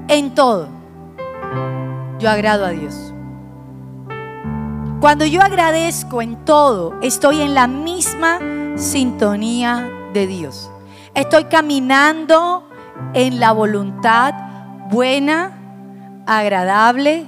en 0.07 0.33
todo, 0.33 0.67
yo 2.19 2.29
agrado 2.29 2.65
a 2.65 2.69
Dios. 2.69 3.13
Cuando 4.99 5.25
yo 5.25 5.41
agradezco 5.41 6.21
en 6.21 6.35
todo, 6.45 6.93
estoy 7.01 7.41
en 7.41 7.55
la 7.55 7.67
misma 7.67 8.39
sintonía 8.75 9.89
de 10.13 10.27
Dios. 10.27 10.69
Estoy 11.15 11.45
caminando 11.45 12.67
en 13.13 13.39
la 13.39 13.51
voluntad 13.51 14.33
buena, 14.89 16.23
agradable 16.27 17.25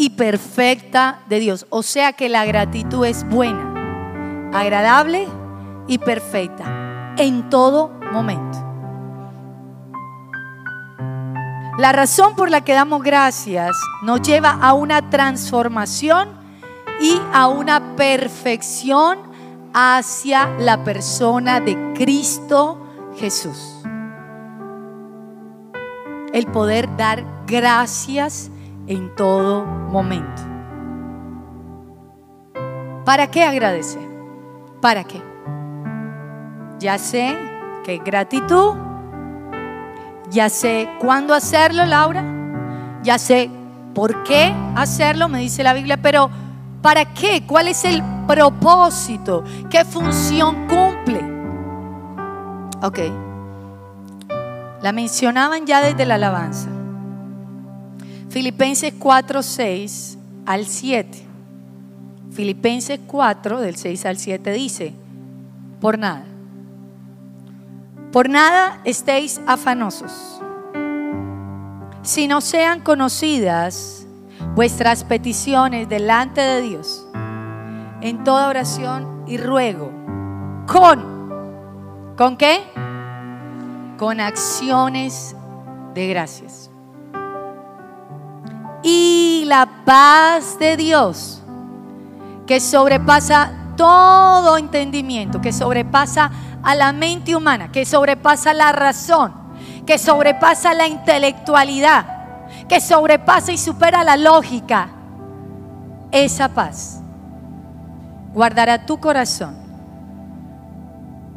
y 0.00 0.08
perfecta 0.08 1.20
de 1.28 1.40
Dios. 1.40 1.66
O 1.68 1.82
sea 1.82 2.14
que 2.14 2.30
la 2.30 2.46
gratitud 2.46 3.04
es 3.04 3.28
buena, 3.28 4.50
agradable 4.54 5.28
y 5.88 5.98
perfecta 5.98 7.12
en 7.18 7.50
todo 7.50 7.90
momento. 8.10 8.66
La 11.76 11.92
razón 11.92 12.34
por 12.34 12.50
la 12.50 12.62
que 12.62 12.72
damos 12.72 13.02
gracias 13.02 13.76
nos 14.02 14.22
lleva 14.22 14.52
a 14.52 14.72
una 14.72 15.10
transformación 15.10 16.30
y 17.02 17.20
a 17.34 17.48
una 17.48 17.94
perfección 17.94 19.18
hacia 19.74 20.48
la 20.60 20.82
persona 20.82 21.60
de 21.60 21.76
Cristo 21.92 22.82
Jesús. 23.18 23.82
El 26.32 26.46
poder 26.46 26.88
dar 26.96 27.22
gracias 27.46 28.50
en 28.90 29.14
todo 29.14 29.64
momento. 29.64 30.42
¿Para 33.04 33.28
qué 33.28 33.44
agradecer? 33.44 34.02
¿Para 34.82 35.04
qué? 35.04 35.22
Ya 36.80 36.98
sé 36.98 37.38
que 37.84 37.98
gratitud, 37.98 38.74
ya 40.28 40.48
sé 40.48 40.88
cuándo 40.98 41.34
hacerlo, 41.34 41.86
Laura, 41.86 42.24
ya 43.04 43.18
sé 43.18 43.48
por 43.94 44.24
qué 44.24 44.52
hacerlo, 44.74 45.28
me 45.28 45.38
dice 45.38 45.62
la 45.62 45.72
Biblia, 45.72 45.96
pero 46.02 46.28
¿para 46.82 47.04
qué? 47.14 47.44
¿Cuál 47.46 47.68
es 47.68 47.84
el 47.84 48.02
propósito? 48.26 49.44
¿Qué 49.70 49.84
función 49.84 50.66
cumple? 50.66 51.20
Ok. 52.82 52.98
La 54.82 54.90
mencionaban 54.90 55.64
ya 55.64 55.80
desde 55.80 56.04
la 56.06 56.16
alabanza. 56.16 56.79
Filipenses 58.30 58.94
4, 58.96 59.42
6 59.42 60.18
al 60.46 60.64
7. 60.64 61.26
Filipenses 62.30 63.00
4, 63.04 63.60
del 63.60 63.74
6 63.74 64.06
al 64.06 64.18
7 64.18 64.52
dice, 64.52 64.94
por 65.80 65.98
nada. 65.98 66.24
Por 68.12 68.28
nada 68.28 68.80
estéis 68.84 69.40
afanosos, 69.48 70.40
si 72.02 72.28
no 72.28 72.40
sean 72.40 72.80
conocidas 72.80 74.06
vuestras 74.54 75.02
peticiones 75.02 75.88
delante 75.88 76.40
de 76.40 76.62
Dios, 76.62 77.06
en 78.00 78.22
toda 78.22 78.48
oración 78.48 79.24
y 79.26 79.38
ruego, 79.38 79.90
con, 80.68 82.14
¿con 82.16 82.36
qué? 82.36 82.60
Con 83.98 84.20
acciones 84.20 85.34
de 85.94 86.06
gracias. 86.08 86.69
Y 88.82 89.44
la 89.46 89.68
paz 89.84 90.58
de 90.58 90.76
Dios, 90.76 91.42
que 92.46 92.60
sobrepasa 92.60 93.52
todo 93.76 94.56
entendimiento, 94.56 95.40
que 95.40 95.52
sobrepasa 95.52 96.30
a 96.62 96.74
la 96.74 96.92
mente 96.92 97.34
humana, 97.34 97.70
que 97.72 97.84
sobrepasa 97.84 98.54
la 98.54 98.72
razón, 98.72 99.32
que 99.86 99.98
sobrepasa 99.98 100.74
la 100.74 100.86
intelectualidad, 100.86 102.06
que 102.68 102.80
sobrepasa 102.80 103.52
y 103.52 103.58
supera 103.58 104.04
la 104.04 104.16
lógica. 104.16 104.88
Esa 106.10 106.48
paz 106.48 107.00
guardará 108.34 108.84
tu 108.86 108.98
corazón, 108.98 109.56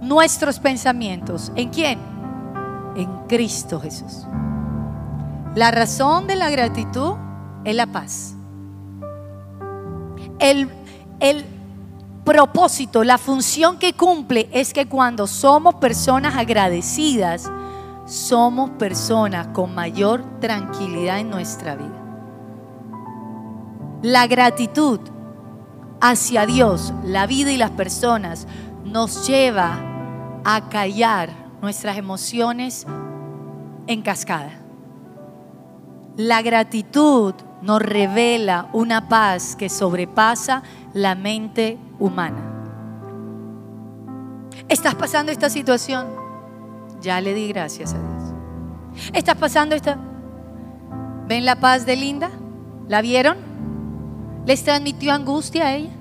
nuestros 0.01 0.59
pensamientos. 0.59 1.51
¿En 1.55 1.69
quién? 1.69 1.99
En 2.95 3.27
Cristo 3.27 3.79
Jesús. 3.79 4.25
La 5.55 5.71
razón 5.71 6.25
de 6.27 6.35
la 6.35 6.49
gratitud 6.49 7.13
es 7.63 7.75
la 7.75 7.87
paz. 7.87 8.35
El, 10.39 10.69
el 11.19 11.45
propósito, 12.23 13.03
la 13.03 13.17
función 13.17 13.77
que 13.77 13.93
cumple 13.93 14.49
es 14.51 14.73
que 14.73 14.87
cuando 14.87 15.27
somos 15.27 15.75
personas 15.75 16.35
agradecidas, 16.35 17.49
somos 18.05 18.71
personas 18.71 19.47
con 19.47 19.73
mayor 19.73 20.23
tranquilidad 20.39 21.19
en 21.19 21.29
nuestra 21.29 21.75
vida. 21.75 21.99
La 24.01 24.27
gratitud 24.27 24.99
hacia 26.01 26.45
Dios, 26.45 26.93
la 27.05 27.25
vida 27.27 27.51
y 27.51 27.57
las 27.57 27.71
personas 27.71 28.47
nos 28.83 29.25
lleva 29.27 29.79
a 30.43 30.67
callar 30.69 31.29
nuestras 31.61 31.97
emociones 31.97 32.85
en 33.87 34.01
cascada. 34.01 34.51
La 36.17 36.41
gratitud 36.41 37.33
nos 37.63 37.81
revela 37.81 38.67
una 38.73 39.07
paz 39.07 39.55
que 39.55 39.69
sobrepasa 39.69 40.63
la 40.93 41.15
mente 41.15 41.77
humana. 41.97 42.41
¿Estás 44.67 44.95
pasando 44.95 45.31
esta 45.31 45.49
situación? 45.49 46.07
Ya 47.01 47.21
le 47.21 47.33
di 47.33 47.47
gracias 47.47 47.93
a 47.93 47.99
Dios. 47.99 49.11
¿Estás 49.13 49.37
pasando 49.37 49.75
esta? 49.75 49.97
¿Ven 51.25 51.45
la 51.45 51.55
paz 51.55 51.85
de 51.85 51.95
Linda? 51.95 52.29
¿La 52.89 53.01
vieron? 53.01 53.37
¿Les 54.45 54.61
transmitió 54.61 55.13
angustia 55.13 55.67
a 55.67 55.73
ella? 55.73 55.91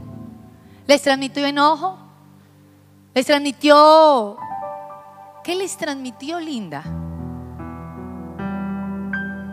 ¿Les 0.88 1.01
transmitió 1.01 1.46
enojo? 1.46 1.96
¿Les 3.14 3.25
transmitió... 3.25 4.37
¿Qué 5.44 5.55
les 5.55 5.77
transmitió 5.77 6.40
Linda? 6.40 6.83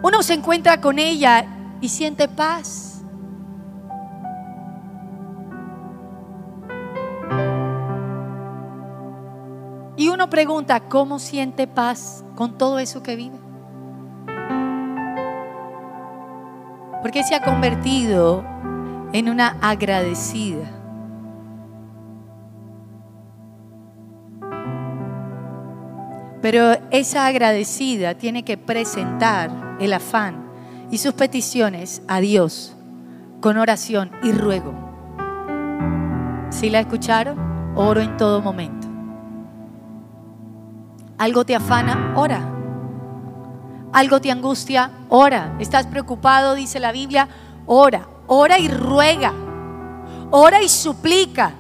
Uno 0.02 0.24
se 0.24 0.34
encuentra 0.34 0.82
con 0.82 0.98
ella 0.98 1.46
y 1.82 1.90
siente 1.90 2.28
paz. 2.28 3.04
Y 9.96 10.08
uno 10.08 10.30
pregunta, 10.30 10.80
¿cómo 10.82 11.20
siente 11.20 11.68
paz 11.68 12.24
con 12.36 12.58
todo 12.58 12.80
eso 12.80 13.04
que 13.04 13.16
vive? 13.16 13.38
Porque 17.02 17.24
se 17.24 17.36
ha 17.36 17.42
convertido 17.42 18.44
en 19.12 19.30
una 19.30 19.58
agradecida. 19.62 20.80
Pero 26.42 26.78
esa 26.92 27.28
agradecida 27.28 28.16
tiene 28.16 28.44
que 28.44 28.58
presentar 28.58 29.76
el 29.82 29.92
afán 29.92 30.49
y 30.92 30.98
sus 30.98 31.14
peticiones 31.14 32.02
a 32.08 32.20
Dios 32.20 32.76
con 33.42 33.58
oración 33.58 34.12
y 34.24 34.32
ruego. 34.32 34.74
Si 36.50 36.70
la 36.70 36.80
escucharon? 36.80 37.38
Oro 37.76 38.02
en 38.02 38.18
todo 38.18 38.42
momento 38.42 38.80
algo 41.20 41.46
te 41.46 41.54
afana, 41.54 42.14
ora. 42.16 42.42
Algo 43.92 44.22
te 44.22 44.32
angustia, 44.32 44.90
ora. 45.10 45.54
Estás 45.60 45.86
preocupado, 45.86 46.56
dice 46.56 46.80
la 46.80 46.94
Biblia, 46.94 47.28
ora. 47.66 48.08
Ora 48.28 48.58
y 48.58 48.70
ruega. 48.70 49.34
Ora 50.32 50.62
y 50.62 50.70
suplica. 50.70 51.52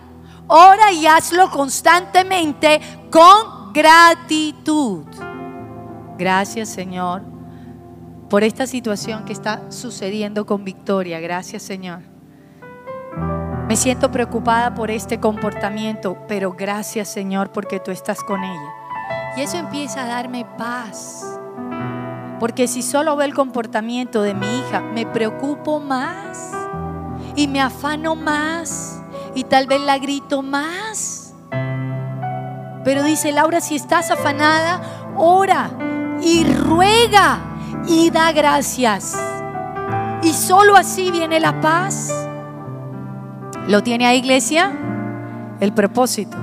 Ora 0.47 0.93
y 0.93 1.05
hazlo 1.05 1.51
constantemente 1.51 2.79
con 3.11 3.73
gratitud. 3.73 5.05
Gracias 6.17 6.69
Señor 6.69 7.21
por 8.29 8.43
esta 8.43 8.67
situación 8.67 9.25
que 9.25 9.33
está 9.33 9.71
sucediendo 9.71 10.45
con 10.45 10.63
Victoria. 10.63 11.19
Gracias 11.19 11.63
Señor. 11.63 12.01
Me 13.67 13.75
siento 13.75 14.11
preocupada 14.11 14.73
por 14.73 14.91
este 14.91 15.19
comportamiento, 15.19 16.17
pero 16.27 16.53
gracias 16.53 17.07
Señor 17.09 17.51
porque 17.51 17.79
tú 17.79 17.91
estás 17.91 18.23
con 18.23 18.43
ella. 18.43 18.73
Y 19.35 19.41
eso 19.41 19.57
empieza 19.57 20.03
a 20.03 20.07
darme 20.07 20.45
paz. 20.57 21.39
Porque 22.39 22.67
si 22.67 22.81
solo 22.81 23.15
veo 23.15 23.27
el 23.27 23.33
comportamiento 23.33 24.21
de 24.21 24.33
mi 24.33 24.47
hija, 24.59 24.79
me 24.79 25.05
preocupo 25.05 25.79
más 25.79 26.51
y 27.35 27.47
me 27.47 27.61
afano 27.61 28.15
más 28.15 29.01
y 29.35 29.43
tal 29.43 29.67
vez 29.67 29.81
la 29.81 29.97
grito 29.97 30.41
más. 30.41 31.33
Pero 32.83 33.03
dice 33.03 33.31
Laura, 33.31 33.59
si 33.59 33.75
estás 33.75 34.09
afanada, 34.09 34.81
ora 35.17 35.69
y 36.21 36.45
ruega 36.45 37.48
y 37.89 38.11
da 38.11 38.31
gracias. 38.31 39.19
Y 40.21 40.31
solo 40.31 40.75
así 40.75 41.11
viene 41.11 41.39
la 41.39 41.59
paz. 41.59 42.13
¿Lo 43.67 43.81
tiene 43.81 44.05
ahí, 44.05 44.19
iglesia? 44.19 44.71
El 45.59 45.73
propósito. 45.73 46.37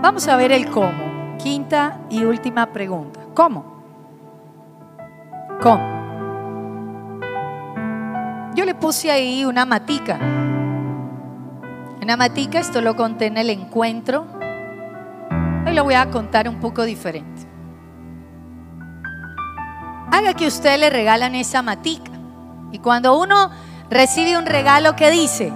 Vamos 0.00 0.28
a 0.28 0.36
ver 0.36 0.52
el 0.52 0.70
cómo. 0.70 1.36
Quinta 1.38 1.98
y 2.08 2.24
última 2.24 2.66
pregunta. 2.66 3.20
¿Cómo? 3.34 3.82
¿Cómo? 5.60 5.96
Yo 8.54 8.64
le 8.64 8.74
puse 8.74 9.10
ahí 9.10 9.44
una 9.44 9.66
matica. 9.66 10.18
Una 12.00 12.16
matica, 12.16 12.60
esto 12.60 12.80
lo 12.80 12.94
conté 12.94 13.26
en 13.26 13.36
el 13.36 13.50
encuentro 13.50 14.26
lo 15.76 15.84
voy 15.84 15.92
a 15.92 16.10
contar 16.10 16.48
un 16.48 16.58
poco 16.58 16.84
diferente. 16.84 17.42
Haga 20.10 20.32
que 20.32 20.46
usted 20.46 20.80
le 20.80 20.88
regalan 20.88 21.34
esa 21.34 21.60
matica. 21.60 22.12
Y 22.72 22.78
cuando 22.78 23.20
uno 23.20 23.50
recibe 23.90 24.38
un 24.38 24.46
regalo, 24.46 24.96
¿qué 24.96 25.10
dice? 25.10 25.52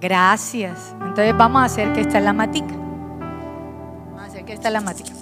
Gracias. 0.00 0.92
Entonces 1.02 1.38
vamos 1.38 1.62
a 1.62 1.66
hacer 1.66 1.92
que 1.92 2.00
esta 2.00 2.18
es 2.18 2.24
la 2.24 2.32
matica. 2.32 2.74
Vamos 2.74 4.22
a 4.22 4.24
hacer 4.24 4.44
que 4.44 4.54
esta 4.54 4.66
es 4.66 4.74
la 4.74 4.80
matica. 4.80 5.12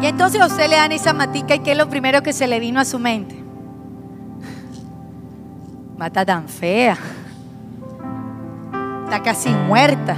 Y 0.00 0.06
entonces 0.06 0.40
a 0.40 0.46
usted 0.46 0.70
le 0.70 0.76
dan 0.76 0.92
esa 0.92 1.12
matica 1.12 1.54
y 1.54 1.58
¿qué 1.58 1.72
es 1.72 1.76
lo 1.76 1.90
primero 1.90 2.22
que 2.22 2.32
se 2.32 2.46
le 2.46 2.58
vino 2.60 2.80
a 2.80 2.86
su 2.86 2.98
mente? 2.98 3.38
Mata 5.98 6.24
tan 6.24 6.48
fea. 6.48 6.96
Está 9.04 9.22
casi 9.22 9.50
muerta. 9.50 10.16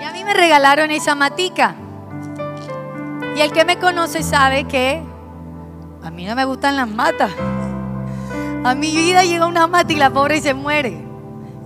Y 0.00 0.04
a 0.04 0.12
mí 0.12 0.24
me 0.24 0.34
regalaron 0.34 0.90
esa 0.90 1.14
matica. 1.14 1.74
Y 3.36 3.40
el 3.40 3.52
que 3.52 3.64
me 3.64 3.78
conoce 3.78 4.22
sabe 4.22 4.64
que 4.64 5.02
a 6.02 6.10
mí 6.10 6.24
no 6.24 6.34
me 6.34 6.44
gustan 6.44 6.76
las 6.76 6.88
matas. 6.88 7.32
A 8.64 8.74
mi 8.74 8.94
vida 8.94 9.24
llega 9.24 9.46
una 9.46 9.66
mata 9.66 9.92
y 9.92 9.96
la 9.96 10.10
pobre 10.10 10.40
se 10.40 10.54
muere. 10.54 11.04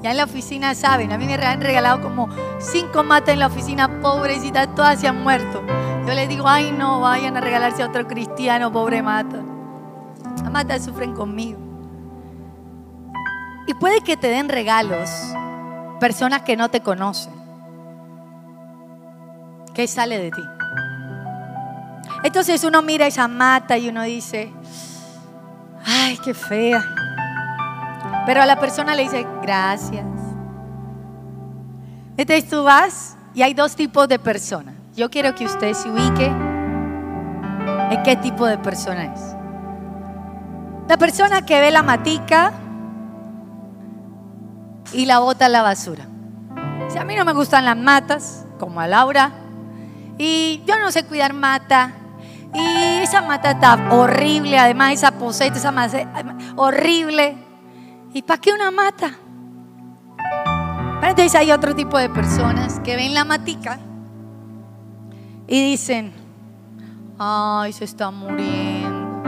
Ya 0.02 0.12
en 0.12 0.16
la 0.16 0.24
oficina 0.24 0.74
saben, 0.74 1.12
a 1.12 1.18
mí 1.18 1.26
me 1.26 1.34
han 1.34 1.60
regalado 1.60 2.00
como 2.00 2.28
cinco 2.58 3.04
matas 3.04 3.34
en 3.34 3.40
la 3.40 3.48
oficina, 3.48 4.00
pobrecitas, 4.00 4.74
todas 4.74 4.98
se 4.98 5.08
han 5.08 5.22
muerto. 5.22 5.62
Yo 6.06 6.14
les 6.14 6.28
digo, 6.28 6.48
ay 6.48 6.72
no, 6.72 7.00
vayan 7.00 7.36
a 7.36 7.40
regalarse 7.40 7.82
a 7.82 7.86
otro 7.86 8.06
cristiano, 8.06 8.72
pobre 8.72 9.02
mata. 9.02 9.42
Las 10.42 10.50
matas 10.50 10.84
sufren 10.84 11.12
conmigo. 11.14 11.58
Y 13.66 13.74
puede 13.74 14.00
que 14.00 14.16
te 14.16 14.28
den 14.28 14.48
regalos 14.48 15.10
personas 16.00 16.42
que 16.42 16.56
no 16.56 16.70
te 16.70 16.80
conocen. 16.80 17.39
¿Qué 19.74 19.86
sale 19.86 20.18
de 20.18 20.30
ti? 20.30 20.42
Entonces 22.22 22.64
uno 22.64 22.82
mira 22.82 23.06
esa 23.06 23.28
mata 23.28 23.78
y 23.78 23.88
uno 23.88 24.02
dice, 24.02 24.52
ay, 25.84 26.18
qué 26.18 26.34
fea. 26.34 26.84
Pero 28.26 28.42
a 28.42 28.46
la 28.46 28.58
persona 28.58 28.94
le 28.94 29.04
dice, 29.04 29.26
gracias. 29.42 30.04
Entonces 32.16 32.48
tú 32.48 32.62
vas 32.64 33.16
y 33.34 33.42
hay 33.42 33.54
dos 33.54 33.74
tipos 33.76 34.06
de 34.08 34.18
personas. 34.18 34.74
Yo 34.94 35.10
quiero 35.10 35.34
que 35.34 35.46
usted 35.46 35.72
se 35.72 35.88
ubique 35.88 36.26
en 36.26 38.02
qué 38.02 38.16
tipo 38.16 38.46
de 38.46 38.58
persona 38.58 39.14
es. 39.14 39.20
La 40.88 40.98
persona 40.98 41.46
que 41.46 41.60
ve 41.60 41.70
la 41.70 41.82
matica 41.82 42.52
y 44.92 45.06
la 45.06 45.20
bota 45.20 45.46
a 45.46 45.48
la 45.48 45.62
basura. 45.62 46.04
Si 46.88 46.98
a 46.98 47.04
mí 47.04 47.14
no 47.14 47.24
me 47.24 47.32
gustan 47.32 47.64
las 47.64 47.76
matas, 47.76 48.44
como 48.58 48.80
a 48.80 48.88
Laura, 48.88 49.30
y 50.22 50.62
yo 50.66 50.78
no 50.78 50.92
sé 50.92 51.06
cuidar 51.06 51.32
mata, 51.32 51.94
y 52.52 53.02
esa 53.02 53.22
mata 53.22 53.52
está 53.52 53.88
horrible, 53.90 54.58
además 54.58 54.92
esa 54.92 55.12
poseta, 55.12 55.56
esa 55.56 55.72
mata 55.72 56.06
horrible. 56.56 57.38
¿Y 58.12 58.20
para 58.20 58.38
qué 58.38 58.52
una 58.52 58.70
mata? 58.70 59.12
Entonces 61.02 61.34
hay 61.36 61.50
otro 61.50 61.74
tipo 61.74 61.96
de 61.96 62.10
personas 62.10 62.80
que 62.80 62.96
ven 62.96 63.14
la 63.14 63.24
matica 63.24 63.78
y 65.48 65.70
dicen, 65.70 66.12
ay, 67.18 67.72
se 67.72 67.84
está 67.84 68.10
muriendo. 68.10 69.22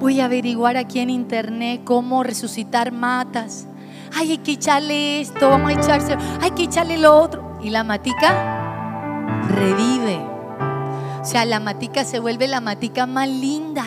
Voy 0.00 0.20
a 0.20 0.24
averiguar 0.24 0.76
aquí 0.76 0.98
en 0.98 1.08
internet 1.08 1.82
cómo 1.84 2.24
resucitar 2.24 2.90
matas. 2.90 3.68
Ay, 4.12 4.32
hay 4.32 4.38
que 4.38 4.52
echarle 4.52 5.20
esto, 5.20 5.50
vamos 5.50 5.70
a 5.70 5.74
echarse, 5.74 6.16
hay 6.40 6.50
que 6.50 6.64
echarle 6.64 6.98
lo 6.98 7.16
otro. 7.16 7.60
Y 7.62 7.70
la 7.70 7.84
matica 7.84 8.51
revive. 9.48 10.18
O 11.20 11.24
sea, 11.24 11.44
la 11.44 11.60
matica 11.60 12.04
se 12.04 12.18
vuelve 12.18 12.48
la 12.48 12.60
matica 12.60 13.06
más 13.06 13.28
linda. 13.28 13.84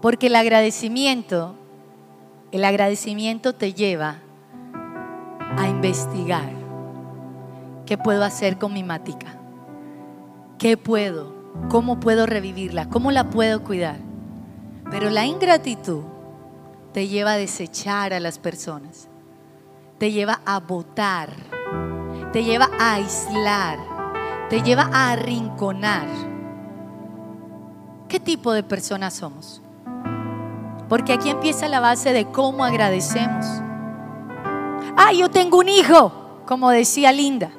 Porque 0.00 0.28
el 0.28 0.36
agradecimiento, 0.36 1.54
el 2.52 2.64
agradecimiento 2.64 3.54
te 3.54 3.74
lleva 3.74 4.16
a 5.56 5.68
investigar. 5.68 6.50
¿Qué 7.84 7.98
puedo 7.98 8.24
hacer 8.24 8.56
con 8.56 8.72
mi 8.72 8.82
matica? 8.82 9.36
¿Qué 10.58 10.76
puedo? 10.76 11.34
¿Cómo 11.68 12.00
puedo 12.00 12.26
revivirla? 12.26 12.88
¿Cómo 12.88 13.10
la 13.10 13.30
puedo 13.30 13.64
cuidar? 13.64 13.98
Pero 14.90 15.10
la 15.10 15.26
ingratitud 15.26 16.02
te 16.92 17.08
lleva 17.08 17.32
a 17.32 17.36
desechar 17.36 18.12
a 18.12 18.20
las 18.20 18.38
personas. 18.38 19.08
Te 19.98 20.12
lleva 20.12 20.40
a 20.46 20.60
votar. 20.60 21.30
Te 22.32 22.44
lleva 22.44 22.70
a 22.78 22.94
aislar 22.94 23.90
te 24.50 24.62
lleva 24.62 24.90
a 24.92 25.12
arrinconar. 25.12 26.08
¿Qué 28.08 28.18
tipo 28.18 28.52
de 28.52 28.64
personas 28.64 29.14
somos? 29.14 29.62
Porque 30.88 31.12
aquí 31.12 31.30
empieza 31.30 31.68
la 31.68 31.78
base 31.78 32.12
de 32.12 32.26
cómo 32.26 32.64
agradecemos. 32.64 33.46
Ah, 34.96 35.12
yo 35.16 35.30
tengo 35.30 35.58
un 35.58 35.68
hijo, 35.68 36.42
como 36.46 36.68
decía 36.70 37.12
Linda. 37.12 37.52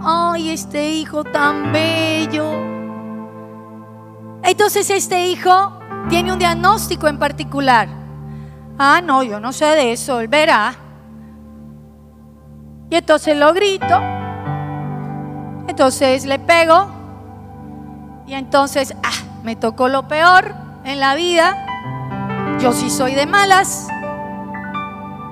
Ay, 0.00 0.50
este 0.50 0.92
hijo 0.92 1.24
tan 1.24 1.72
bello. 1.72 2.52
Entonces 4.44 4.88
este 4.90 5.26
hijo 5.26 5.72
tiene 6.08 6.32
un 6.32 6.38
diagnóstico 6.38 7.08
en 7.08 7.18
particular. 7.18 7.88
Ah, 8.78 9.00
no, 9.02 9.24
yo 9.24 9.40
no 9.40 9.52
sé 9.52 9.64
de 9.64 9.90
eso, 9.90 10.20
él 10.20 10.28
verá. 10.28 10.83
Y 12.94 12.96
entonces 12.96 13.36
lo 13.36 13.52
grito 13.52 14.00
entonces 15.66 16.24
le 16.26 16.38
pego 16.38 16.86
y 18.24 18.34
entonces 18.34 18.94
ah, 19.02 19.10
me 19.42 19.56
tocó 19.56 19.88
lo 19.88 20.06
peor 20.06 20.54
en 20.84 21.00
la 21.00 21.16
vida. 21.16 21.66
Yo 22.60 22.72
sí 22.72 22.90
soy 22.90 23.16
de 23.16 23.26
malas. 23.26 23.88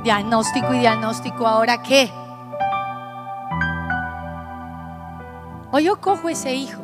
Diagnóstico 0.03 0.75
y 0.75 0.81
diagnóstico, 0.81 1.47
¿ahora 1.47 1.81
qué? 1.85 2.11
O 5.71 5.79
yo 5.79 6.01
cojo 6.01 6.29
ese 6.29 6.53
hijo 6.57 6.83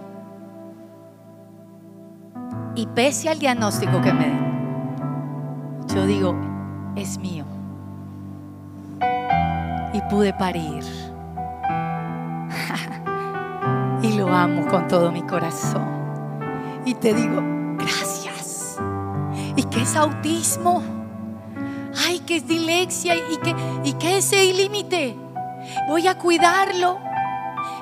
y 2.76 2.86
pese 2.86 3.30
al 3.30 3.40
diagnóstico 3.40 4.00
que 4.00 4.12
me 4.12 4.28
den, 4.28 5.86
yo 5.92 6.06
digo, 6.06 6.36
es 6.94 7.18
mío. 7.18 7.47
Pude 10.10 10.32
parir 10.32 10.82
y 14.02 14.12
lo 14.14 14.28
amo 14.28 14.66
con 14.66 14.88
todo 14.88 15.12
mi 15.12 15.22
corazón. 15.22 15.86
Y 16.84 16.94
te 16.94 17.12
digo, 17.12 17.42
gracias. 17.76 18.78
¿Y 19.54 19.64
qué 19.64 19.82
es 19.82 19.96
autismo? 19.96 20.82
Ay, 22.06 22.20
que 22.20 22.36
es 22.36 22.46
dilexia 22.46 23.16
y 23.16 23.36
que, 23.38 23.54
y 23.84 23.92
que 23.94 24.18
es 24.18 24.32
el 24.32 24.56
límite. 24.56 25.16
Voy 25.88 26.06
a 26.06 26.16
cuidarlo 26.16 26.98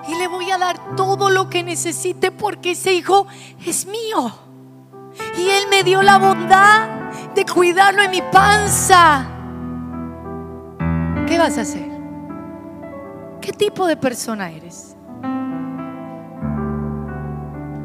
y 0.09 0.15
le 0.17 0.29
voy 0.29 0.51
a 0.51 0.59
dar 0.59 0.97
todo 0.97 1.31
lo 1.31 1.49
que 1.49 1.63
necesite 1.63 2.31
porque 2.31 2.73
ese 2.73 2.95
hijo 2.95 3.27
es 3.65 3.87
mío. 3.87 4.33
Y 5.39 5.49
Él 5.49 5.65
me 5.71 5.83
dio 5.83 6.03
la 6.03 6.19
bondad 6.19 6.89
de 7.35 7.45
cuidarlo 7.45 8.03
en 8.03 8.11
mi 8.11 8.23
panza. 8.23 9.27
¿Qué 11.27 11.39
vas 11.39 11.59
a 11.59 11.63
hacer? 11.63 11.96
¿Qué 13.47 13.53
tipo 13.53 13.87
de 13.87 13.97
persona 13.97 14.51
eres? 14.51 14.97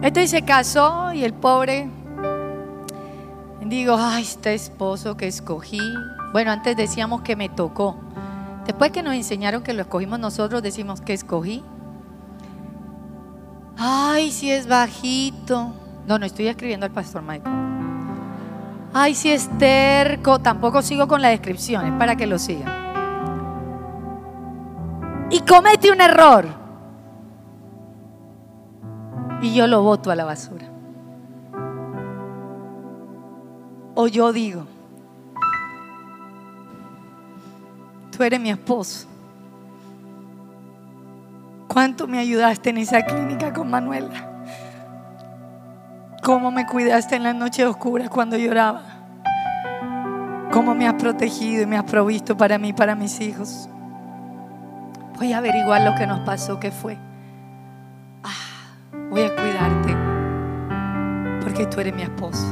Este 0.01 0.27
se 0.27 0.41
casó 0.41 1.13
y 1.13 1.23
el 1.23 1.35
pobre, 1.35 1.87
digo, 3.63 3.95
ay, 3.95 4.23
este 4.23 4.55
esposo 4.55 5.15
que 5.17 5.27
escogí. 5.27 5.79
Bueno, 6.31 6.49
antes 6.49 6.75
decíamos 6.75 7.21
que 7.21 7.35
me 7.35 7.47
tocó. 7.47 7.95
Después 8.65 8.89
que 8.89 9.03
nos 9.03 9.13
enseñaron 9.13 9.61
que 9.61 9.75
lo 9.75 9.83
escogimos 9.83 10.17
nosotros, 10.17 10.63
decimos 10.63 10.99
que 10.99 11.13
escogí. 11.13 11.63
Ay, 13.77 14.31
si 14.31 14.49
es 14.49 14.67
bajito. 14.67 15.73
No, 16.07 16.17
no 16.17 16.25
estoy 16.25 16.47
escribiendo 16.47 16.87
al 16.87 16.91
pastor 16.91 17.21
Michael. 17.21 17.55
Ay, 18.93 19.13
si 19.13 19.29
es 19.29 19.47
terco. 19.59 20.39
Tampoco 20.39 20.81
sigo 20.81 21.07
con 21.07 21.21
la 21.21 21.29
descripción, 21.29 21.85
es 21.85 21.93
para 21.99 22.15
que 22.15 22.25
lo 22.25 22.39
sigan. 22.39 22.90
Y 25.31 25.39
comete 25.41 25.89
un 25.89 26.01
error 26.01 26.45
y 29.41 29.55
yo 29.55 29.65
lo 29.65 29.81
voto 29.81 30.11
a 30.11 30.15
la 30.15 30.25
basura. 30.25 30.67
O 33.95 34.07
yo 34.07 34.31
digo, 34.33 34.65
tú 38.15 38.23
eres 38.23 38.39
mi 38.39 38.49
esposo. 38.49 39.07
¿Cuánto 41.67 42.07
me 42.07 42.19
ayudaste 42.19 42.69
en 42.69 42.79
esa 42.79 43.01
clínica 43.01 43.53
con 43.53 43.69
Manuela? 43.69 44.29
¿Cómo 46.21 46.51
me 46.51 46.67
cuidaste 46.67 47.15
en 47.15 47.23
las 47.23 47.35
noches 47.35 47.65
oscuras 47.65 48.09
cuando 48.09 48.37
lloraba? 48.37 48.83
¿Cómo 50.51 50.75
me 50.75 50.87
has 50.87 50.95
protegido 50.95 51.63
y 51.63 51.65
me 51.65 51.77
has 51.77 51.85
provisto 51.85 52.35
para 52.35 52.57
mí 52.57 52.73
para 52.73 52.95
mis 52.95 53.19
hijos? 53.21 53.69
Voy 55.21 55.33
a 55.33 55.37
averiguar 55.37 55.83
lo 55.83 55.93
que 55.93 56.07
nos 56.07 56.21
pasó, 56.21 56.59
qué 56.59 56.71
fue. 56.71 56.97
Ah, 58.23 58.73
voy 59.11 59.21
a 59.21 59.35
cuidarte 59.35 59.95
porque 61.43 61.67
tú 61.67 61.79
eres 61.79 61.93
mi 61.93 62.01
esposo. 62.01 62.43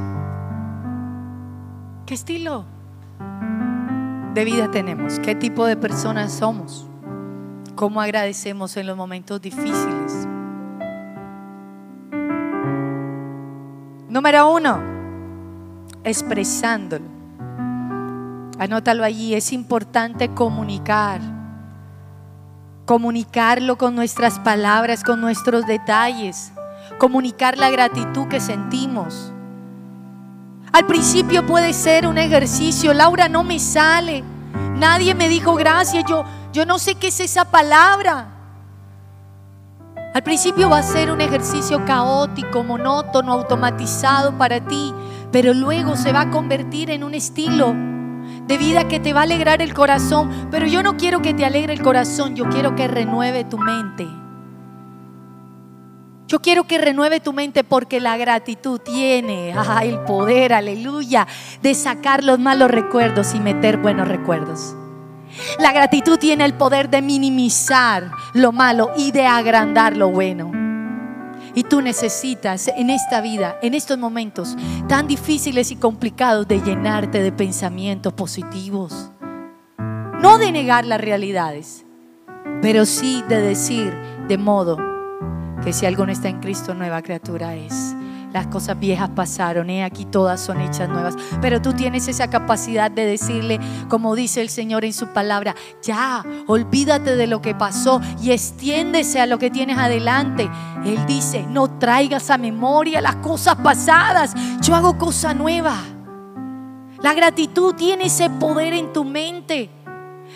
¿Qué 2.05 2.13
estilo 2.13 2.65
de 4.35 4.45
vida 4.45 4.69
tenemos? 4.69 5.17
¿Qué 5.17 5.33
tipo 5.33 5.65
de 5.65 5.77
personas 5.77 6.31
somos? 6.31 6.87
¿Cómo 7.73 8.01
agradecemos 8.01 8.77
en 8.77 8.85
los 8.85 8.95
momentos 8.95 9.41
difíciles? 9.41 10.27
Número 14.09 14.53
uno, 14.53 14.79
expresándolo. 16.03 17.05
Anótalo 18.59 19.03
allí, 19.03 19.33
es 19.33 19.53
importante 19.53 20.29
comunicar. 20.35 21.38
Comunicarlo 22.89 23.77
con 23.77 23.93
nuestras 23.93 24.39
palabras, 24.39 25.03
con 25.03 25.21
nuestros 25.21 25.67
detalles. 25.67 26.51
Comunicar 26.97 27.55
la 27.55 27.69
gratitud 27.69 28.27
que 28.27 28.39
sentimos. 28.39 29.31
Al 30.71 30.87
principio 30.87 31.45
puede 31.45 31.73
ser 31.73 32.07
un 32.07 32.17
ejercicio, 32.17 32.91
Laura 32.95 33.29
no 33.29 33.43
me 33.43 33.59
sale. 33.59 34.23
Nadie 34.77 35.13
me 35.13 35.29
dijo 35.29 35.53
gracias, 35.53 36.03
yo 36.09 36.25
yo 36.51 36.65
no 36.65 36.79
sé 36.79 36.95
qué 36.95 37.09
es 37.09 37.19
esa 37.19 37.45
palabra. 37.45 38.25
Al 40.15 40.23
principio 40.23 40.67
va 40.67 40.79
a 40.79 40.83
ser 40.83 41.11
un 41.11 41.21
ejercicio 41.21 41.85
caótico, 41.85 42.63
monótono, 42.63 43.33
automatizado 43.33 44.35
para 44.35 44.65
ti, 44.65 44.95
pero 45.31 45.53
luego 45.53 45.95
se 45.95 46.11
va 46.11 46.21
a 46.21 46.31
convertir 46.31 46.89
en 46.89 47.03
un 47.03 47.13
estilo 47.13 47.98
de 48.49 48.57
vida 48.57 48.87
que 48.87 48.99
te 48.99 49.13
va 49.13 49.21
a 49.21 49.23
alegrar 49.23 49.61
el 49.61 49.75
corazón. 49.75 50.49
Pero 50.49 50.65
yo 50.65 50.81
no 50.81 50.97
quiero 50.97 51.21
que 51.21 51.33
te 51.35 51.45
alegre 51.45 51.71
el 51.71 51.83
corazón, 51.83 52.35
yo 52.35 52.49
quiero 52.49 52.75
que 52.75 52.87
renueve 52.87 53.45
tu 53.45 53.59
mente. 53.59 54.07
Yo 56.27 56.39
quiero 56.39 56.65
que 56.65 56.79
renueve 56.79 57.19
tu 57.19 57.31
mente 57.31 57.63
porque 57.63 57.99
la 57.99 58.17
gratitud 58.17 58.79
tiene 58.79 59.53
el 59.83 59.99
poder, 59.99 60.53
aleluya, 60.53 61.27
de 61.61 61.73
sacar 61.73 62.23
los 62.23 62.39
malos 62.39 62.69
recuerdos 62.69 63.33
y 63.33 63.39
meter 63.39 63.77
buenos 63.77 64.07
recuerdos. 64.07 64.75
La 65.59 65.71
gratitud 65.71 66.17
tiene 66.17 66.45
el 66.45 66.55
poder 66.55 66.89
de 66.89 67.01
minimizar 67.01 68.11
lo 68.33 68.51
malo 68.51 68.91
y 68.97 69.11
de 69.11 69.25
agrandar 69.25 69.95
lo 69.95 70.09
bueno. 70.09 70.68
Y 71.59 71.63
tú 71.63 71.81
necesitas 71.81 72.69
en 72.69 72.89
esta 72.89 73.19
vida, 73.19 73.59
en 73.61 73.73
estos 73.73 73.97
momentos 73.97 74.55
tan 74.87 75.09
difíciles 75.09 75.71
y 75.71 75.75
complicados, 75.75 76.47
de 76.47 76.61
llenarte 76.61 77.21
de 77.21 77.33
pensamientos 77.33 78.13
positivos. 78.13 79.11
No 79.77 80.37
de 80.37 80.53
negar 80.53 80.85
las 80.85 81.01
realidades, 81.01 81.85
pero 82.61 82.85
sí 82.85 83.25
de 83.27 83.41
decir 83.41 83.93
de 84.29 84.37
modo 84.37 84.77
que 85.61 85.73
si 85.73 85.85
alguno 85.85 86.13
está 86.13 86.29
en 86.29 86.39
Cristo, 86.39 86.73
nueva 86.73 87.01
criatura 87.01 87.53
es 87.53 87.93
las 88.33 88.47
cosas 88.47 88.79
viejas 88.79 89.09
pasaron, 89.15 89.69
aquí 89.69 90.05
todas 90.05 90.39
son 90.39 90.61
hechas 90.61 90.89
nuevas. 90.89 91.15
Pero 91.41 91.61
tú 91.61 91.73
tienes 91.73 92.07
esa 92.07 92.29
capacidad 92.29 92.91
de 92.91 93.05
decirle, 93.05 93.59
como 93.87 94.15
dice 94.15 94.41
el 94.41 94.49
Señor 94.49 94.85
en 94.85 94.93
su 94.93 95.07
palabra, 95.07 95.55
ya, 95.81 96.23
olvídate 96.47 97.15
de 97.15 97.27
lo 97.27 97.41
que 97.41 97.55
pasó 97.55 98.01
y 98.21 98.31
extiéndese 98.31 99.19
a 99.19 99.25
lo 99.25 99.39
que 99.39 99.49
tienes 99.49 99.77
adelante. 99.77 100.49
Él 100.85 101.05
dice, 101.07 101.45
no 101.47 101.79
traigas 101.79 102.29
a 102.29 102.37
memoria 102.37 103.01
las 103.01 103.15
cosas 103.17 103.55
pasadas, 103.55 104.33
yo 104.61 104.75
hago 104.75 104.97
cosa 104.97 105.33
nueva. 105.33 105.77
La 107.01 107.13
gratitud 107.13 107.75
tiene 107.75 108.05
ese 108.05 108.29
poder 108.29 108.73
en 108.73 108.91
tu 108.91 109.05
mente 109.05 109.69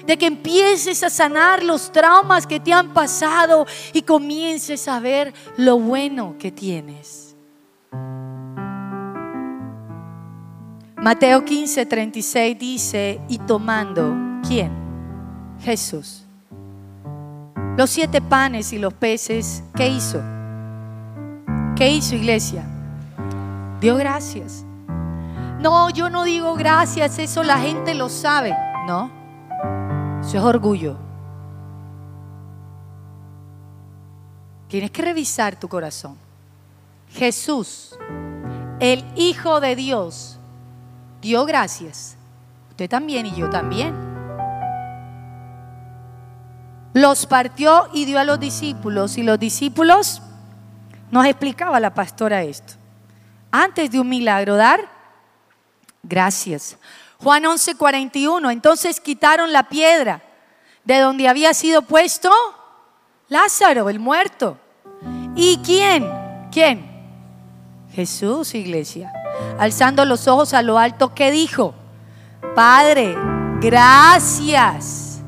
de 0.05 0.17
que 0.17 0.25
empieces 0.25 1.03
a 1.03 1.09
sanar 1.09 1.63
los 1.63 1.91
traumas 1.91 2.47
que 2.47 2.59
te 2.59 2.73
han 2.73 2.93
pasado 2.93 3.65
y 3.93 4.01
comiences 4.01 4.87
a 4.87 4.99
ver 4.99 5.33
lo 5.57 5.77
bueno 5.79 6.35
que 6.39 6.51
tienes. 6.51 7.22
Mateo 11.03 11.43
15, 11.43 11.85
36 11.85 12.57
dice, 12.57 13.21
y 13.27 13.37
tomando, 13.39 14.15
¿quién? 14.47 14.71
Jesús. 15.59 16.25
Los 17.75 17.89
siete 17.89 18.21
panes 18.21 18.71
y 18.71 18.77
los 18.77 18.93
peces, 18.93 19.63
¿qué 19.75 19.89
hizo? 19.89 20.21
¿Qué 21.75 21.89
hizo 21.89 22.15
iglesia? 22.15 22.63
Dio 23.81 23.97
gracias. 23.97 24.63
No, 25.59 25.89
yo 25.89 26.09
no 26.09 26.23
digo 26.23 26.55
gracias, 26.55 27.19
eso 27.19 27.43
la 27.43 27.57
gente 27.57 27.95
lo 27.95 28.07
sabe. 28.09 28.55
No, 28.87 29.11
eso 30.21 30.37
es 30.37 30.43
orgullo. 30.43 30.97
Tienes 34.67 34.91
que 34.91 35.01
revisar 35.01 35.59
tu 35.59 35.67
corazón. 35.67 36.15
Jesús, 37.13 37.95
el 38.79 39.05
Hijo 39.15 39.59
de 39.59 39.75
Dios, 39.75 40.39
dio 41.21 41.45
gracias. 41.45 42.17
Usted 42.69 42.89
también 42.89 43.25
y 43.25 43.35
yo 43.35 43.49
también. 43.49 43.95
Los 46.93 47.25
partió 47.25 47.89
y 47.93 48.05
dio 48.05 48.19
a 48.19 48.23
los 48.23 48.39
discípulos. 48.39 49.17
Y 49.17 49.23
los 49.23 49.39
discípulos, 49.39 50.21
nos 51.11 51.25
explicaba 51.25 51.79
la 51.79 51.93
pastora 51.93 52.43
esto. 52.43 52.73
Antes 53.51 53.91
de 53.91 53.99
un 53.99 54.09
milagro, 54.09 54.55
dar 54.55 54.89
gracias. 56.01 56.77
Juan 57.19 57.45
11, 57.45 57.75
41. 57.75 58.49
Entonces 58.49 58.99
quitaron 58.99 59.53
la 59.53 59.69
piedra 59.69 60.21
de 60.83 60.99
donde 60.99 61.27
había 61.27 61.53
sido 61.53 61.83
puesto 61.83 62.31
Lázaro, 63.27 63.89
el 63.89 63.99
muerto. 63.99 64.57
¿Y 65.35 65.57
quién? 65.57 66.09
¿Quién? 66.51 66.92
Jesús, 67.93 68.55
iglesia 68.55 69.11
alzando 69.57 70.05
los 70.05 70.27
ojos 70.27 70.53
a 70.53 70.61
lo 70.61 70.77
alto, 70.77 71.13
¿qué 71.13 71.31
dijo? 71.31 71.73
Padre, 72.55 73.15
gracias. 73.61 75.21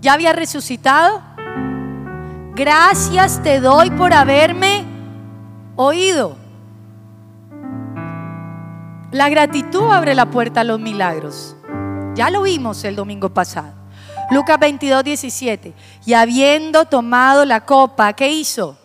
¿Ya 0.00 0.12
había 0.12 0.32
resucitado? 0.32 1.20
Gracias 2.54 3.42
te 3.42 3.60
doy 3.60 3.90
por 3.90 4.12
haberme 4.12 4.84
oído. 5.76 6.36
La 9.10 9.28
gratitud 9.28 9.90
abre 9.90 10.14
la 10.14 10.30
puerta 10.30 10.60
a 10.60 10.64
los 10.64 10.78
milagros. 10.78 11.56
Ya 12.14 12.30
lo 12.30 12.42
vimos 12.42 12.84
el 12.84 12.94
domingo 12.96 13.32
pasado. 13.32 13.72
Lucas 14.30 14.58
22, 14.58 15.02
17. 15.02 15.74
Y 16.04 16.12
habiendo 16.12 16.84
tomado 16.84 17.44
la 17.44 17.64
copa, 17.64 18.12
¿qué 18.12 18.30
hizo? 18.30 18.77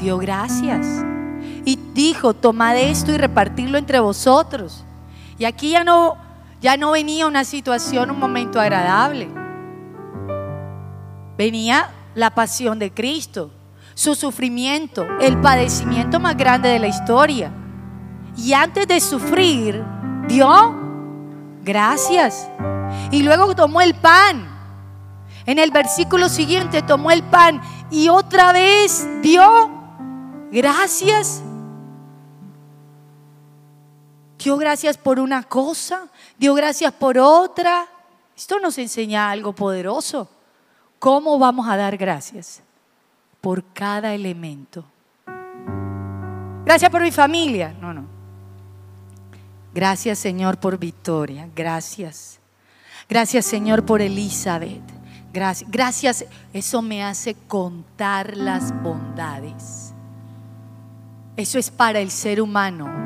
Dio 0.00 0.18
gracias 0.18 1.04
y 1.64 1.78
dijo, 1.94 2.34
tomad 2.34 2.76
esto 2.76 3.12
y 3.12 3.18
repartirlo 3.18 3.78
entre 3.78 4.00
vosotros. 4.00 4.84
Y 5.38 5.44
aquí 5.44 5.70
ya 5.70 5.84
no, 5.84 6.16
ya 6.60 6.76
no 6.76 6.92
venía 6.92 7.26
una 7.26 7.44
situación, 7.44 8.10
un 8.10 8.18
momento 8.18 8.60
agradable. 8.60 9.28
Venía 11.36 11.90
la 12.14 12.30
pasión 12.30 12.78
de 12.78 12.92
Cristo, 12.92 13.50
su 13.94 14.14
sufrimiento, 14.14 15.06
el 15.20 15.40
padecimiento 15.40 16.20
más 16.20 16.36
grande 16.36 16.68
de 16.68 16.78
la 16.78 16.88
historia. 16.88 17.52
Y 18.36 18.52
antes 18.52 18.86
de 18.86 19.00
sufrir, 19.00 19.82
dio 20.28 20.74
gracias. 21.62 22.48
Y 23.10 23.22
luego 23.22 23.54
tomó 23.54 23.80
el 23.80 23.94
pan. 23.94 24.48
En 25.46 25.58
el 25.58 25.70
versículo 25.70 26.28
siguiente 26.28 26.82
tomó 26.82 27.10
el 27.10 27.22
pan 27.22 27.60
y 27.90 28.08
otra 28.08 28.52
vez 28.52 29.06
dio 29.22 29.79
gracias. 30.50 31.42
Dio 34.38 34.56
gracias 34.56 34.96
por 34.96 35.20
una 35.20 35.42
cosa, 35.42 36.08
dio 36.38 36.54
gracias 36.54 36.92
por 36.92 37.18
otra. 37.18 37.86
Esto 38.34 38.58
nos 38.58 38.78
enseña 38.78 39.30
algo 39.30 39.52
poderoso. 39.52 40.28
¿Cómo 40.98 41.38
vamos 41.38 41.68
a 41.68 41.76
dar 41.76 41.96
gracias? 41.96 42.62
Por 43.40 43.64
cada 43.72 44.14
elemento. 44.14 44.84
Gracias 46.64 46.90
por 46.90 47.02
mi 47.02 47.10
familia. 47.10 47.74
No, 47.80 47.92
no. 47.92 48.04
Gracias 49.74 50.18
Señor 50.18 50.58
por 50.58 50.78
Victoria. 50.78 51.48
Gracias. 51.54 52.40
Gracias 53.08 53.44
Señor 53.44 53.84
por 53.84 54.00
Elizabeth. 54.00 54.82
Gracias. 55.32 55.70
Gracias. 55.70 56.24
Eso 56.52 56.80
me 56.80 57.04
hace 57.04 57.34
contar 57.34 58.36
las 58.36 58.72
bondades. 58.82 59.89
Eso 61.40 61.58
es 61.58 61.70
para 61.70 62.00
el 62.00 62.10
ser 62.10 62.40
humano 62.40 63.00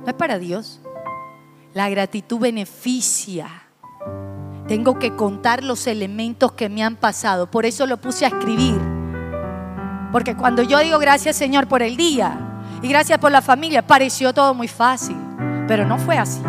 no 0.00 0.06
es 0.06 0.14
para 0.14 0.38
Dios. 0.38 0.80
La 1.74 1.88
gratitud 1.88 2.38
beneficia. 2.38 3.48
Tengo 4.66 4.98
que 4.98 5.14
contar 5.14 5.62
los 5.62 5.86
elementos 5.86 6.52
que 6.52 6.68
me 6.68 6.82
han 6.82 6.96
pasado. 6.96 7.50
Por 7.50 7.66
eso 7.66 7.86
lo 7.86 7.98
puse 7.98 8.24
a 8.24 8.28
escribir. 8.28 8.80
Porque 10.12 10.36
cuando 10.36 10.62
yo 10.62 10.78
digo 10.80 10.98
gracias 10.98 11.36
Señor 11.36 11.68
por 11.68 11.82
el 11.82 11.96
día 11.96 12.62
y 12.82 12.88
gracias 12.88 13.18
por 13.18 13.30
la 13.30 13.42
familia, 13.42 13.86
pareció 13.86 14.32
todo 14.32 14.54
muy 14.54 14.68
fácil. 14.68 15.16
Pero 15.68 15.86
no 15.86 15.98
fue 15.98 16.18
así. 16.18 16.42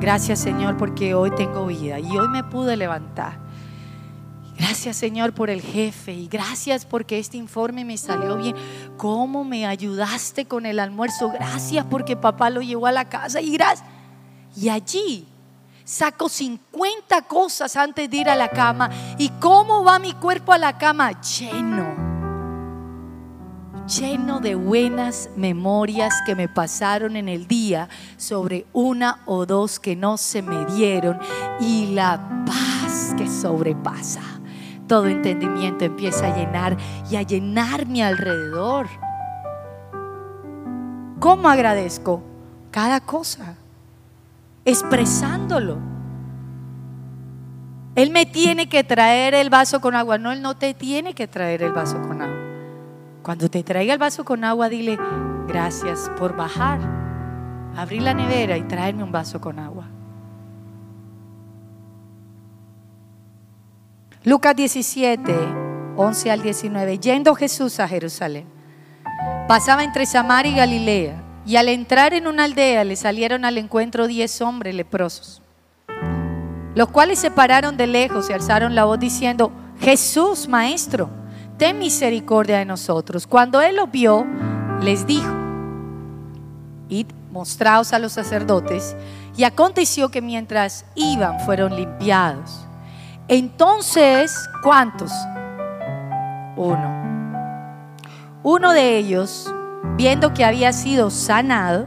Gracias 0.00 0.38
Señor 0.38 0.76
porque 0.76 1.14
hoy 1.14 1.30
tengo 1.34 1.66
vida 1.66 1.98
y 1.98 2.16
hoy 2.16 2.28
me 2.28 2.44
pude 2.44 2.76
levantar. 2.76 3.38
Gracias 4.60 4.98
Señor 4.98 5.32
por 5.32 5.48
el 5.48 5.62
jefe 5.62 6.12
y 6.12 6.28
gracias 6.28 6.84
porque 6.84 7.18
este 7.18 7.38
informe 7.38 7.82
me 7.82 7.96
salió 7.96 8.36
bien. 8.36 8.54
¿Cómo 8.98 9.42
me 9.42 9.66
ayudaste 9.66 10.44
con 10.44 10.66
el 10.66 10.78
almuerzo? 10.78 11.30
Gracias 11.30 11.86
porque 11.88 12.14
papá 12.14 12.50
lo 12.50 12.60
llevó 12.60 12.86
a 12.86 12.92
la 12.92 13.08
casa 13.08 13.40
y. 13.40 13.56
Y 14.54 14.68
allí 14.68 15.26
saco 15.82 16.28
50 16.28 17.22
cosas 17.22 17.74
antes 17.74 18.10
de 18.10 18.18
ir 18.18 18.28
a 18.28 18.36
la 18.36 18.48
cama. 18.48 18.90
¿Y 19.16 19.30
cómo 19.40 19.82
va 19.82 19.98
mi 19.98 20.12
cuerpo 20.12 20.52
a 20.52 20.58
la 20.58 20.76
cama? 20.76 21.18
Lleno 21.22 22.10
lleno 23.86 24.38
de 24.38 24.54
buenas 24.54 25.30
memorias 25.36 26.14
que 26.24 26.36
me 26.36 26.48
pasaron 26.48 27.16
en 27.16 27.28
el 27.28 27.48
día 27.48 27.88
sobre 28.18 28.66
una 28.72 29.22
o 29.26 29.46
dos 29.46 29.80
que 29.80 29.96
no 29.96 30.16
se 30.16 30.42
me 30.42 30.64
dieron 30.66 31.18
y 31.58 31.86
la 31.86 32.44
paz 32.46 33.14
que 33.18 33.26
sobrepasa. 33.26 34.39
Todo 34.90 35.06
entendimiento 35.06 35.84
empieza 35.84 36.26
a 36.26 36.36
llenar 36.36 36.76
y 37.08 37.14
a 37.14 37.22
llenar 37.22 37.86
mi 37.86 38.02
alrededor. 38.02 38.88
¿Cómo 41.20 41.48
agradezco? 41.48 42.24
Cada 42.72 42.98
cosa, 42.98 43.54
expresándolo. 44.64 45.78
Él 47.94 48.10
me 48.10 48.26
tiene 48.26 48.68
que 48.68 48.82
traer 48.82 49.34
el 49.34 49.48
vaso 49.48 49.80
con 49.80 49.94
agua. 49.94 50.18
No, 50.18 50.32
Él 50.32 50.42
no 50.42 50.56
te 50.56 50.74
tiene 50.74 51.14
que 51.14 51.28
traer 51.28 51.62
el 51.62 51.70
vaso 51.70 52.02
con 52.02 52.20
agua. 52.20 52.40
Cuando 53.22 53.48
te 53.48 53.62
traiga 53.62 53.92
el 53.92 54.00
vaso 54.00 54.24
con 54.24 54.42
agua, 54.42 54.68
dile, 54.68 54.98
gracias 55.46 56.10
por 56.18 56.34
bajar, 56.34 56.80
abrir 57.76 58.02
la 58.02 58.12
nevera 58.12 58.58
y 58.58 58.64
traerme 58.64 59.04
un 59.04 59.12
vaso 59.12 59.40
con 59.40 59.60
agua. 59.60 59.86
Lucas 64.22 64.54
17, 64.54 65.34
11 65.96 66.30
al 66.30 66.42
19. 66.42 66.98
Yendo 66.98 67.34
Jesús 67.34 67.80
a 67.80 67.88
Jerusalén, 67.88 68.46
pasaba 69.48 69.82
entre 69.82 70.04
Samaria 70.04 70.52
y 70.52 70.56
Galilea, 70.56 71.22
y 71.46 71.56
al 71.56 71.68
entrar 71.68 72.12
en 72.12 72.26
una 72.26 72.44
aldea 72.44 72.84
le 72.84 72.96
salieron 72.96 73.46
al 73.46 73.56
encuentro 73.56 74.06
diez 74.06 74.42
hombres 74.42 74.74
leprosos, 74.74 75.40
los 76.74 76.90
cuales 76.90 77.18
se 77.18 77.30
pararon 77.30 77.78
de 77.78 77.86
lejos 77.86 78.28
y 78.28 78.34
alzaron 78.34 78.74
la 78.74 78.84
voz 78.84 79.00
diciendo, 79.00 79.52
Jesús, 79.80 80.48
maestro 80.48 81.08
ten 81.56 81.78
misericordia 81.78 82.58
de 82.58 82.64
nosotros. 82.64 83.26
Cuando 83.26 83.60
él 83.60 83.76
lo 83.76 83.86
vio, 83.86 84.26
les 84.80 85.06
dijo, 85.06 85.30
id, 86.88 87.06
mostraos 87.30 87.92
a 87.92 87.98
los 87.98 88.12
sacerdotes. 88.12 88.96
Y 89.36 89.44
aconteció 89.44 90.10
que 90.10 90.22
mientras 90.22 90.86
iban 90.94 91.38
fueron 91.40 91.76
limpiados. 91.76 92.66
Entonces, 93.30 94.50
¿cuántos? 94.60 95.12
Uno. 96.56 98.00
Uno 98.42 98.72
de 98.72 98.96
ellos, 98.96 99.54
viendo 99.96 100.34
que 100.34 100.44
había 100.44 100.72
sido 100.72 101.10
sanado, 101.10 101.86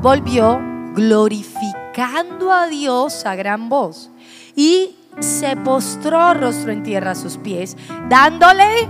volvió 0.00 0.60
glorificando 0.94 2.52
a 2.52 2.68
Dios 2.68 3.26
a 3.26 3.34
gran 3.34 3.68
voz. 3.68 4.12
Y 4.54 4.96
se 5.18 5.56
postró 5.56 6.34
rostro 6.34 6.70
en 6.70 6.84
tierra 6.84 7.10
a 7.10 7.16
sus 7.16 7.36
pies, 7.36 7.76
dándole. 8.08 8.88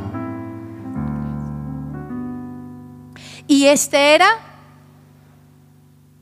Y 3.47 3.68
este 3.68 4.16
era, 4.16 4.28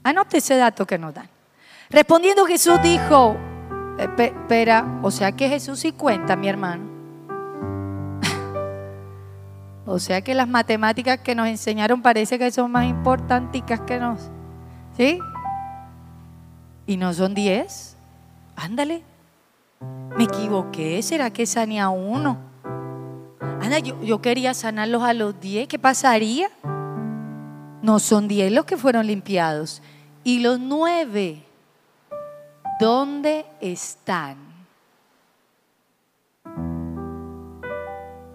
anote 0.04 0.38
ese 0.38 0.56
dato 0.56 0.86
que 0.86 0.98
nos 0.98 1.14
dan. 1.14 1.28
Respondiendo 1.90 2.46
Jesús 2.46 2.80
dijo, 2.80 3.36
espera, 3.98 5.00
o 5.02 5.10
sea 5.10 5.32
que 5.32 5.48
Jesús 5.48 5.80
sí 5.80 5.92
cuenta, 5.92 6.36
mi 6.36 6.48
hermano. 6.48 6.84
o 9.86 9.98
sea 9.98 10.22
que 10.22 10.34
las 10.34 10.48
matemáticas 10.48 11.18
que 11.18 11.34
nos 11.34 11.48
enseñaron 11.48 12.00
parece 12.02 12.38
que 12.38 12.50
son 12.50 12.70
más 12.70 12.86
importantes 12.86 13.62
que 13.86 13.98
nos. 13.98 14.30
¿Sí? 14.96 15.18
Y 16.86 16.96
no 16.96 17.12
son 17.12 17.34
10. 17.34 17.96
Ándale. 18.56 19.02
Me 20.16 20.24
equivoqué, 20.24 21.00
¿será 21.02 21.30
que 21.30 21.46
sané 21.46 21.80
a 21.80 21.90
uno? 21.90 22.38
Anda, 23.60 23.78
yo, 23.78 24.20
quería 24.20 24.54
sanarlos 24.54 25.02
a 25.02 25.12
los 25.14 25.38
10, 25.40 25.68
¿qué 25.68 25.78
pasaría? 25.78 26.48
No 27.82 27.98
son 27.98 28.26
10 28.26 28.52
los 28.52 28.64
que 28.64 28.76
fueron 28.76 29.06
limpiados. 29.06 29.82
Y 30.24 30.40
los 30.40 30.58
nueve, 30.58 31.44
¿dónde 32.78 33.46
están? 33.60 34.36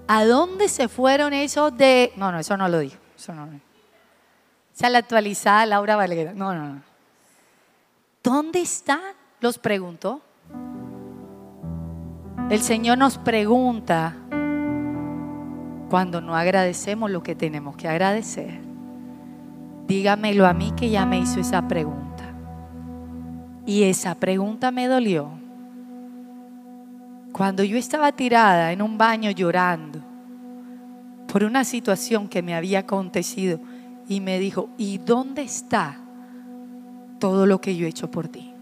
¿A 0.07 0.25
dónde 0.25 0.67
se 0.69 0.87
fueron 0.87 1.33
esos 1.33 1.75
de.? 1.75 2.11
No, 2.17 2.31
no, 2.31 2.39
eso 2.39 2.57
no 2.57 2.67
lo 2.67 2.79
dijo. 2.79 2.97
Eso 3.15 3.33
no 3.33 3.47
Esa 4.75 4.87
es 4.87 4.91
la 4.91 4.99
actualizada 4.99 5.65
Laura 5.65 5.95
Valera. 5.95 6.33
No, 6.33 6.53
no, 6.53 6.73
no. 6.73 6.81
¿Dónde 8.23 8.61
están? 8.61 9.01
Los 9.39 9.57
preguntó. 9.57 10.21
El 12.49 12.61
Señor 12.61 12.97
nos 12.97 13.17
pregunta 13.17 14.15
cuando 15.89 16.21
no 16.21 16.35
agradecemos 16.35 17.09
lo 17.09 17.23
que 17.23 17.35
tenemos 17.35 17.75
que 17.75 17.87
agradecer. 17.87 18.59
Dígamelo 19.87 20.45
a 20.45 20.53
mí 20.53 20.71
que 20.75 20.89
ya 20.89 21.05
me 21.05 21.19
hizo 21.19 21.39
esa 21.39 21.67
pregunta. 21.67 22.12
Y 23.65 23.83
esa 23.83 24.15
pregunta 24.15 24.71
me 24.71 24.87
dolió. 24.87 25.29
Cuando 27.31 27.63
yo 27.63 27.77
estaba 27.77 28.11
tirada 28.11 28.71
en 28.71 28.81
un 28.81 28.97
baño 28.97 29.31
llorando 29.31 29.99
por 31.27 31.43
una 31.43 31.63
situación 31.63 32.27
que 32.27 32.43
me 32.43 32.55
había 32.55 32.79
acontecido 32.79 33.59
y 34.07 34.19
me 34.19 34.37
dijo, 34.37 34.69
¿y 34.77 34.99
dónde 34.99 35.41
está 35.41 35.97
todo 37.19 37.45
lo 37.45 37.59
que 37.59 37.75
yo 37.75 37.85
he 37.85 37.89
hecho 37.89 38.11
por 38.11 38.27
ti? 38.27 38.53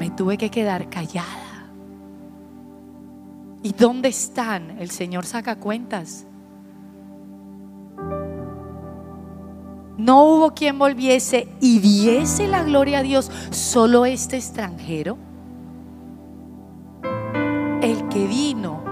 me 0.00 0.08
tuve 0.08 0.38
que 0.38 0.50
quedar 0.50 0.88
callada. 0.88 1.68
¿Y 3.62 3.74
dónde 3.74 4.08
están? 4.08 4.78
El 4.78 4.90
Señor 4.90 5.26
saca 5.26 5.56
cuentas. 5.56 6.26
No 10.00 10.24
hubo 10.24 10.54
quien 10.54 10.78
volviese 10.78 11.46
y 11.60 11.78
viese 11.78 12.48
la 12.48 12.62
gloria 12.62 13.00
a 13.00 13.02
Dios, 13.02 13.30
solo 13.50 14.06
este 14.06 14.36
extranjero. 14.36 15.18
El 17.82 18.08
que 18.08 18.26
vino 18.26 18.82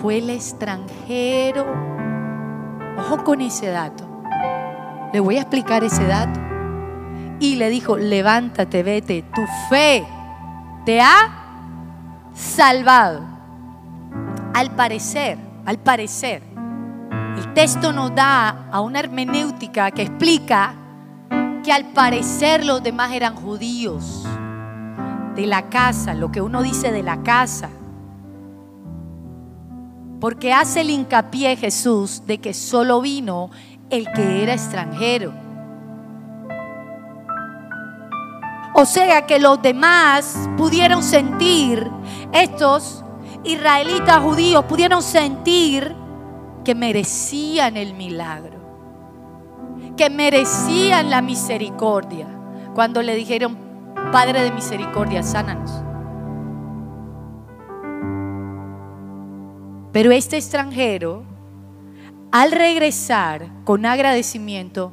fue 0.00 0.18
el 0.18 0.30
extranjero. 0.30 1.66
Ojo 2.98 3.24
con 3.24 3.42
ese 3.42 3.66
dato. 3.66 4.08
Le 5.12 5.20
voy 5.20 5.36
a 5.36 5.42
explicar 5.42 5.84
ese 5.84 6.06
dato. 6.06 6.40
Y 7.40 7.56
le 7.56 7.68
dijo, 7.68 7.98
levántate, 7.98 8.82
vete, 8.82 9.22
tu 9.34 9.42
fe 9.68 10.02
te 10.86 11.02
ha 11.02 11.44
salvado. 12.32 13.20
Al 14.54 14.70
parecer, 14.70 15.36
al 15.66 15.78
parecer, 15.78 16.53
el 17.36 17.52
texto 17.52 17.92
nos 17.92 18.14
da 18.14 18.68
a 18.70 18.80
una 18.80 19.00
hermenéutica 19.00 19.90
que 19.90 20.02
explica 20.02 20.74
que 21.64 21.72
al 21.72 21.86
parecer 21.86 22.64
los 22.64 22.82
demás 22.82 23.12
eran 23.12 23.34
judíos 23.34 24.24
de 25.34 25.46
la 25.46 25.68
casa, 25.68 26.14
lo 26.14 26.30
que 26.30 26.40
uno 26.40 26.62
dice 26.62 26.92
de 26.92 27.02
la 27.02 27.22
casa. 27.22 27.70
Porque 30.20 30.52
hace 30.52 30.82
el 30.82 30.90
hincapié 30.90 31.56
Jesús 31.56 32.22
de 32.26 32.38
que 32.38 32.54
solo 32.54 33.00
vino 33.00 33.50
el 33.90 34.06
que 34.12 34.42
era 34.42 34.52
extranjero. 34.52 35.32
O 38.74 38.84
sea 38.86 39.26
que 39.26 39.38
los 39.38 39.60
demás 39.60 40.48
pudieron 40.56 41.02
sentir, 41.02 41.90
estos 42.32 43.04
israelitas 43.44 44.18
judíos 44.20 44.64
pudieron 44.64 45.02
sentir 45.02 46.03
que 46.64 46.74
merecían 46.74 47.76
el 47.76 47.94
milagro, 47.94 48.58
que 49.96 50.10
merecían 50.10 51.10
la 51.10 51.22
misericordia. 51.22 52.26
Cuando 52.74 53.02
le 53.02 53.14
dijeron, 53.14 53.56
Padre 54.10 54.42
de 54.42 54.52
misericordia, 54.52 55.22
sánanos. 55.22 55.70
Pero 59.92 60.10
este 60.10 60.36
extranjero, 60.36 61.22
al 62.32 62.50
regresar 62.50 63.48
con 63.64 63.86
agradecimiento, 63.86 64.92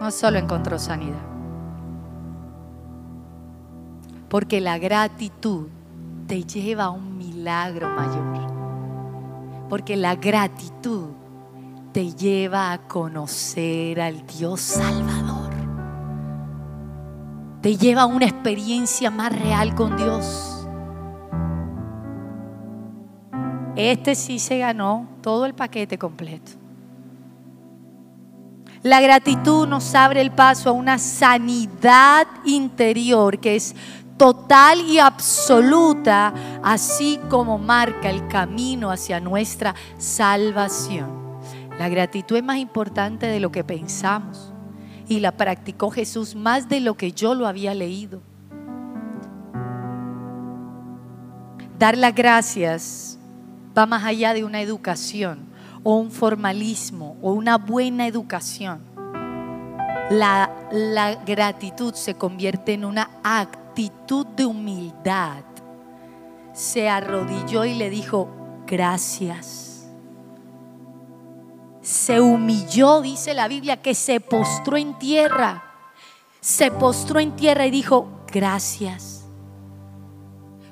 no 0.00 0.10
solo 0.10 0.38
encontró 0.38 0.78
sanidad 0.78 1.22
Porque 4.28 4.60
la 4.60 4.78
gratitud 4.78 5.68
te 6.26 6.44
lleva 6.44 6.84
a 6.84 6.90
un 6.90 7.16
milagro 7.16 7.88
mayor. 7.88 8.53
Porque 9.74 9.96
la 9.96 10.14
gratitud 10.14 11.08
te 11.90 12.12
lleva 12.12 12.70
a 12.70 12.86
conocer 12.86 14.00
al 14.00 14.24
Dios 14.24 14.60
Salvador. 14.60 15.50
Te 17.60 17.76
lleva 17.76 18.02
a 18.02 18.06
una 18.06 18.26
experiencia 18.26 19.10
más 19.10 19.36
real 19.36 19.74
con 19.74 19.96
Dios. 19.96 20.64
Este 23.74 24.14
sí 24.14 24.38
se 24.38 24.58
ganó 24.58 25.08
todo 25.20 25.44
el 25.44 25.54
paquete 25.54 25.98
completo. 25.98 26.52
La 28.84 29.00
gratitud 29.00 29.66
nos 29.66 29.92
abre 29.96 30.20
el 30.20 30.30
paso 30.30 30.70
a 30.70 30.72
una 30.72 30.98
sanidad 31.00 32.28
interior 32.44 33.40
que 33.40 33.56
es 33.56 33.74
total 34.16 34.80
y 34.80 34.98
absoluta, 34.98 36.32
así 36.62 37.18
como 37.28 37.58
marca 37.58 38.10
el 38.10 38.26
camino 38.28 38.90
hacia 38.90 39.20
nuestra 39.20 39.74
salvación. 39.98 41.24
La 41.78 41.88
gratitud 41.88 42.36
es 42.36 42.44
más 42.44 42.58
importante 42.58 43.26
de 43.26 43.40
lo 43.40 43.50
que 43.50 43.64
pensamos 43.64 44.52
y 45.08 45.20
la 45.20 45.32
practicó 45.32 45.90
Jesús 45.90 46.34
más 46.34 46.68
de 46.68 46.80
lo 46.80 46.94
que 46.96 47.12
yo 47.12 47.34
lo 47.34 47.46
había 47.46 47.74
leído. 47.74 48.20
Dar 51.78 51.98
las 51.98 52.14
gracias 52.14 53.18
va 53.76 53.86
más 53.86 54.04
allá 54.04 54.32
de 54.32 54.44
una 54.44 54.60
educación 54.60 55.40
o 55.82 55.96
un 55.96 56.12
formalismo 56.12 57.16
o 57.20 57.32
una 57.32 57.58
buena 57.58 58.06
educación. 58.06 58.80
La, 60.10 60.50
la 60.70 61.16
gratitud 61.26 61.94
se 61.94 62.14
convierte 62.14 62.74
en 62.74 62.84
una 62.84 63.10
actitud 63.24 63.63
de 63.74 64.46
humildad. 64.46 65.44
Se 66.52 66.88
arrodilló 66.88 67.64
y 67.64 67.74
le 67.74 67.90
dijo, 67.90 68.28
gracias 68.66 69.74
se 71.84 72.18
humilló, 72.18 73.02
dice 73.02 73.34
la 73.34 73.46
Biblia, 73.46 73.82
que 73.82 73.94
se 73.94 74.18
postró 74.18 74.78
en 74.78 74.98
tierra. 74.98 75.70
Se 76.40 76.70
postró 76.70 77.20
en 77.20 77.36
tierra 77.36 77.66
y 77.66 77.70
dijo, 77.70 78.08
gracias. 78.32 79.26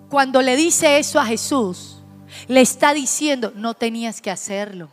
Cuando 0.09 0.41
le 0.41 0.57
dice 0.57 0.99
eso 0.99 1.21
a 1.21 1.27
Jesús, 1.27 1.99
le 2.49 2.63
está 2.63 2.95
diciendo, 2.95 3.53
no 3.55 3.75
tenías 3.75 4.23
que 4.23 4.31
hacerlo. 4.31 4.89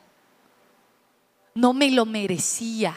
No 1.55 1.71
me 1.71 1.89
lo 1.89 2.05
merecía. 2.05 2.93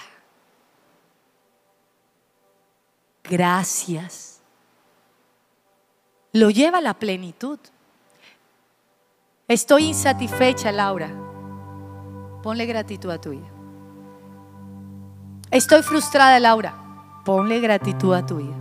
Gracias. 3.23 4.32
Lo 6.35 6.49
lleva 6.49 6.79
a 6.79 6.81
la 6.81 6.95
plenitud. 6.95 7.59
Estoy 9.49 9.85
insatisfecha, 9.85 10.73
Laura. 10.73 11.11
Ponle 12.43 12.65
gratitud 12.65 13.11
a 13.11 13.21
tu 13.21 13.31
vida. 13.31 13.49
Estoy 15.51 15.83
frustrada, 15.83 16.41
Laura. 16.41 16.75
Ponle 17.27 17.61
gratitud 17.61 18.15
a 18.15 18.25
tu 18.25 18.37
vida. 18.37 18.57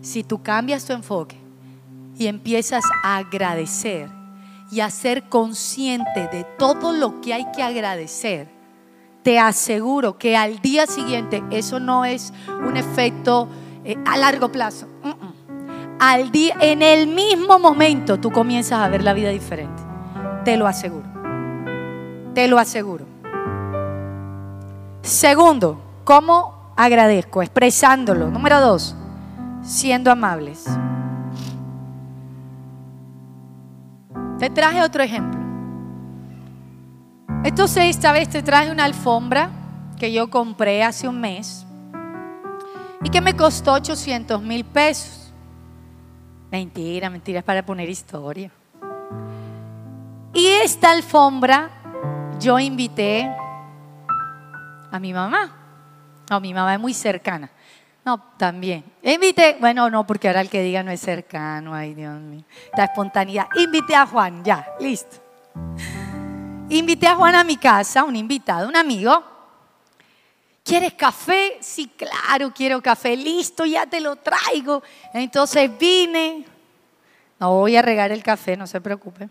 Si 0.00 0.24
tú 0.24 0.42
cambias 0.42 0.84
tu 0.84 0.92
enfoque 0.92 1.36
y 2.18 2.26
empiezas 2.26 2.82
a 3.04 3.18
agradecer 3.18 4.10
y 4.72 4.80
a 4.80 4.90
ser 4.90 5.28
consciente 5.28 6.26
de 6.32 6.44
todo 6.58 6.92
lo 6.92 7.20
que 7.20 7.32
hay 7.32 7.46
que 7.54 7.62
agradecer, 7.62 8.48
te 9.22 9.38
aseguro 9.38 10.18
que 10.18 10.36
al 10.36 10.60
día 10.60 10.88
siguiente 10.88 11.44
eso 11.50 11.78
no 11.78 12.04
es 12.04 12.32
un 12.48 12.76
efecto 12.76 13.48
eh, 13.84 13.96
a 14.04 14.16
largo 14.16 14.50
plazo. 14.50 14.88
Al 16.04 16.32
día, 16.32 16.56
en 16.60 16.82
el 16.82 17.06
mismo 17.06 17.60
momento 17.60 18.18
tú 18.18 18.32
comienzas 18.32 18.80
a 18.80 18.88
ver 18.88 19.04
la 19.04 19.12
vida 19.12 19.28
diferente. 19.28 19.80
Te 20.44 20.56
lo 20.56 20.66
aseguro. 20.66 21.06
Te 22.34 22.48
lo 22.48 22.58
aseguro. 22.58 23.06
Segundo, 25.02 25.80
¿cómo 26.02 26.72
agradezco? 26.76 27.40
Expresándolo. 27.40 28.30
Número 28.30 28.60
dos, 28.60 28.96
siendo 29.62 30.10
amables. 30.10 30.64
Te 34.40 34.50
traje 34.50 34.82
otro 34.82 35.04
ejemplo. 35.04 35.40
Entonces 37.44 37.84
esta 37.84 38.10
vez 38.10 38.28
te 38.28 38.42
traje 38.42 38.72
una 38.72 38.86
alfombra 38.86 39.50
que 40.00 40.12
yo 40.12 40.30
compré 40.30 40.82
hace 40.82 41.06
un 41.06 41.20
mes 41.20 41.64
y 43.04 43.08
que 43.08 43.20
me 43.20 43.36
costó 43.36 43.74
800 43.74 44.42
mil 44.42 44.64
pesos. 44.64 45.21
Mentira, 46.52 47.08
mentira, 47.08 47.38
es 47.38 47.44
para 47.46 47.64
poner 47.64 47.88
historia. 47.88 48.50
Y 50.34 50.46
esta 50.46 50.90
alfombra 50.90 51.70
yo 52.38 52.58
invité 52.58 53.34
a 54.90 54.98
mi 54.98 55.14
mamá. 55.14 55.50
No, 56.28 56.40
mi 56.40 56.52
mamá 56.52 56.74
es 56.74 56.80
muy 56.80 56.92
cercana. 56.92 57.50
No, 58.04 58.18
también. 58.36 58.84
Invité, 59.02 59.56
bueno, 59.60 59.88
no, 59.88 60.06
porque 60.06 60.28
ahora 60.28 60.42
el 60.42 60.50
que 60.50 60.62
diga 60.62 60.82
no 60.82 60.90
es 60.90 61.00
cercano, 61.00 61.72
ay 61.72 61.94
Dios 61.94 62.20
mío. 62.20 62.44
La 62.76 62.84
espontaneidad. 62.84 63.46
Invité 63.56 63.96
a 63.96 64.06
Juan, 64.06 64.44
ya, 64.44 64.66
listo. 64.78 65.16
Invité 66.68 67.06
a 67.06 67.14
Juan 67.14 67.34
a 67.34 67.44
mi 67.44 67.56
casa, 67.56 68.04
un 68.04 68.14
invitado, 68.14 68.68
un 68.68 68.76
amigo. 68.76 69.31
¿Quieres 70.64 70.94
café? 70.94 71.58
Sí, 71.60 71.90
claro, 71.96 72.52
quiero 72.54 72.80
café. 72.80 73.16
Listo, 73.16 73.64
ya 73.64 73.86
te 73.86 74.00
lo 74.00 74.16
traigo. 74.16 74.82
Entonces 75.12 75.70
vine. 75.78 76.44
No 77.40 77.52
voy 77.52 77.76
a 77.76 77.82
regar 77.82 78.12
el 78.12 78.22
café, 78.22 78.56
no 78.56 78.66
se 78.66 78.80
preocupe 78.80 79.28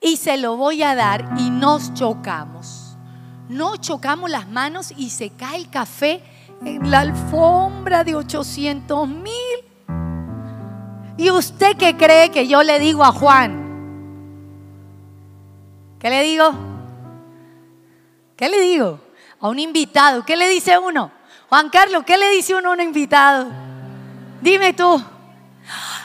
y 0.00 0.16
se 0.16 0.36
lo 0.38 0.56
voy 0.56 0.82
a 0.82 0.94
dar 0.94 1.28
y 1.38 1.50
nos 1.50 1.92
chocamos. 1.94 2.96
No 3.48 3.76
chocamos 3.76 4.30
las 4.30 4.48
manos 4.48 4.92
y 4.96 5.10
se 5.10 5.30
cae 5.30 5.56
el 5.56 5.68
café 5.68 6.22
en 6.64 6.90
la 6.90 7.00
alfombra 7.00 8.04
de 8.04 8.14
800 8.14 9.08
mil. 9.08 9.34
¿Y 11.16 11.30
usted 11.30 11.76
qué 11.76 11.96
cree 11.96 12.30
que 12.30 12.48
yo 12.48 12.62
le 12.62 12.78
digo 12.78 13.04
a 13.04 13.12
Juan? 13.12 13.68
¿Qué 15.98 16.08
le 16.08 16.22
digo? 16.22 16.50
¿Qué 18.36 18.48
le 18.48 18.60
digo? 18.60 19.00
A 19.40 19.48
un 19.48 19.58
invitado. 19.58 20.24
¿Qué 20.24 20.36
le 20.36 20.48
dice 20.48 20.78
uno? 20.78 21.10
Juan 21.48 21.70
Carlos, 21.70 22.04
¿qué 22.06 22.16
le 22.16 22.30
dice 22.30 22.54
uno 22.54 22.70
a 22.70 22.72
un 22.74 22.80
invitado? 22.80 23.46
Dime 24.40 24.72
tú. 24.72 25.02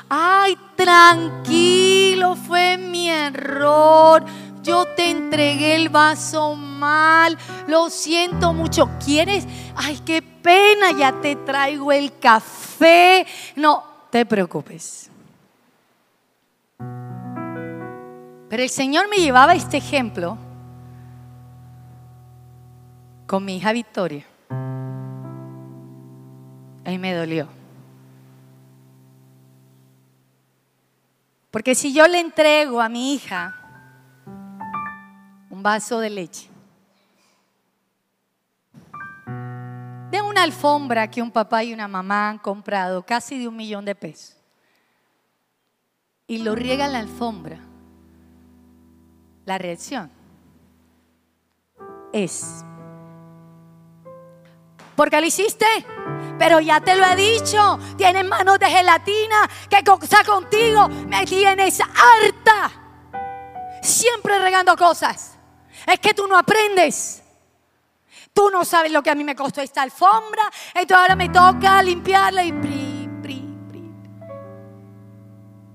Ay, 0.09 0.57
tranquilo, 0.75 2.36
fue 2.36 2.77
mi 2.77 3.09
error. 3.09 4.23
Yo 4.63 4.86
te 4.95 5.11
entregué 5.11 5.75
el 5.75 5.89
vaso 5.89 6.55
mal. 6.55 7.38
Lo 7.67 7.89
siento 7.89 8.53
mucho. 8.53 8.89
¿Quieres? 9.03 9.45
Ay, 9.75 9.99
qué 10.05 10.21
pena, 10.21 10.91
ya 10.91 11.11
te 11.21 11.36
traigo 11.36 11.91
el 11.91 12.17
café. 12.17 13.27
No, 13.55 13.83
te 14.09 14.25
preocupes. 14.25 15.09
Pero 18.49 18.63
el 18.63 18.69
Señor 18.69 19.09
me 19.09 19.17
llevaba 19.17 19.53
este 19.53 19.77
ejemplo 19.77 20.38
con 23.28 23.45
mi 23.45 23.57
hija 23.57 23.73
Victoria. 23.73 24.26
Ahí 26.86 26.97
me 26.99 27.13
dolió. 27.13 27.47
Porque 31.49 31.73
si 31.73 31.93
yo 31.93 32.07
le 32.07 32.19
entrego 32.19 32.82
a 32.82 32.89
mi 32.89 33.13
hija 33.13 33.55
un 35.49 35.63
vaso 35.63 35.99
de 35.99 36.09
leche, 36.09 36.49
de 40.11 40.21
una 40.21 40.43
alfombra 40.43 41.09
que 41.09 41.21
un 41.21 41.32
papá 41.32 41.63
y 41.63 41.73
una 41.73 41.88
mamá 41.88 42.30
han 42.30 42.39
comprado 42.39 43.03
casi 43.03 43.39
de 43.39 43.47
un 43.47 43.55
millón 43.55 43.86
de 43.86 43.95
pesos, 43.95 44.36
y 46.28 46.39
lo 46.39 46.55
riega 46.55 46.88
en 46.88 46.93
la 46.93 46.99
alfombra, 46.99 47.59
la 49.45 49.57
reacción 49.57 50.11
es, 52.11 52.63
¿por 54.96 55.10
qué 55.10 55.20
lo 55.20 55.28
hiciste? 55.28 55.66
Pero 56.38 56.60
ya 56.60 56.82
te 56.82 56.96
lo 56.96 57.06
he 57.06 57.16
dicho, 57.16 57.80
tienes 57.98 58.26
manos 58.26 58.60
de 58.60 58.68
gelatina, 58.68 59.50
¿qué 59.70 59.84
cosa 59.84 60.24
contigo? 60.26 60.88
Me 60.89 61.26
tienes 61.26 61.80
harta. 61.80 62.72
Siempre 63.82 64.39
regando 64.39 64.76
cosas. 64.76 65.38
Es 65.86 66.00
que 66.00 66.14
tú 66.14 66.28
no 66.28 66.38
aprendes. 66.38 67.22
Tú 68.34 68.50
no 68.50 68.66
sabes 68.66 68.91
lo 68.91 69.02
que 69.02 69.12
a 69.12 69.16
mí 69.16 69.24
me 69.24 69.36
costó 69.36 69.62
esta 69.62 69.82
alfombra. 69.82 70.43
Entonces 70.74 70.98
ahora 70.98 71.16
me 71.16 71.30
toca 71.30 71.82
limpiarla 71.82 72.43
y 72.43 72.52
pri, 72.52 73.10
pri, 73.22 73.58
pri. 73.70 73.91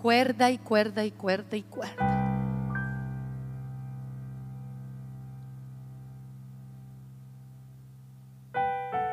Cuerda 0.02 0.50
y 0.50 0.58
cuerda 0.58 1.04
y 1.04 1.12
cuerda 1.12 1.56
y 1.56 1.62
cuerda. 1.62 2.19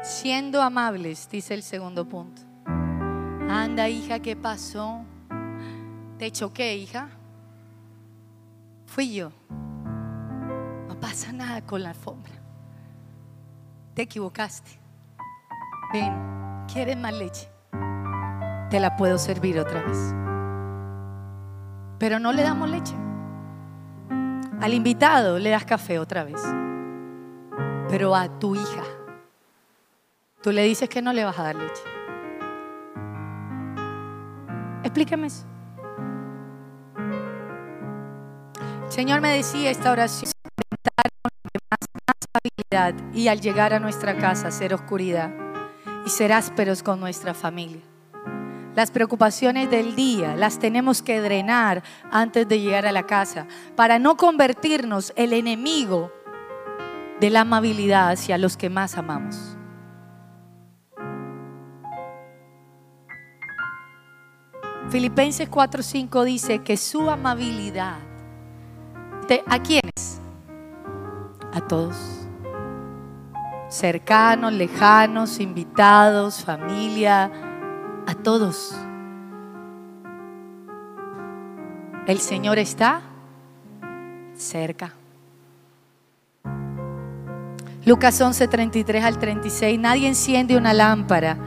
Siendo 0.08 0.62
amables, 0.62 1.28
dice 1.30 1.54
el 1.54 1.62
segundo 1.62 2.08
punto. 2.08 2.42
Anda, 2.66 3.90
hija, 3.90 4.22
¿qué 4.22 4.38
pasó? 4.38 5.04
¿Te 6.18 6.32
choqué, 6.32 6.78
hija? 6.78 7.10
Fui 8.86 9.14
yo. 9.14 9.34
No 10.88 10.98
pasa 10.98 11.34
nada 11.34 11.62
con 11.62 11.84
la 11.84 11.90
alfombra. 11.90 12.32
Te 13.96 14.04
equivocaste. 14.04 14.80
Ven, 15.92 16.14
¿quieres 16.72 16.96
más 16.96 17.14
leche? 17.14 17.50
Te 18.70 18.80
la 18.80 18.96
puedo 18.96 19.18
servir 19.18 19.60
otra 19.60 19.84
vez. 19.84 20.16
Pero 22.00 22.18
no 22.18 22.32
le 22.32 22.44
damos 22.44 22.70
leche. 22.70 22.96
Al 24.62 24.74
invitado 24.74 25.38
le 25.38 25.50
das 25.50 25.66
café 25.66 26.00
otra 26.00 26.24
vez. 26.24 26.42
Pero 27.90 28.16
a 28.16 28.40
tu 28.40 28.56
hija, 28.56 28.84
tú 30.42 30.52
le 30.52 30.64
dices 30.64 30.90
que 30.90 31.02
no 31.02 31.14
le 31.14 31.24
vas 31.24 31.38
a 31.40 31.44
dar 31.44 31.56
leche. 31.56 31.82
Explícame 34.84 35.28
eso. 35.28 35.46
Señor 38.90 39.22
me 39.22 39.30
decía 39.30 39.70
esta 39.70 39.92
oración, 39.92 40.32
más, 41.70 41.80
más 42.08 42.16
habilidad 42.34 43.14
y 43.14 43.28
al 43.28 43.42
llegar 43.42 43.74
a 43.74 43.80
nuestra 43.80 44.18
casa 44.18 44.50
ser 44.50 44.74
oscuridad 44.74 45.32
y 46.06 46.10
ser 46.10 46.32
ásperos 46.32 46.84
con 46.84 47.00
nuestra 47.00 47.34
familia. 47.34 47.82
Las 48.76 48.92
preocupaciones 48.92 49.70
del 49.72 49.96
día 49.96 50.36
las 50.36 50.60
tenemos 50.60 51.02
que 51.02 51.20
drenar 51.20 51.84
antes 52.12 52.48
de 52.48 52.60
llegar 52.62 52.86
a 52.86 52.92
la 52.92 53.08
casa 53.08 53.48
para 53.76 54.00
no 54.00 54.18
convertirnos 54.18 55.14
el 55.16 55.34
enemigo 55.34 56.12
de 57.20 57.32
la 57.32 57.42
amabilidad 57.42 58.12
hacia 58.12 58.38
los 58.38 58.56
que 58.56 58.70
más 58.70 58.98
amamos. 58.98 59.57
Filipenses 64.90 65.50
4:5 65.50 66.24
dice 66.24 66.60
que 66.60 66.78
su 66.78 67.10
amabilidad, 67.10 67.98
¿a 69.48 69.60
quiénes? 69.60 70.22
A 71.54 71.60
todos. 71.62 71.96
Cercanos, 73.70 74.54
lejanos, 74.54 75.42
invitados, 75.42 76.42
familia, 76.44 77.30
a 78.08 78.14
todos. 78.14 78.74
El 82.08 82.20
Señor 82.20 82.58
está 82.58 83.02
cerca. 84.36 84.94
Lucas 87.86 88.20
11, 88.22 88.48
33 88.48 89.04
al 89.04 89.20
36. 89.20 89.78
Nadie 89.78 90.08
enciende 90.08 90.56
una 90.56 90.74
lámpara 90.74 91.38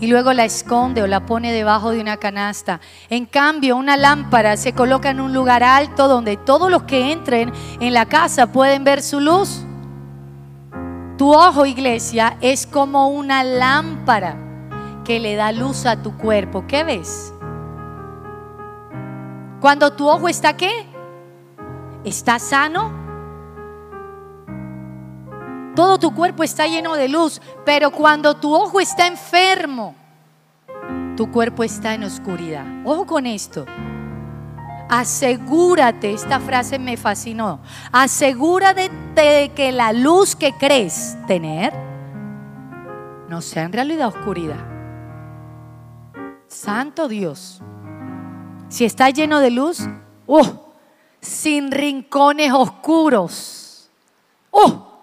y 0.00 0.08
luego 0.08 0.32
la 0.32 0.44
esconde 0.44 1.02
o 1.02 1.06
la 1.06 1.24
pone 1.26 1.52
debajo 1.52 1.90
de 1.90 2.00
una 2.00 2.16
canasta. 2.18 2.80
En 3.08 3.26
cambio, 3.26 3.76
una 3.76 3.96
lámpara 3.96 4.56
se 4.56 4.72
coloca 4.72 5.10
en 5.10 5.20
un 5.20 5.32
lugar 5.32 5.62
alto 5.62 6.08
donde 6.08 6.36
todos 6.36 6.70
los 6.70 6.82
que 6.82 7.12
entren 7.12 7.52
en 7.80 7.94
la 7.94 8.06
casa 8.06 8.52
pueden 8.52 8.84
ver 8.84 9.02
su 9.02 9.20
luz. 9.20 9.64
Tu 11.16 11.32
ojo, 11.32 11.64
iglesia, 11.64 12.36
es 12.40 12.66
como 12.66 13.08
una 13.08 13.42
lámpara 13.42 14.36
que 15.04 15.18
le 15.18 15.34
da 15.34 15.52
luz 15.52 15.86
a 15.86 16.02
tu 16.02 16.16
cuerpo. 16.16 16.64
¿Qué 16.66 16.84
ves? 16.84 17.32
Cuando 19.60 19.92
tu 19.92 20.08
ojo 20.08 20.28
está 20.28 20.56
qué? 20.56 20.86
Está 22.04 22.38
sano. 22.38 23.05
Todo 25.76 25.98
tu 25.98 26.14
cuerpo 26.14 26.42
está 26.42 26.66
lleno 26.66 26.94
de 26.94 27.06
luz, 27.06 27.40
pero 27.66 27.90
cuando 27.90 28.34
tu 28.34 28.54
ojo 28.54 28.80
está 28.80 29.06
enfermo, 29.06 29.94
tu 31.18 31.30
cuerpo 31.30 31.62
está 31.62 31.92
en 31.92 32.04
oscuridad. 32.04 32.64
Ojo 32.86 33.06
con 33.06 33.26
esto. 33.26 33.66
Asegúrate, 34.88 36.14
esta 36.14 36.40
frase 36.40 36.78
me 36.78 36.96
fascinó. 36.96 37.60
Asegúrate 37.92 38.90
de 39.14 39.52
que 39.54 39.70
la 39.70 39.92
luz 39.92 40.34
que 40.34 40.52
crees 40.54 41.18
tener 41.26 41.74
no 43.28 43.42
sea 43.42 43.64
en 43.64 43.72
realidad 43.72 44.08
oscuridad. 44.08 44.64
Santo 46.46 47.06
Dios. 47.06 47.60
Si 48.70 48.86
está 48.86 49.10
lleno 49.10 49.40
de 49.40 49.50
luz, 49.50 49.86
uh, 50.26 50.46
sin 51.20 51.70
rincones 51.70 52.50
oscuros. 52.52 53.90
Uh, 54.50 54.95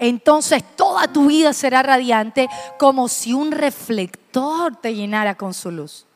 entonces 0.00 0.64
toda 0.76 1.12
tu 1.12 1.26
vida 1.26 1.52
será 1.52 1.82
radiante 1.82 2.48
como 2.78 3.06
si 3.06 3.34
un 3.34 3.52
reflector 3.52 4.74
te 4.74 4.94
llenara 4.94 5.36
con 5.36 5.52
su 5.52 5.70
luz. 5.70 6.06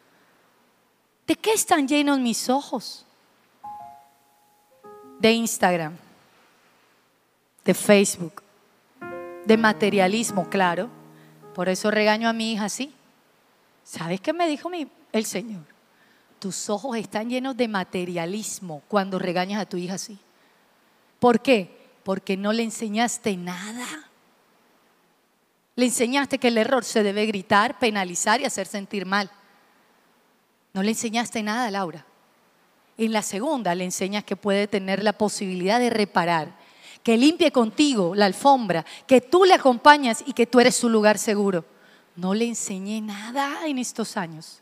¿De 1.26 1.36
qué 1.36 1.52
están 1.52 1.86
llenos 1.86 2.18
mis 2.18 2.48
ojos? 2.48 3.04
De 5.18 5.32
Instagram, 5.32 5.96
de 7.64 7.74
Facebook, 7.74 8.42
de 9.44 9.56
materialismo, 9.56 10.48
claro. 10.48 10.88
Por 11.54 11.68
eso 11.68 11.90
regaño 11.90 12.28
a 12.28 12.32
mi 12.32 12.52
hija 12.52 12.64
así. 12.64 12.92
¿Sabes 13.84 14.20
qué 14.20 14.32
me 14.32 14.48
dijo 14.48 14.70
el 15.12 15.26
Señor? 15.26 15.62
Tus 16.38 16.70
ojos 16.70 16.96
están 16.96 17.28
llenos 17.28 17.54
de 17.56 17.68
materialismo 17.68 18.82
cuando 18.88 19.18
regañas 19.18 19.60
a 19.60 19.66
tu 19.66 19.76
hija 19.76 19.94
así. 19.94 20.18
¿Por 21.20 21.40
qué? 21.40 21.83
Porque 22.04 22.36
no 22.36 22.52
le 22.52 22.62
enseñaste 22.62 23.36
nada. 23.36 24.10
Le 25.76 25.86
enseñaste 25.86 26.38
que 26.38 26.48
el 26.48 26.58
error 26.58 26.84
se 26.84 27.02
debe 27.02 27.26
gritar, 27.26 27.78
penalizar 27.78 28.40
y 28.40 28.44
hacer 28.44 28.66
sentir 28.66 29.06
mal. 29.06 29.30
No 30.72 30.82
le 30.82 30.90
enseñaste 30.90 31.42
nada, 31.42 31.70
Laura. 31.70 32.04
En 32.96 33.12
la 33.12 33.22
segunda 33.22 33.74
le 33.74 33.84
enseñas 33.84 34.24
que 34.24 34.36
puede 34.36 34.68
tener 34.68 35.02
la 35.02 35.14
posibilidad 35.14 35.80
de 35.80 35.90
reparar, 35.90 36.54
que 37.02 37.16
limpie 37.16 37.50
contigo 37.50 38.14
la 38.14 38.26
alfombra, 38.26 38.84
que 39.06 39.20
tú 39.20 39.44
le 39.44 39.54
acompañas 39.54 40.22
y 40.26 40.32
que 40.32 40.46
tú 40.46 40.60
eres 40.60 40.76
su 40.76 40.88
lugar 40.88 41.18
seguro. 41.18 41.64
No 42.16 42.34
le 42.34 42.46
enseñé 42.46 43.00
nada 43.00 43.66
en 43.66 43.78
estos 43.78 44.16
años. 44.16 44.60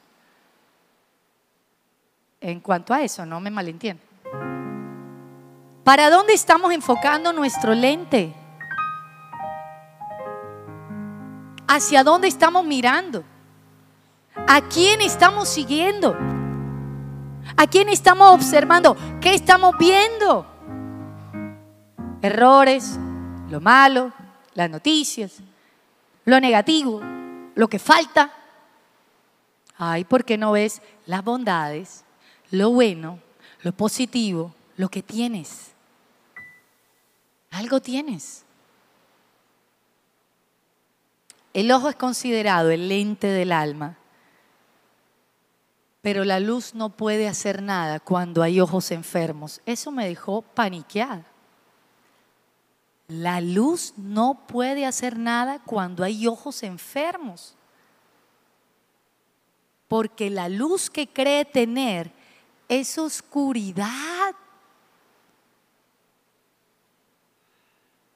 En 2.40 2.60
cuanto 2.60 2.94
a 2.94 3.02
eso, 3.02 3.26
no 3.26 3.38
me 3.38 3.50
malentiendo. 3.50 4.02
¿Para 5.84 6.10
dónde 6.10 6.32
estamos 6.32 6.72
enfocando 6.72 7.32
nuestro 7.32 7.74
lente? 7.74 8.32
¿Hacia 11.66 12.04
dónde 12.04 12.28
estamos 12.28 12.64
mirando? 12.64 13.24
¿A 14.46 14.60
quién 14.60 15.00
estamos 15.00 15.48
siguiendo? 15.48 16.16
¿A 17.56 17.66
quién 17.66 17.88
estamos 17.88 18.30
observando? 18.30 18.96
¿Qué 19.20 19.34
estamos 19.34 19.76
viendo? 19.76 20.46
Errores, 22.22 22.96
lo 23.48 23.60
malo, 23.60 24.12
las 24.54 24.70
noticias, 24.70 25.40
lo 26.24 26.38
negativo, 26.38 27.00
lo 27.56 27.66
que 27.66 27.80
falta. 27.80 28.32
Ay, 29.76 30.04
¿por 30.04 30.24
qué 30.24 30.38
no 30.38 30.52
ves 30.52 30.80
las 31.06 31.24
bondades, 31.24 32.04
lo 32.52 32.70
bueno, 32.70 33.18
lo 33.62 33.72
positivo, 33.72 34.54
lo 34.76 34.88
que 34.88 35.02
tienes? 35.02 35.71
Algo 37.52 37.80
tienes. 37.80 38.44
El 41.52 41.70
ojo 41.70 41.90
es 41.90 41.96
considerado 41.96 42.70
el 42.70 42.88
lente 42.88 43.26
del 43.26 43.52
alma, 43.52 43.98
pero 46.00 46.24
la 46.24 46.40
luz 46.40 46.74
no 46.74 46.88
puede 46.88 47.28
hacer 47.28 47.60
nada 47.60 48.00
cuando 48.00 48.42
hay 48.42 48.58
ojos 48.58 48.90
enfermos. 48.90 49.60
Eso 49.66 49.92
me 49.92 50.08
dejó 50.08 50.40
paniqueada. 50.40 51.26
La 53.06 53.42
luz 53.42 53.92
no 53.98 54.46
puede 54.46 54.86
hacer 54.86 55.18
nada 55.18 55.58
cuando 55.58 56.02
hay 56.04 56.26
ojos 56.26 56.62
enfermos. 56.62 57.54
Porque 59.88 60.30
la 60.30 60.48
luz 60.48 60.88
que 60.88 61.06
cree 61.06 61.44
tener 61.44 62.10
es 62.66 62.96
oscuridad. 62.96 64.34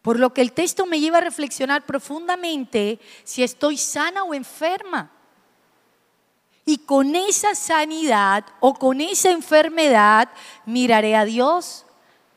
Por 0.06 0.20
lo 0.20 0.32
que 0.32 0.40
el 0.40 0.52
texto 0.52 0.86
me 0.86 1.00
lleva 1.00 1.18
a 1.18 1.22
reflexionar 1.22 1.84
profundamente 1.84 3.00
si 3.24 3.42
estoy 3.42 3.76
sana 3.76 4.22
o 4.22 4.34
enferma. 4.34 5.10
Y 6.64 6.78
con 6.78 7.16
esa 7.16 7.56
sanidad 7.56 8.44
o 8.60 8.74
con 8.74 9.00
esa 9.00 9.32
enfermedad 9.32 10.28
miraré 10.64 11.16
a 11.16 11.24
Dios, 11.24 11.86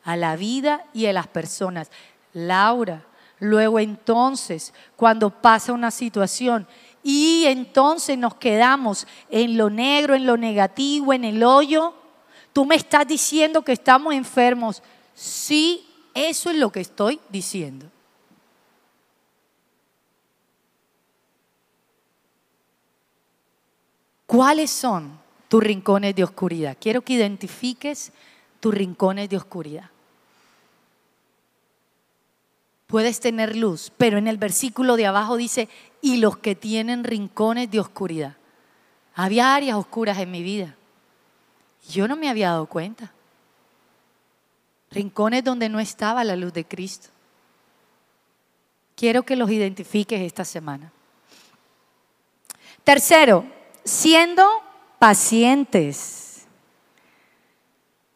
a 0.02 0.16
la 0.16 0.34
vida 0.34 0.84
y 0.92 1.06
a 1.06 1.12
las 1.12 1.28
personas. 1.28 1.92
Laura. 2.32 3.06
Luego 3.38 3.78
entonces, 3.78 4.74
cuando 4.96 5.30
pasa 5.30 5.72
una 5.72 5.92
situación 5.92 6.66
y 7.04 7.44
entonces 7.46 8.18
nos 8.18 8.34
quedamos 8.34 9.06
en 9.30 9.56
lo 9.56 9.70
negro, 9.70 10.16
en 10.16 10.26
lo 10.26 10.36
negativo, 10.36 11.12
en 11.12 11.22
el 11.22 11.44
hoyo, 11.44 11.94
tú 12.52 12.64
me 12.64 12.74
estás 12.74 13.06
diciendo 13.06 13.62
que 13.62 13.70
estamos 13.70 14.12
enfermos. 14.12 14.82
Sí, 15.14 15.86
eso 16.14 16.50
es 16.50 16.56
lo 16.56 16.70
que 16.70 16.80
estoy 16.80 17.20
diciendo. 17.30 17.86
¿Cuáles 24.26 24.70
son 24.70 25.18
tus 25.48 25.62
rincones 25.62 26.14
de 26.14 26.22
oscuridad? 26.22 26.76
Quiero 26.80 27.02
que 27.02 27.14
identifiques 27.14 28.12
tus 28.60 28.72
rincones 28.72 29.28
de 29.28 29.36
oscuridad. 29.36 29.90
Puedes 32.86 33.20
tener 33.20 33.56
luz, 33.56 33.92
pero 33.96 34.18
en 34.18 34.26
el 34.26 34.36
versículo 34.36 34.96
de 34.96 35.06
abajo 35.06 35.36
dice, 35.36 35.68
y 36.00 36.18
los 36.18 36.36
que 36.36 36.54
tienen 36.54 37.04
rincones 37.04 37.70
de 37.70 37.80
oscuridad. 37.80 38.36
Había 39.14 39.54
áreas 39.54 39.76
oscuras 39.76 40.18
en 40.18 40.30
mi 40.30 40.42
vida. 40.42 40.76
Yo 41.88 42.06
no 42.06 42.16
me 42.16 42.28
había 42.28 42.50
dado 42.50 42.66
cuenta. 42.66 43.12
Rincones 44.90 45.44
donde 45.44 45.68
no 45.68 45.78
estaba 45.80 46.24
la 46.24 46.36
luz 46.36 46.52
de 46.52 46.64
Cristo. 46.64 47.08
Quiero 48.96 49.22
que 49.22 49.36
los 49.36 49.50
identifiques 49.50 50.20
esta 50.20 50.44
semana. 50.44 50.92
Tercero, 52.84 53.44
siendo 53.84 54.46
pacientes. 54.98 56.46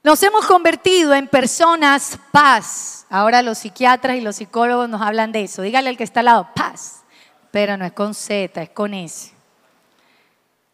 Nos 0.02 0.22
hemos 0.22 0.44
convertido 0.46 1.14
en 1.14 1.28
personas 1.28 2.18
paz. 2.30 3.06
Ahora 3.08 3.40
los 3.40 3.58
psiquiatras 3.58 4.16
y 4.16 4.20
los 4.20 4.36
psicólogos 4.36 4.88
nos 4.88 5.00
hablan 5.00 5.32
de 5.32 5.44
eso. 5.44 5.62
Dígale 5.62 5.88
al 5.88 5.96
que 5.96 6.04
está 6.04 6.20
al 6.20 6.26
lado, 6.26 6.48
paz. 6.54 7.04
Pero 7.50 7.76
no 7.76 7.84
es 7.84 7.92
con 7.92 8.14
Z, 8.14 8.60
es 8.60 8.70
con 8.70 8.92
S. 8.92 9.32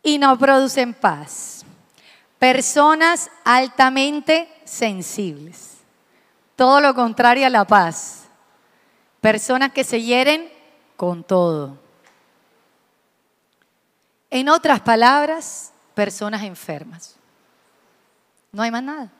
Y 0.02 0.18
no 0.18 0.36
producen 0.38 0.94
paz. 0.94 1.64
Personas 2.38 3.30
altamente 3.44 4.48
sensibles. 4.64 5.69
Todo 6.60 6.82
lo 6.82 6.94
contrario 6.94 7.46
a 7.46 7.48
la 7.48 7.64
paz. 7.64 8.24
Personas 9.22 9.72
que 9.72 9.82
se 9.82 10.02
hieren 10.02 10.52
con 10.94 11.24
todo. 11.24 11.78
En 14.28 14.46
otras 14.50 14.80
palabras, 14.80 15.72
personas 15.94 16.42
enfermas. 16.42 17.16
No 18.52 18.60
hay 18.60 18.70
más 18.70 18.82
nada. 18.82 19.10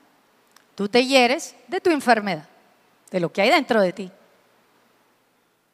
Tú 0.75 0.87
te 0.87 1.07
hieres 1.07 1.57
de 1.67 1.81
tu 1.81 1.89
enfermedad, 1.89 2.47
de 3.11 3.21
lo 3.21 3.33
que 3.33 3.41
hay 3.41 3.49
dentro 3.49 3.81
de 3.81 3.95
ti. 3.95 4.13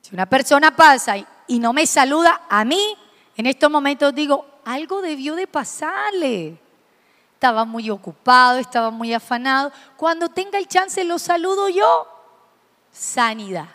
Si 0.02 0.14
una 0.14 0.26
persona 0.26 0.76
pasa 0.76 1.16
y, 1.48 1.58
no 1.58 1.72
me 1.72 1.84
saluda 1.84 2.42
a 2.48 2.64
mí, 2.64 2.96
en 3.36 3.46
estos 3.46 3.72
momentos 3.72 4.14
digo, 4.14 4.46
algo 4.64 5.02
debió 5.02 5.34
de 5.34 5.48
pasarle. 5.48 6.60
Estaba 7.36 7.66
muy 7.66 7.90
ocupado, 7.90 8.58
estaba 8.58 8.90
muy 8.90 9.12
afanado. 9.12 9.70
Cuando 9.98 10.30
tenga 10.30 10.58
el 10.58 10.66
chance 10.66 11.04
lo 11.04 11.18
saludo 11.18 11.68
yo. 11.68 12.08
Sanidad. 12.90 13.68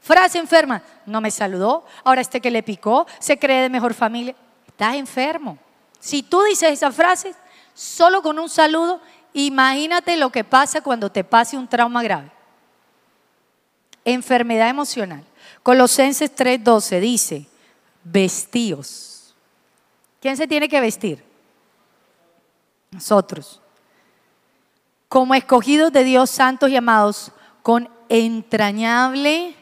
Frase 0.00 0.38
enferma, 0.38 0.82
no 1.04 1.20
me 1.20 1.30
saludó, 1.30 1.84
ahora 2.02 2.22
este 2.22 2.40
que 2.40 2.50
le 2.50 2.62
picó, 2.62 3.06
se 3.18 3.38
cree 3.38 3.60
de 3.60 3.68
mejor 3.68 3.92
familia. 3.92 4.34
Estás 4.66 4.94
enfermo. 4.94 5.58
Si 6.00 6.22
tú 6.22 6.42
dices 6.44 6.72
esa 6.72 6.90
frase, 6.90 7.34
solo 7.74 8.22
con 8.22 8.38
un 8.38 8.48
saludo, 8.48 9.02
imagínate 9.34 10.16
lo 10.16 10.30
que 10.30 10.42
pasa 10.42 10.80
cuando 10.80 11.12
te 11.12 11.24
pase 11.24 11.58
un 11.58 11.68
trauma 11.68 12.02
grave. 12.02 12.30
Enfermedad 14.02 14.70
emocional. 14.70 15.22
Colosenses 15.62 16.34
3:12 16.34 17.00
dice, 17.00 17.46
vestíos. 18.02 19.34
¿Quién 20.22 20.38
se 20.38 20.48
tiene 20.48 20.70
que 20.70 20.80
vestir? 20.80 21.27
Nosotros. 22.90 23.60
Como 25.08 25.34
escogidos 25.34 25.92
de 25.92 26.04
Dios, 26.04 26.30
santos 26.30 26.70
y 26.70 26.76
amados, 26.76 27.32
con 27.62 27.88
entrañable... 28.08 29.54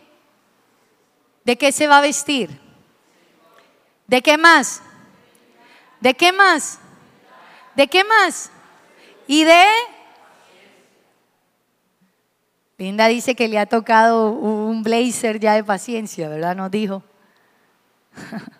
¿De 1.44 1.56
qué 1.56 1.70
se 1.70 1.86
va 1.86 1.98
a 1.98 2.00
vestir? 2.00 2.60
¿De 4.08 4.20
qué 4.20 4.36
más? 4.36 4.82
¿De 6.00 6.14
qué 6.14 6.32
más? 6.32 6.80
¿De 7.76 7.86
qué 7.86 8.02
más? 8.02 8.50
¿Y 9.28 9.44
de? 9.44 9.64
Linda 12.78 13.06
dice 13.06 13.36
que 13.36 13.46
le 13.46 13.60
ha 13.60 13.66
tocado 13.66 14.30
un 14.30 14.82
blazer 14.82 15.38
ya 15.38 15.54
de 15.54 15.62
paciencia, 15.62 16.28
¿verdad? 16.28 16.56
Nos 16.56 16.72
dijo. 16.72 17.04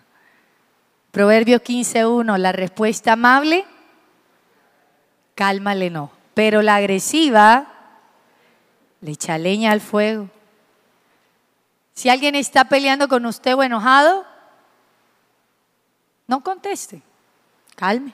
Proverbios 1.11 1.61
15.1, 1.61 2.37
la 2.37 2.53
respuesta 2.53 3.13
amable 3.13 3.65
calma 5.37 5.73
el 5.73 5.83
enojo, 5.83 6.11
pero 6.33 6.63
la 6.63 6.75
agresiva 6.75 7.67
le 9.01 9.11
echa 9.11 9.37
leña 9.37 9.71
al 9.71 9.81
fuego. 9.81 10.29
Si 11.93 12.09
alguien 12.09 12.33
está 12.33 12.65
peleando 12.65 13.07
con 13.07 13.23
usted 13.27 13.55
o 13.55 13.61
enojado, 13.61 14.25
no 16.25 16.41
conteste 16.41 17.03
calme. 17.75 18.13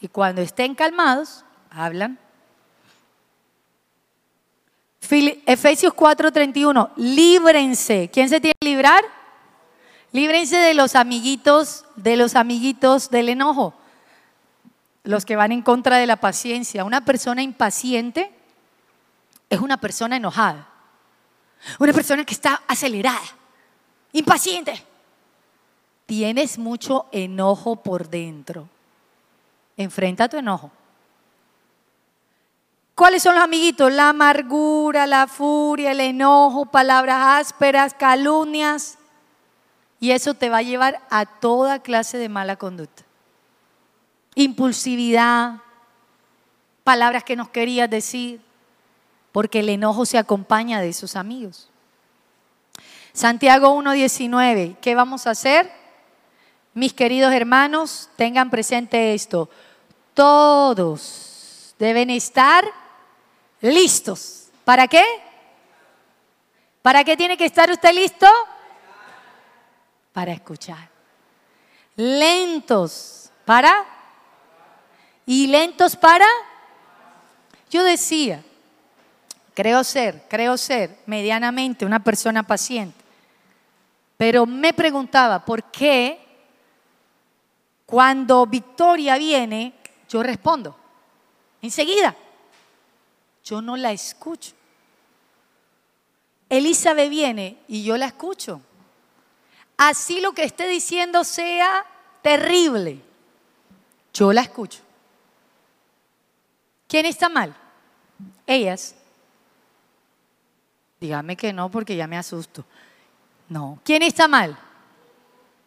Y 0.00 0.08
cuando 0.08 0.40
estén 0.40 0.74
calmados, 0.74 1.44
hablan. 1.70 2.18
Efesios 5.46 5.92
4:31, 5.92 6.90
líbrense. 6.96 8.08
¿Quién 8.10 8.30
se 8.30 8.40
tiene 8.40 8.54
que 8.58 8.68
librar? 8.68 9.04
Líbrense 10.12 10.56
de 10.56 10.72
los 10.72 10.94
amiguitos, 10.94 11.84
de 11.96 12.16
los 12.16 12.34
amiguitos 12.34 13.10
del 13.10 13.28
enojo, 13.28 13.74
los 15.04 15.24
que 15.24 15.36
van 15.36 15.52
en 15.52 15.62
contra 15.62 15.96
de 15.96 16.06
la 16.06 16.16
paciencia. 16.16 16.84
Una 16.84 17.04
persona 17.04 17.42
impaciente 17.42 18.32
es 19.50 19.60
una 19.60 19.78
persona 19.78 20.16
enojada, 20.16 20.68
una 21.78 21.92
persona 21.92 22.24
que 22.24 22.34
está 22.34 22.62
acelerada, 22.66 23.20
impaciente 24.12 24.86
tienes 26.12 26.58
mucho 26.58 27.06
enojo 27.10 27.76
por 27.76 28.10
dentro. 28.10 28.68
Enfrenta 29.78 30.28
tu 30.28 30.36
enojo. 30.36 30.70
¿Cuáles 32.94 33.22
son 33.22 33.34
los 33.34 33.44
amiguitos? 33.44 33.90
La 33.90 34.10
amargura, 34.10 35.06
la 35.06 35.26
furia, 35.26 35.92
el 35.92 36.00
enojo, 36.00 36.66
palabras 36.66 37.40
ásperas, 37.40 37.94
calumnias. 37.94 38.98
Y 40.00 40.10
eso 40.10 40.34
te 40.34 40.50
va 40.50 40.58
a 40.58 40.62
llevar 40.62 41.00
a 41.08 41.24
toda 41.24 41.78
clase 41.78 42.18
de 42.18 42.28
mala 42.28 42.56
conducta. 42.56 43.04
Impulsividad, 44.34 45.56
palabras 46.84 47.24
que 47.24 47.36
nos 47.36 47.48
querías 47.50 47.88
decir, 47.88 48.40
porque 49.30 49.60
el 49.60 49.68
enojo 49.68 50.06
se 50.06 50.18
acompaña 50.18 50.80
de 50.80 50.88
esos 50.88 51.16
amigos. 51.16 51.68
Santiago 53.12 53.76
1.19, 53.76 54.76
¿qué 54.80 54.94
vamos 54.94 55.26
a 55.26 55.30
hacer? 55.30 55.70
Mis 56.74 56.94
queridos 56.94 57.32
hermanos, 57.32 58.08
tengan 58.16 58.48
presente 58.48 59.12
esto. 59.12 59.50
Todos 60.14 61.74
deben 61.78 62.08
estar 62.08 62.64
listos. 63.60 64.48
¿Para 64.64 64.88
qué? 64.88 65.04
¿Para 66.80 67.04
qué 67.04 67.16
tiene 67.16 67.36
que 67.36 67.44
estar 67.44 67.70
usted 67.70 67.92
listo? 67.94 68.26
Para 70.12 70.32
escuchar. 70.32 70.88
Lentos 71.96 73.30
para. 73.44 73.86
¿Y 75.26 75.46
lentos 75.46 75.96
para? 75.96 76.26
Yo 77.70 77.84
decía, 77.84 78.42
creo 79.54 79.84
ser, 79.84 80.24
creo 80.28 80.56
ser 80.56 80.98
medianamente 81.06 81.84
una 81.84 82.02
persona 82.02 82.42
paciente. 82.42 83.00
Pero 84.16 84.46
me 84.46 84.72
preguntaba, 84.72 85.44
¿por 85.44 85.64
qué 85.64 86.22
cuando 87.92 88.46
Victoria 88.46 89.18
viene, 89.18 89.74
yo 90.08 90.22
respondo. 90.22 90.74
Enseguida. 91.60 92.16
Yo 93.44 93.60
no 93.60 93.76
la 93.76 93.92
escucho. 93.92 94.52
Elizabeth 96.48 97.10
viene 97.10 97.58
y 97.68 97.84
yo 97.84 97.98
la 97.98 98.06
escucho. 98.06 98.62
Así 99.76 100.22
lo 100.22 100.32
que 100.32 100.44
esté 100.44 100.68
diciendo 100.68 101.22
sea 101.22 101.84
terrible. 102.22 103.02
Yo 104.14 104.32
la 104.32 104.40
escucho. 104.40 104.80
¿Quién 106.92 107.06
está 107.06 107.30
mal? 107.30 107.56
Ellas. 108.46 108.94
Dígame 111.00 111.38
que 111.38 111.50
no 111.50 111.70
porque 111.70 111.96
ya 111.96 112.06
me 112.06 112.18
asusto. 112.18 112.66
No. 113.48 113.80
¿Quién 113.82 114.02
está 114.02 114.28
mal? 114.28 114.58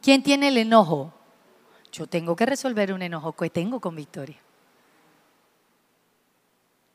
¿Quién 0.03 0.21
tiene 0.21 0.49
el 0.49 0.57
enojo? 0.59 1.11
Yo 1.91 2.05
tengo 2.05 2.35
que 2.35 2.45
resolver 2.45 2.93
un 2.93 3.01
enojo 3.01 3.31
que 3.31 3.49
tengo 3.49 3.79
con 3.79 3.95
Victoria. 3.95 4.37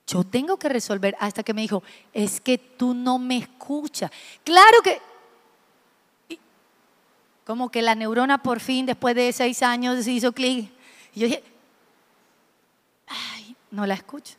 Yo 0.06 0.22
tengo 0.22 0.56
que 0.60 0.68
resolver 0.68 1.16
hasta 1.18 1.42
que 1.42 1.52
me 1.52 1.62
dijo, 1.62 1.82
es 2.12 2.40
que 2.40 2.56
tú 2.56 2.94
no 2.94 3.18
me 3.18 3.38
escuchas. 3.38 4.12
Claro 4.44 4.80
que... 4.84 5.00
Como 7.44 7.68
que 7.68 7.82
la 7.82 7.96
neurona 7.96 8.40
por 8.40 8.60
fin, 8.60 8.86
después 8.86 9.16
de 9.16 9.32
seis 9.32 9.60
años, 9.64 10.04
se 10.04 10.12
hizo 10.12 10.30
clic. 10.30 10.70
Y 11.14 11.18
yo 11.18 11.26
dije, 11.26 11.42
no 13.70 13.86
la 13.86 13.94
escucho. 13.94 14.34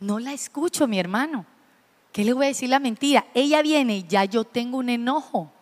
No 0.00 0.18
la 0.18 0.32
escucho, 0.32 0.86
mi 0.86 0.98
hermano. 0.98 1.44
¿Qué 2.12 2.24
le 2.24 2.32
voy 2.32 2.46
a 2.46 2.48
decir 2.48 2.70
la 2.70 2.78
mentira? 2.78 3.26
Ella 3.34 3.62
viene 3.62 3.98
y 3.98 4.06
ya 4.06 4.24
yo 4.24 4.44
tengo 4.44 4.78
un 4.78 4.88
enojo. 4.88 5.52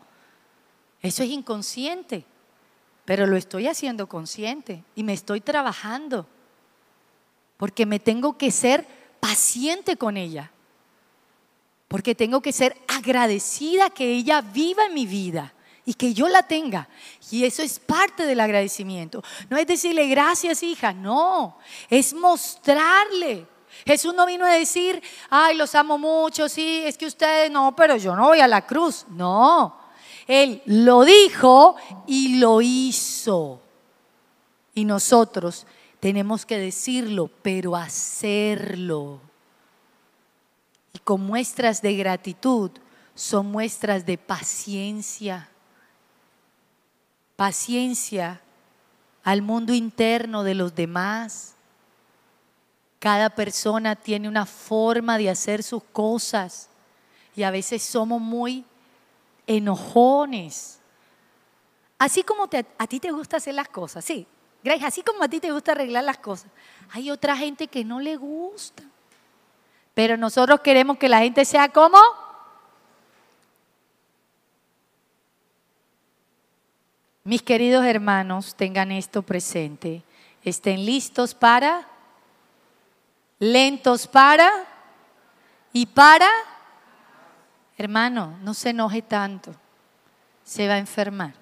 Eso 1.03 1.23
es 1.23 1.31
inconsciente. 1.31 2.25
pero 3.09 3.27
lo 3.27 3.39
estoy 3.39 3.67
haciendo 3.69 4.07
consciente 4.07 4.85
y 4.95 5.03
me 5.03 5.15
estoy 5.15 5.41
trabajando, 5.41 6.27
porque 7.57 7.87
me 7.87 8.01
tengo 8.01 8.37
que 8.37 8.51
ser 8.51 8.87
paciente 9.19 9.97
con 9.97 10.19
ella, 10.19 10.51
porque 11.89 12.15
tengo 12.15 12.43
que 12.43 12.53
ser 12.53 12.77
agradecida 12.87 13.89
que 13.89 14.13
ella 14.13 14.43
viva 14.43 14.85
en 14.85 14.93
mi 14.93 15.07
vida 15.07 15.55
y 15.89 15.95
que 15.95 16.13
yo 16.13 16.29
la 16.29 16.43
tenga. 16.43 16.87
Y 17.31 17.47
eso 17.47 17.63
es 17.63 17.79
parte 17.79 18.27
del 18.27 18.41
agradecimiento. 18.41 19.25
No 19.49 19.57
es 19.57 19.67
decirle 19.67 20.07
gracias, 20.07 20.63
hija, 20.63 20.93
no, 20.93 21.57
es 21.89 22.13
mostrarle. 22.13 23.47
Jesús 23.87 24.13
no 24.13 24.27
vino 24.27 24.45
a 24.45 24.51
decir, 24.51 25.03
ay, 25.31 25.57
los 25.57 25.75
amo 25.75 25.97
mucho, 25.97 26.47
sí, 26.47 26.83
es 26.85 26.99
que 26.99 27.07
ustedes 27.07 27.51
no, 27.51 27.75
pero 27.75 27.97
yo 27.97 28.15
no 28.15 28.27
voy 28.27 28.41
a 28.41 28.47
la 28.47 28.67
cruz. 28.67 29.07
No, 29.09 29.79
Él 30.27 30.61
lo 30.67 31.07
dijo 31.07 31.77
y 32.07 32.37
lo 32.37 32.61
hizo. 32.61 33.63
Y 34.75 34.85
nosotros 34.85 35.67
tenemos 36.01 36.45
que 36.45 36.59
decirlo, 36.59 37.31
pero 37.41 37.75
hacerlo. 37.75 39.21
Y 40.93 40.99
con 40.99 41.23
muestras 41.23 41.81
de 41.81 41.97
gratitud 41.97 42.73
son 43.15 43.47
muestras 43.47 44.05
de 44.05 44.19
paciencia 44.19 45.49
paciencia 47.39 48.41
al 49.23 49.43
mundo 49.43 49.73
interno 49.73 50.43
de 50.43 50.57
los 50.57 50.75
demás. 50.75 51.55
Cada 52.99 53.31
persona 53.31 53.95
tiene 53.95 54.29
una 54.29 54.45
forma 54.45 55.17
de 55.19 55.31
hacer 55.31 55.63
sus 55.63 55.85
cosas 55.85 56.69
y 57.37 57.45
a 57.45 57.53
veces 57.53 57.85
somos 57.85 58.21
muy 58.21 58.65
enojones. 59.47 60.81
Así 61.97 62.25
como 62.25 62.49
a 62.77 62.87
ti 62.89 62.99
te 62.99 63.13
gusta 63.13 63.37
hacer 63.37 63.55
las 63.55 63.69
cosas, 63.69 64.05
sí. 64.05 64.27
Grace, 64.65 64.85
así 64.85 65.03
como 65.03 65.23
a 65.23 65.29
ti 65.29 65.39
te 65.39 65.53
gusta 65.53 65.71
arreglar 65.71 66.03
las 66.03 66.19
cosas, 66.19 66.51
hay 66.91 67.09
otra 67.13 67.37
gente 67.37 67.69
que 67.69 67.85
no 67.85 68.01
le 68.01 68.17
gusta. 68.17 68.83
Pero 69.95 70.17
nosotros 70.17 70.59
queremos 70.59 70.99
que 70.99 71.09
la 71.09 71.21
gente 71.21 71.45
sea 71.45 71.69
como 71.69 72.01
Mis 77.29 77.43
queridos 77.43 77.85
hermanos, 77.85 78.55
tengan 78.55 78.91
esto 78.91 79.21
presente. 79.21 80.03
Estén 80.43 80.87
listos 80.87 81.35
para, 81.35 81.87
lentos 83.39 84.07
para 84.07 84.51
y 85.75 85.85
para. 85.85 86.27
Hermano, 87.77 88.39
no 88.41 88.55
se 88.55 88.71
enoje 88.71 89.03
tanto. 89.03 89.55
Se 90.43 90.69
va 90.69 90.77
a 90.77 90.79
enfermar. 90.79 91.35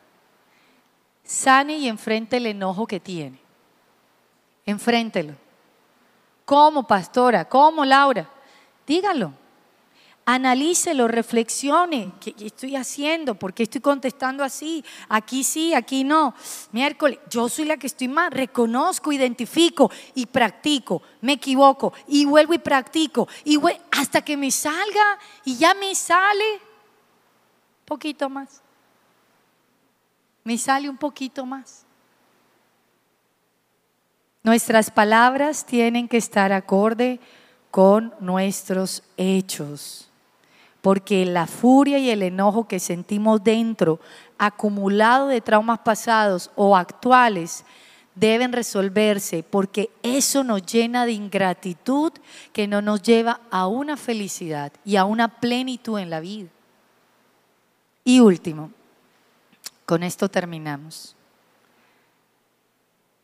Sane 1.23 1.77
y 1.77 1.87
enfrente 1.87 2.39
el 2.39 2.47
enojo 2.47 2.85
que 2.89 2.99
tiene. 2.99 3.39
Enfréntelo. 4.65 5.37
¿Cómo, 6.45 6.85
pastora? 6.85 7.45
¿Cómo, 7.45 7.85
Laura? 7.85 8.29
Dígalo 8.85 9.46
analícelo, 10.27 11.07
reflexione, 11.07 12.13
¿qué, 12.21 12.35
estoy 12.41 12.75
haciendo? 12.75 13.37
¿Por 13.37 13.55
qué 13.55 13.63
estoy 13.63 13.81
contestando 13.81 14.43
así? 14.43 14.85
Aquí 15.09 15.45
sí, 15.45 15.73
aquí 15.73 16.03
no. 16.03 16.35
Miércoles, 16.73 17.21
yo 17.31 17.49
soy 17.49 17.65
la 17.65 17.77
que 17.77 17.87
estoy 17.87 18.09
mal, 18.09 18.33
reconozco, 18.33 19.13
identifico 19.13 19.91
y 20.17 20.27
practico, 20.27 21.01
me 21.21 21.35
equivoco 21.35 21.93
y 22.09 22.25
vuelvo 22.25 22.55
y 22.55 22.59
practico 22.59 23.29
y 23.45 23.59
hasta 23.93 24.21
que 24.21 24.37
me 24.37 24.51
salga 24.51 25.19
y 25.45 25.57
ya 25.57 25.75
me 25.75 25.95
sale 25.95 26.61
poquito 27.85 28.29
más. 28.29 28.61
Me 30.43 30.59
sale 30.59 30.91
un 30.91 30.97
poquito 30.97 31.47
más. 31.47 31.85
Nuestras 34.43 34.91
palabras 34.91 35.65
tienen 35.65 36.09
que 36.09 36.17
estar 36.17 36.53
acorde 36.53 37.21
con 37.71 38.13
nuestros 38.21 39.05
hechos 39.17 40.06
porque 40.87 41.27
la 41.27 41.49
furia 41.49 41.99
y 41.99 42.11
el 42.11 42.23
enojo 42.23 42.69
que 42.69 42.79
sentimos 42.79 43.43
dentro, 43.43 43.99
acumulado 44.39 45.27
de 45.27 45.41
traumas 45.41 45.81
pasados 45.81 46.53
o 46.55 46.77
actuales, 46.77 47.65
deben 48.15 48.53
resolverse, 48.53 49.43
porque 49.43 49.91
eso 50.05 50.45
nos 50.45 50.65
llena 50.65 51.05
de 51.05 51.11
ingratitud 51.11 52.13
que 52.53 52.69
no 52.69 52.83
nos 52.83 53.03
lleva 53.03 53.41
a 53.51 53.67
una 53.67 53.97
felicidad 53.97 54.73
y 54.85 54.95
a 54.95 55.05
una 55.05 55.27
plenitud 55.27 55.99
en 55.99 56.09
la 56.09 56.21
vida. 56.21 56.51
Y 58.05 58.21
último, 58.21 58.71
con 59.87 60.05
esto 60.05 60.29
terminamos. 60.29 61.17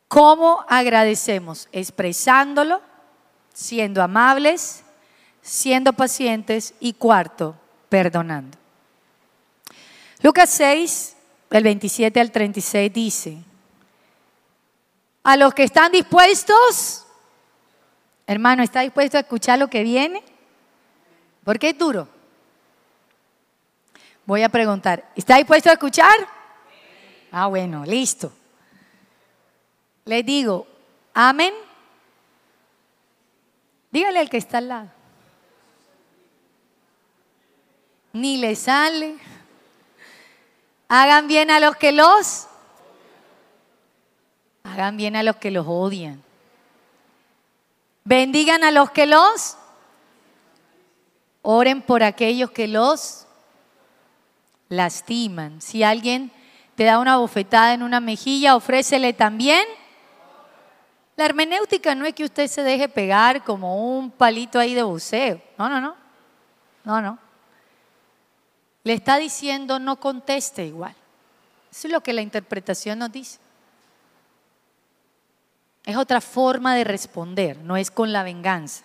¿Cómo 0.08 0.64
agradecemos? 0.68 1.68
Expresándolo, 1.70 2.80
siendo 3.54 4.02
amables, 4.02 4.82
siendo 5.42 5.92
pacientes 5.92 6.74
y 6.80 6.94
cuarto, 6.94 7.56
perdonando. 7.88 8.56
Lucas 10.22 10.48
6, 10.50 11.16
el 11.50 11.64
27 11.64 12.20
al 12.20 12.30
36 12.30 12.92
dice, 12.92 13.38
a 15.24 15.36
los 15.36 15.52
que 15.52 15.64
están 15.64 15.92
dispuestos, 15.92 17.06
hermano, 18.26 18.62
¿está 18.62 18.80
dispuesto 18.80 19.16
a 19.16 19.20
escuchar 19.20 19.58
lo 19.58 19.68
que 19.68 19.82
viene? 19.82 20.22
Porque 21.44 21.70
es 21.70 21.78
duro. 21.78 22.08
Voy 24.24 24.44
a 24.44 24.48
preguntar, 24.48 25.10
¿está 25.16 25.36
dispuesto 25.36 25.68
a 25.70 25.72
escuchar? 25.72 26.14
Ah, 27.32 27.48
bueno, 27.48 27.84
listo. 27.84 28.32
Les 30.04 30.24
digo, 30.24 30.66
amén. 31.14 31.52
Dígale 33.90 34.20
al 34.20 34.30
que 34.30 34.36
está 34.36 34.58
al 34.58 34.68
lado. 34.68 35.01
Ni 38.12 38.36
le 38.36 38.54
sale. 38.56 39.16
Hagan 40.88 41.26
bien 41.26 41.50
a 41.50 41.60
los 41.60 41.76
que 41.76 41.92
los 41.92 42.48
hagan 44.64 44.96
bien 44.96 45.16
a 45.16 45.22
los 45.22 45.36
que 45.36 45.50
los 45.50 45.66
odian. 45.68 46.22
Bendigan 48.04 48.64
a 48.64 48.70
los 48.70 48.90
que 48.90 49.06
los 49.06 49.56
oren 51.42 51.82
por 51.82 52.02
aquellos 52.02 52.50
que 52.50 52.68
los 52.68 53.26
lastiman. 54.68 55.60
Si 55.60 55.82
alguien 55.82 56.30
te 56.74 56.84
da 56.84 56.98
una 56.98 57.18
bofetada 57.18 57.74
en 57.74 57.82
una 57.82 58.00
mejilla, 58.00 58.56
ofrécele 58.56 59.12
también. 59.12 59.64
La 61.16 61.26
hermenéutica 61.26 61.94
no 61.94 62.06
es 62.06 62.14
que 62.14 62.24
usted 62.24 62.46
se 62.46 62.62
deje 62.62 62.88
pegar 62.88 63.44
como 63.44 63.96
un 63.96 64.10
palito 64.10 64.58
ahí 64.58 64.74
de 64.74 64.82
buceo. 64.82 65.40
No, 65.58 65.68
no, 65.68 65.80
no. 65.80 65.94
No, 66.84 67.00
no. 67.00 67.18
Le 68.84 68.94
está 68.94 69.18
diciendo 69.18 69.78
no 69.78 69.96
conteste 69.96 70.66
igual. 70.66 70.94
Eso 71.70 71.86
es 71.86 71.92
lo 71.92 72.02
que 72.02 72.12
la 72.12 72.22
interpretación 72.22 72.98
nos 72.98 73.12
dice. 73.12 73.38
Es 75.84 75.96
otra 75.96 76.20
forma 76.20 76.74
de 76.74 76.84
responder, 76.84 77.58
no 77.58 77.76
es 77.76 77.90
con 77.90 78.12
la 78.12 78.22
venganza. 78.22 78.84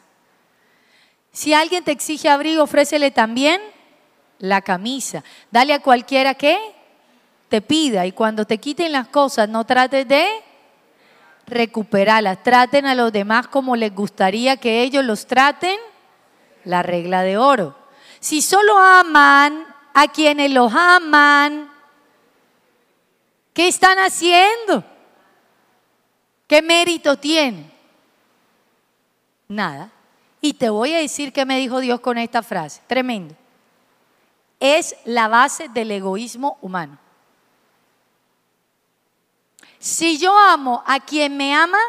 Si 1.31 1.53
alguien 1.53 1.83
te 1.83 1.91
exige 1.91 2.29
abrigo, 2.29 2.63
ofrécele 2.63 3.11
también 3.11 3.61
la 4.39 4.61
camisa. 4.61 5.23
Dale 5.51 5.73
a 5.73 5.81
cualquiera 5.81 6.33
que 6.33 6.57
te 7.49 7.61
pida 7.61 8.05
y 8.05 8.11
cuando 8.11 8.45
te 8.45 8.57
quiten 8.57 8.91
las 8.91 9.07
cosas 9.07 9.47
no 9.47 9.65
trates 9.65 10.07
de 10.07 10.25
recuperarlas. 11.45 12.41
Traten 12.41 12.85
a 12.85 12.95
los 12.95 13.11
demás 13.11 13.47
como 13.47 13.75
les 13.75 13.93
gustaría 13.93 14.57
que 14.57 14.81
ellos 14.81 15.05
los 15.05 15.27
traten. 15.27 15.77
La 16.63 16.83
regla 16.83 17.21
de 17.21 17.37
oro. 17.37 17.77
Si 18.19 18.41
solo 18.41 18.77
aman 18.77 19.65
a 19.99 20.07
quienes 20.09 20.51
los 20.51 20.71
aman. 20.75 21.71
¿Qué 23.51 23.67
están 23.67 23.97
haciendo? 23.97 24.83
¿Qué 26.45 26.61
mérito 26.61 27.17
tienen? 27.17 27.73
Nada. 29.47 29.89
Y 30.39 30.53
te 30.53 30.69
voy 30.69 30.93
a 30.93 30.99
decir 30.99 31.33
qué 31.33 31.45
me 31.45 31.57
dijo 31.57 31.79
Dios 31.79 31.99
con 31.99 32.19
esta 32.19 32.43
frase. 32.43 32.83
Tremendo. 32.85 33.35
Es 34.59 34.95
la 35.03 35.27
base 35.29 35.67
del 35.67 35.89
egoísmo 35.89 36.59
humano. 36.61 36.99
Si 39.79 40.19
yo 40.19 40.37
amo 40.37 40.83
a 40.85 40.99
quien 40.99 41.35
me 41.35 41.55
ama, 41.55 41.79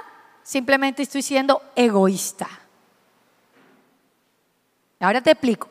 simplemente 0.43 1.03
estoy 1.03 1.21
siendo 1.21 1.61
egoísta. 1.77 2.49
Ahora 4.99 5.21
te 5.21 5.33
explico. 5.33 5.69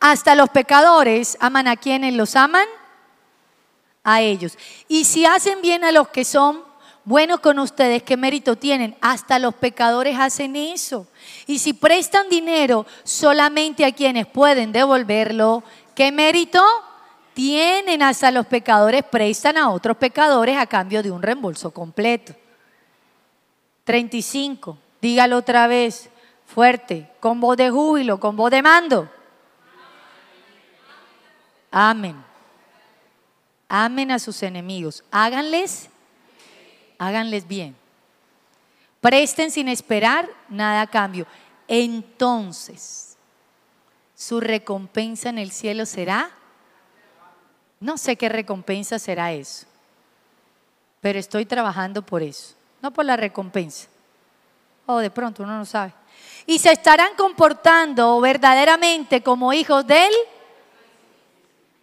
Hasta 0.00 0.34
los 0.34 0.50
pecadores 0.50 1.36
aman 1.40 1.68
a 1.68 1.76
quienes 1.76 2.14
los 2.14 2.36
aman, 2.36 2.66
a 4.04 4.20
ellos. 4.20 4.56
Y 4.88 5.04
si 5.04 5.26
hacen 5.26 5.60
bien 5.60 5.84
a 5.84 5.92
los 5.92 6.08
que 6.08 6.24
son 6.24 6.62
buenos 7.04 7.40
con 7.40 7.58
ustedes, 7.58 8.02
¿qué 8.02 8.16
mérito 8.16 8.56
tienen? 8.56 8.96
Hasta 9.00 9.38
los 9.38 9.54
pecadores 9.54 10.18
hacen 10.18 10.56
eso. 10.56 11.06
Y 11.46 11.58
si 11.58 11.72
prestan 11.72 12.28
dinero 12.28 12.86
solamente 13.04 13.84
a 13.84 13.92
quienes 13.92 14.26
pueden 14.26 14.72
devolverlo, 14.72 15.62
¿qué 15.94 16.12
mérito 16.12 16.62
tienen 17.38 18.02
hasta 18.02 18.32
los 18.32 18.46
pecadores, 18.46 19.04
prestan 19.04 19.58
a 19.58 19.70
otros 19.70 19.96
pecadores 19.96 20.58
a 20.58 20.66
cambio 20.66 21.04
de 21.04 21.12
un 21.12 21.22
reembolso 21.22 21.70
completo. 21.70 22.34
35, 23.84 24.76
dígalo 25.00 25.36
otra 25.36 25.68
vez, 25.68 26.10
fuerte, 26.46 27.08
con 27.20 27.40
voz 27.40 27.56
de 27.56 27.70
júbilo, 27.70 28.18
con 28.18 28.34
voz 28.34 28.50
de 28.50 28.60
mando. 28.60 29.08
Amén. 31.70 32.24
Amen 33.68 34.10
a 34.10 34.18
sus 34.18 34.42
enemigos. 34.42 35.04
Háganles, 35.10 35.90
háganles 36.98 37.46
bien. 37.46 37.76
Presten 39.00 39.50
sin 39.50 39.68
esperar 39.68 40.28
nada 40.48 40.82
a 40.82 40.86
cambio. 40.86 41.26
Entonces, 41.68 43.16
su 44.14 44.40
recompensa 44.40 45.28
en 45.28 45.38
el 45.38 45.52
cielo 45.52 45.86
será, 45.86 46.30
no 47.78 47.98
sé 47.98 48.16
qué 48.16 48.28
recompensa 48.28 48.98
será 48.98 49.32
eso, 49.32 49.66
pero 51.00 51.18
estoy 51.18 51.46
trabajando 51.46 52.02
por 52.02 52.22
eso, 52.22 52.54
no 52.82 52.90
por 52.90 53.04
la 53.04 53.16
recompensa. 53.16 53.86
O 54.86 54.98
de 54.98 55.10
pronto 55.10 55.42
uno 55.42 55.58
no 55.58 55.66
sabe. 55.66 55.92
Y 56.46 56.58
se 56.58 56.72
estarán 56.72 57.14
comportando 57.16 58.18
verdaderamente 58.20 59.22
como 59.22 59.52
hijos 59.52 59.86
de 59.86 60.06
él. 60.06 60.12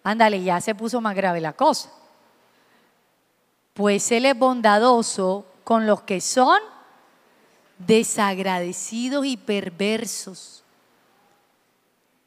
Ándale, 0.06 0.44
ya 0.44 0.62
se 0.62 0.76
puso 0.76 1.02
más 1.02 1.16
grave 1.16 1.42
la 1.42 1.54
cosa. 1.54 1.90
Pues 3.74 4.12
Él 4.12 4.28
es 4.28 4.38
bondadoso 4.38 5.48
con 5.64 5.88
los 5.88 6.04
que 6.04 6.22
son 6.22 6.60
desagradecidos 7.80 9.26
y 9.26 9.36
perversos. 9.36 10.64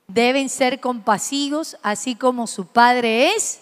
Deben 0.08 0.48
ser 0.48 0.80
compasivos, 0.80 1.76
así 1.84 2.16
como 2.16 2.48
su 2.48 2.66
Padre 2.66 3.30
es. 3.36 3.60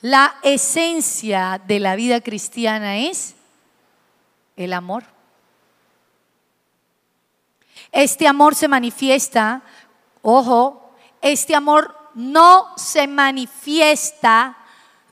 La 0.00 0.34
esencia 0.42 1.60
de 1.66 1.80
la 1.80 1.96
vida 1.96 2.22
cristiana 2.22 2.96
es 2.96 3.34
el 4.56 4.72
amor. 4.72 5.04
Este 7.92 8.26
amor 8.26 8.54
se 8.54 8.68
manifiesta, 8.68 9.60
ojo, 10.22 10.94
este 11.20 11.54
amor 11.54 12.03
no 12.14 12.76
se 12.76 13.06
manifiesta, 13.06 14.56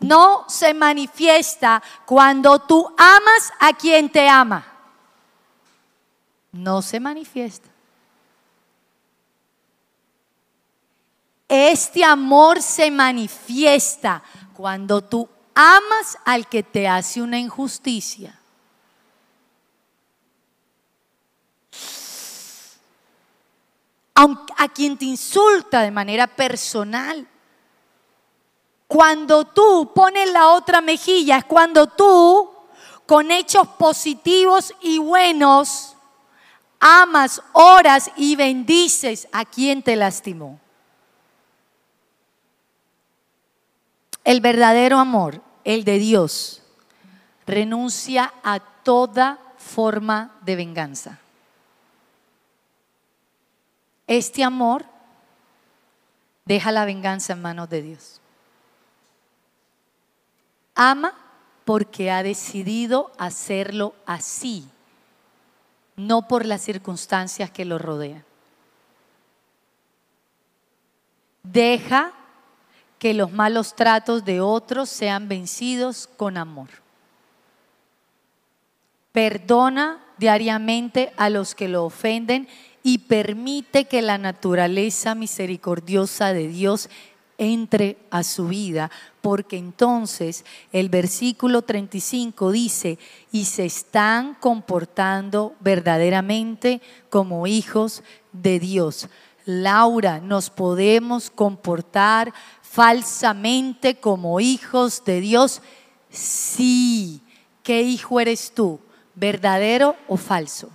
no 0.00 0.44
se 0.48 0.74
manifiesta 0.74 1.82
cuando 2.06 2.58
tú 2.58 2.92
amas 2.96 3.52
a 3.60 3.72
quien 3.72 4.10
te 4.10 4.28
ama. 4.28 4.66
No 6.52 6.82
se 6.82 7.00
manifiesta. 7.00 7.68
Este 11.48 12.04
amor 12.04 12.62
se 12.62 12.90
manifiesta 12.90 14.22
cuando 14.54 15.02
tú 15.02 15.28
amas 15.54 16.18
al 16.24 16.48
que 16.48 16.62
te 16.62 16.88
hace 16.88 17.20
una 17.20 17.38
injusticia. 17.38 18.41
A 24.56 24.68
quien 24.68 24.96
te 24.96 25.04
insulta 25.04 25.82
de 25.82 25.90
manera 25.90 26.26
personal. 26.26 27.26
Cuando 28.86 29.44
tú 29.44 29.92
pones 29.94 30.30
la 30.30 30.48
otra 30.50 30.80
mejilla, 30.80 31.38
es 31.38 31.44
cuando 31.44 31.86
tú, 31.86 32.50
con 33.06 33.30
hechos 33.30 33.66
positivos 33.78 34.74
y 34.80 34.98
buenos, 34.98 35.96
amas, 36.78 37.40
oras 37.52 38.10
y 38.16 38.36
bendices 38.36 39.28
a 39.32 39.44
quien 39.44 39.82
te 39.82 39.96
lastimó. 39.96 40.60
El 44.24 44.40
verdadero 44.40 44.98
amor, 44.98 45.40
el 45.64 45.84
de 45.84 45.98
Dios, 45.98 46.62
renuncia 47.46 48.32
a 48.44 48.60
toda 48.60 49.38
forma 49.56 50.36
de 50.42 50.56
venganza. 50.56 51.21
Este 54.06 54.44
amor 54.44 54.84
deja 56.44 56.72
la 56.72 56.84
venganza 56.84 57.32
en 57.32 57.42
manos 57.42 57.68
de 57.68 57.82
Dios. 57.82 58.20
Ama 60.74 61.14
porque 61.64 62.10
ha 62.10 62.22
decidido 62.22 63.12
hacerlo 63.18 63.94
así, 64.06 64.68
no 65.96 66.26
por 66.26 66.44
las 66.44 66.62
circunstancias 66.62 67.50
que 67.50 67.64
lo 67.64 67.78
rodean. 67.78 68.24
Deja 71.42 72.12
que 72.98 73.14
los 73.14 73.32
malos 73.32 73.74
tratos 73.74 74.24
de 74.24 74.40
otros 74.40 74.88
sean 74.88 75.28
vencidos 75.28 76.08
con 76.16 76.36
amor. 76.36 76.68
Perdona 79.10 80.02
diariamente 80.18 81.12
a 81.16 81.28
los 81.28 81.54
que 81.54 81.68
lo 81.68 81.84
ofenden 81.84 82.48
y 82.82 82.98
permite 82.98 83.84
que 83.86 84.02
la 84.02 84.18
naturaleza 84.18 85.14
misericordiosa 85.14 86.32
de 86.32 86.48
Dios 86.48 86.88
entre 87.38 87.96
a 88.10 88.22
su 88.22 88.48
vida, 88.48 88.90
porque 89.20 89.56
entonces 89.56 90.44
el 90.72 90.88
versículo 90.88 91.62
35 91.62 92.52
dice, 92.52 92.98
y 93.32 93.46
se 93.46 93.64
están 93.64 94.34
comportando 94.34 95.54
verdaderamente 95.60 96.80
como 97.10 97.46
hijos 97.46 98.02
de 98.32 98.60
Dios. 98.60 99.08
Laura, 99.44 100.20
nos 100.20 100.50
podemos 100.50 101.30
comportar 101.30 102.32
falsamente 102.62 103.96
como 103.96 104.38
hijos 104.38 105.04
de 105.04 105.20
Dios. 105.20 105.62
Sí, 106.10 107.22
¿qué 107.62 107.82
hijo 107.82 108.20
eres 108.20 108.52
tú? 108.54 108.78
¿Verdadero 109.14 109.96
o 110.06 110.16
falso? 110.16 110.70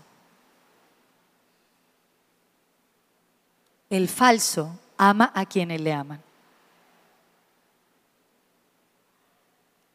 El 3.90 4.10
falso 4.10 4.78
ama 4.98 5.32
a 5.34 5.46
quienes 5.46 5.80
le 5.82 5.94
aman. 5.94 6.22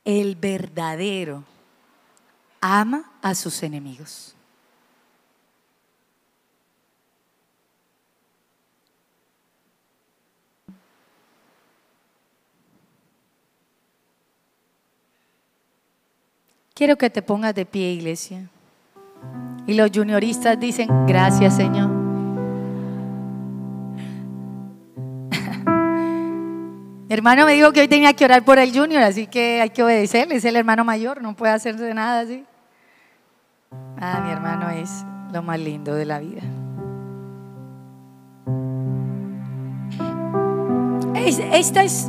El 0.05 0.35
verdadero 0.35 1.45
ama 2.61 3.11
a 3.21 3.35
sus 3.35 3.63
enemigos. 3.63 4.35
Quiero 16.75 16.97
que 16.97 17.11
te 17.11 17.23
pongas 17.23 17.55
de 17.55 17.65
pie, 17.65 17.93
iglesia. 17.93 18.49
Y 19.69 19.75
los 19.75 19.91
junioristas 19.93 20.59
dicen, 20.59 20.89
gracias 21.07 21.55
Señor. 21.55 22.02
Hermano 27.13 27.45
me 27.45 27.53
dijo 27.53 27.73
que 27.73 27.81
hoy 27.81 27.89
tenía 27.89 28.15
que 28.15 28.25
orar 28.25 28.45
por 28.45 28.59
el 28.59 28.77
junior, 28.77 29.03
así 29.03 29.27
que 29.27 29.61
hay 29.61 29.71
que 29.71 29.83
obedecerle, 29.83 30.37
es 30.37 30.45
el 30.45 30.57
hermano 30.57 30.85
mayor, 30.85 31.21
no 31.21 31.35
puede 31.37 31.53
hacerse 31.53 31.93
nada 31.93 32.21
así. 32.21 32.45
Ah, 34.01 34.23
mi 34.25 34.31
hermano 34.31 34.71
es 34.71 35.05
lo 35.33 35.43
más 35.43 35.59
lindo 35.59 35.95
de 35.95 36.05
la 36.07 36.19
vida. 36.21 36.43
Es, 41.15 41.39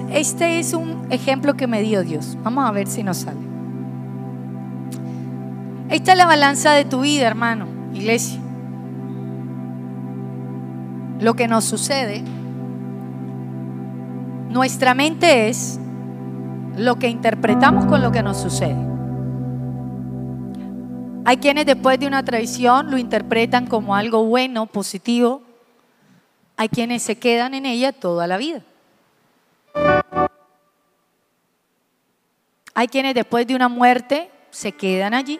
este 0.09 0.59
es 0.59 0.73
un 0.73 1.07
ejemplo 1.11 1.55
que 1.55 1.67
me 1.67 1.81
dio 1.81 2.03
Dios. 2.03 2.37
Vamos 2.41 2.67
a 2.67 2.71
ver 2.71 2.87
si 2.87 3.03
nos 3.03 3.17
sale. 3.17 3.39
Esta 5.89 6.13
es 6.13 6.17
la 6.17 6.25
balanza 6.25 6.71
de 6.71 6.85
tu 6.85 7.01
vida, 7.01 7.27
hermano, 7.27 7.67
iglesia. 7.93 8.39
Lo 11.19 11.35
que 11.35 11.47
nos 11.47 11.65
sucede 11.65 12.23
nuestra 14.53 14.93
mente 14.93 15.49
es 15.49 15.79
lo 16.77 16.97
que 16.97 17.07
interpretamos 17.07 17.85
con 17.85 18.03
lo 18.03 18.11
que 18.11 18.21
nos 18.21 18.39
sucede. 18.39 18.77
Hay 21.25 21.37
quienes 21.37 21.65
después 21.65 21.99
de 21.99 22.05
una 22.05 22.23
traición 22.23 22.91
lo 22.91 22.99
interpretan 22.99 23.65
como 23.65 23.95
algo 23.95 24.23
bueno, 24.25 24.67
positivo. 24.67 25.41
Hay 26.55 26.69
quienes 26.69 27.01
se 27.01 27.17
quedan 27.17 27.55
en 27.55 27.65
ella 27.65 27.91
toda 27.93 28.27
la 28.27 28.37
vida. 28.37 28.61
Hay 32.75 32.87
quienes 32.87 33.15
después 33.15 33.47
de 33.47 33.55
una 33.55 33.69
muerte 33.69 34.29
se 34.51 34.73
quedan 34.73 35.15
allí. 35.15 35.39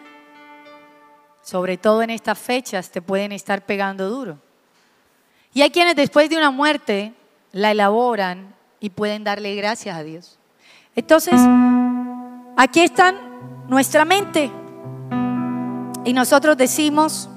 Sobre 1.40 1.76
todo 1.76 2.02
en 2.02 2.10
estas 2.10 2.38
fechas 2.38 2.90
te 2.90 3.00
pueden 3.00 3.30
estar 3.30 3.64
pegando 3.64 4.10
duro. 4.10 4.38
Y 5.52 5.62
hay 5.62 5.70
quienes 5.70 5.94
después 5.94 6.28
de 6.28 6.36
una 6.36 6.50
muerte 6.50 7.12
la 7.52 7.70
elaboran 7.70 8.53
y 8.84 8.90
pueden 8.90 9.24
darle 9.24 9.54
gracias 9.54 9.96
a 9.96 10.02
Dios. 10.02 10.38
Entonces, 10.94 11.40
aquí 12.54 12.80
está 12.80 13.14
nuestra 13.66 14.04
mente. 14.04 14.50
Y 16.04 16.12
nosotros 16.12 16.54
decimos, 16.58 17.30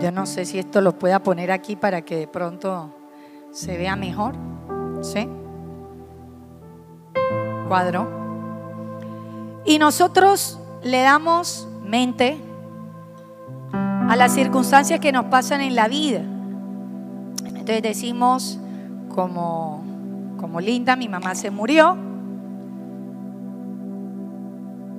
yo 0.00 0.10
no 0.10 0.26
sé 0.26 0.44
si 0.44 0.58
esto 0.58 0.80
lo 0.80 0.98
pueda 0.98 1.20
poner 1.20 1.52
aquí 1.52 1.76
para 1.76 2.02
que 2.02 2.16
de 2.16 2.26
pronto 2.26 2.92
se 3.52 3.78
vea 3.78 3.94
mejor. 3.94 4.34
¿Sí? 5.02 5.28
cuadro. 7.68 8.08
Y 9.64 9.78
nosotros 9.78 10.58
le 10.82 11.02
damos 11.02 11.68
mente 11.84 12.40
a 13.72 14.16
las 14.16 14.34
circunstancias 14.34 14.98
que 14.98 15.12
nos 15.12 15.26
pasan 15.26 15.60
en 15.60 15.76
la 15.76 15.86
vida. 15.86 16.22
Entonces 17.44 17.82
decimos, 17.82 18.58
como, 19.16 19.82
como 20.38 20.60
linda, 20.60 20.94
mi 20.94 21.08
mamá 21.08 21.34
se 21.34 21.50
murió. 21.50 21.96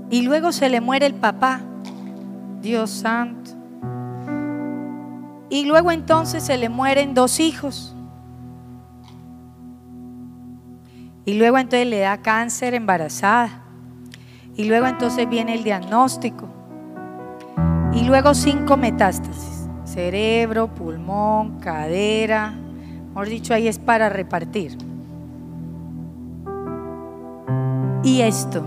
Y 0.10 0.24
luego 0.24 0.52
se 0.52 0.70
le 0.70 0.82
muere 0.82 1.06
el 1.06 1.14
papá. 1.14 1.62
Dios 2.62 2.90
santo. 2.90 3.52
Y 5.50 5.66
luego 5.66 5.92
entonces 5.92 6.44
se 6.44 6.58
le 6.58 6.68
mueren 6.68 7.14
dos 7.14 7.40
hijos. 7.40 7.96
Y 11.24 11.34
luego 11.36 11.60
entonces 11.60 11.88
le 11.88 12.00
da 12.00 12.18
cáncer 12.18 12.74
embarazada. 12.74 13.62
Y 14.56 14.64
luego 14.64 14.88
entonces 14.88 15.30
viene 15.30 15.54
el 15.54 15.64
diagnóstico. 15.64 16.48
Y 17.94 18.04
luego 18.06 18.34
cinco 18.34 18.78
metástasis. 18.78 19.70
Cerebro, 19.86 20.74
pulmón, 20.74 21.60
cadera. 21.60 22.56
Mejor 23.18 23.30
dicho, 23.30 23.56
ahí 23.56 23.68
es 23.68 23.80
para 23.80 24.10
repartir. 24.10 24.78
Y 28.04 28.22
esto 28.22 28.64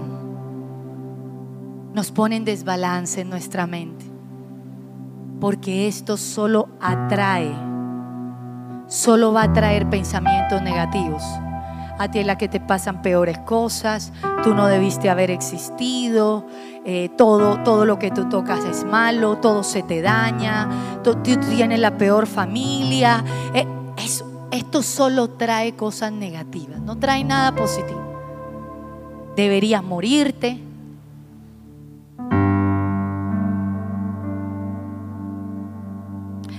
nos 1.94 2.10
pone 2.10 2.34
en 2.34 2.44
desbalance 2.44 3.20
en 3.20 3.30
nuestra 3.30 3.68
mente. 3.68 4.04
Porque 5.40 5.86
esto 5.86 6.16
solo 6.16 6.68
atrae, 6.80 7.54
solo 8.88 9.32
va 9.32 9.44
a 9.44 9.52
traer 9.52 9.88
pensamientos 9.88 10.60
negativos. 10.62 11.22
A 12.00 12.08
ti 12.10 12.18
es 12.18 12.26
la 12.26 12.36
que 12.36 12.48
te 12.48 12.58
pasan 12.58 13.02
peores 13.02 13.38
cosas, 13.38 14.12
tú 14.42 14.52
no 14.52 14.66
debiste 14.66 15.10
haber 15.10 15.30
existido, 15.30 16.44
eh, 16.84 17.08
todo, 17.16 17.62
todo 17.62 17.84
lo 17.84 18.00
que 18.00 18.10
tú 18.10 18.28
tocas 18.28 18.64
es 18.64 18.84
malo, 18.84 19.38
todo 19.38 19.62
se 19.62 19.84
te 19.84 20.02
daña, 20.02 20.68
tú, 21.04 21.14
tienes 21.14 21.78
la 21.78 21.96
peor 21.96 22.26
familia. 22.26 23.22
Eh, 23.54 23.64
esto 24.60 24.82
solo 24.82 25.30
trae 25.30 25.74
cosas 25.74 26.12
negativas, 26.12 26.80
no 26.80 26.98
trae 26.98 27.24
nada 27.24 27.54
positivo. 27.54 28.00
Deberías 29.36 29.82
morirte, 29.82 30.60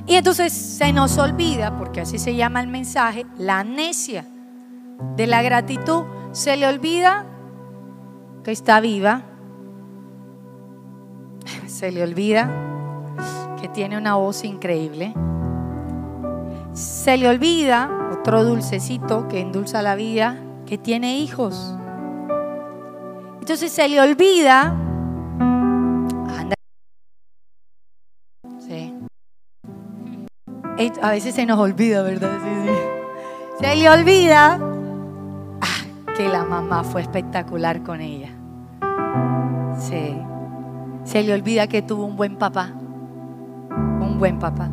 Y 0.08 0.16
entonces 0.16 0.52
se 0.52 0.92
nos 0.92 1.18
olvida, 1.18 1.78
porque 1.78 2.02
así 2.02 2.20
se 2.20 2.36
llama 2.36 2.60
el 2.60 2.68
mensaje, 2.68 3.26
la 3.38 3.60
amnesia 3.60 4.26
de 5.16 5.26
la 5.26 5.42
gratitud. 5.42 6.04
Se 6.34 6.58
le 6.58 6.68
olvida 6.68 7.26
que 8.44 8.52
está 8.52 8.82
viva. 8.82 9.24
Se 11.68 11.94
le 11.94 12.04
olvida 12.04 12.50
que 13.62 13.70
tiene 13.70 13.98
una 13.98 14.16
voz 14.16 14.44
increíble. 14.44 15.14
Se 16.74 17.18
le 17.18 17.28
olvida, 17.28 17.90
otro 18.14 18.44
dulcecito 18.44 19.28
que 19.28 19.40
endulza 19.40 19.82
la 19.82 19.96
vida, 19.96 20.38
que 20.66 20.78
tiene 20.78 21.18
hijos. 21.18 21.76
Entonces 23.42 23.72
se 23.72 23.90
le 23.90 24.00
olvida 24.00 24.78
A 31.02 31.12
veces 31.12 31.36
se 31.36 31.46
nos 31.46 31.60
olvida, 31.60 32.02
¿verdad? 32.02 32.40
Se 33.60 33.76
le 33.76 33.90
olvida 33.90 34.60
ah, 35.62 36.14
que 36.16 36.28
la 36.28 36.44
mamá 36.44 36.84
fue 36.84 37.02
espectacular 37.02 37.84
con 37.84 38.02
ella. 38.02 38.30
Sí. 39.78 40.18
Se 41.04 41.22
le 41.22 41.34
olvida 41.34 41.68
que 41.68 41.82
tuvo 41.82 42.06
un 42.06 42.16
buen 42.16 42.38
papá. 42.38 42.72
Un 43.70 44.18
buen 44.18 44.40
papá. 44.40 44.70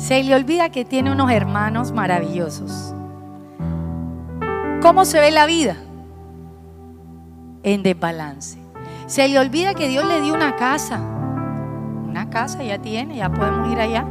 Se 0.00 0.24
le 0.24 0.34
olvida 0.34 0.70
que 0.70 0.86
tiene 0.86 1.12
unos 1.12 1.30
hermanos 1.30 1.92
maravillosos. 1.92 2.94
¿Cómo 4.80 5.04
se 5.04 5.20
ve 5.20 5.30
la 5.30 5.44
vida? 5.44 5.76
En 7.62 7.82
desbalance. 7.82 8.58
Se 9.06 9.28
le 9.28 9.38
olvida 9.38 9.74
que 9.74 9.88
Dios 9.88 10.06
le 10.06 10.22
dio 10.22 10.32
una 10.32 10.56
casa. 10.56 10.98
Una 12.08 12.30
casa 12.30 12.62
ya 12.62 12.78
tiene, 12.78 13.16
ya 13.16 13.30
podemos 13.30 13.70
ir 13.70 13.78
allá. 13.78 14.06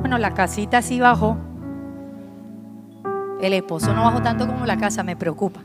Bueno, 0.00 0.18
la 0.18 0.34
casita 0.34 0.82
sí 0.82 1.00
bajó. 1.00 1.38
El 3.40 3.54
esposo 3.54 3.94
no 3.94 4.02
bajó 4.02 4.20
tanto 4.20 4.46
como 4.46 4.66
la 4.66 4.76
casa, 4.76 5.02
me 5.02 5.16
preocupa. 5.16 5.60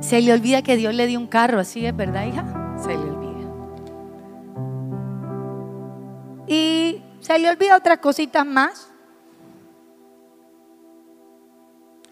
Se 0.00 0.20
le 0.20 0.32
olvida 0.32 0.62
que 0.62 0.76
Dios 0.76 0.92
le 0.94 1.06
dio 1.06 1.20
un 1.20 1.28
carro, 1.28 1.60
así 1.60 1.86
es 1.86 1.96
verdad, 1.96 2.26
hija. 2.26 2.76
Se 2.76 2.88
le 2.88 3.04
olvida. 3.04 3.48
Y 6.48 7.02
se 7.22 7.38
le 7.38 7.48
olvida 7.48 7.76
otras 7.76 7.98
cositas 7.98 8.44
más. 8.44 8.90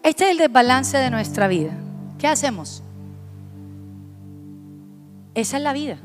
Este 0.01 0.25
es 0.25 0.31
el 0.31 0.37
desbalance 0.37 0.97
de 0.97 1.11
nuestra 1.11 1.47
vida. 1.47 1.73
¿Qué 2.17 2.27
hacemos? 2.27 2.81
Esa 5.35 5.57
es 5.57 5.63
la 5.63 5.73
vida. 5.73 5.97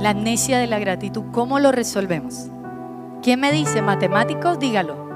La 0.00 0.10
amnesia 0.10 0.58
de 0.58 0.66
la 0.66 0.78
gratitud. 0.78 1.22
¿Cómo 1.32 1.58
lo 1.60 1.72
resolvemos? 1.72 2.48
¿Quién 3.22 3.40
me 3.40 3.52
dice 3.52 3.80
matemáticos? 3.80 4.58
Dígalo. 4.58 5.08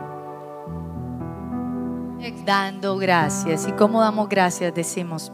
Dando 2.47 2.97
gracias. 2.97 3.67
¿Y 3.67 3.73
cómo 3.73 4.01
damos 4.01 4.29
gracias? 4.29 4.75
Decimos, 4.75 5.33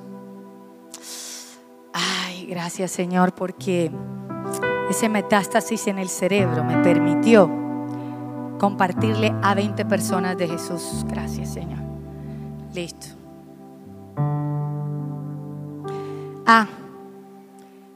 ay, 1.92 2.46
gracias 2.46 2.90
Señor 2.90 3.34
porque 3.34 3.90
ese 4.90 5.08
metástasis 5.08 5.86
en 5.86 5.98
el 5.98 6.08
cerebro 6.08 6.64
me 6.64 6.76
permitió 6.78 7.50
compartirle 8.58 9.32
a 9.42 9.54
20 9.54 9.84
personas 9.86 10.36
de 10.36 10.48
Jesús. 10.48 11.04
Gracias 11.08 11.54
Señor. 11.54 11.78
Listo. 12.74 13.06
Ah, 16.46 16.66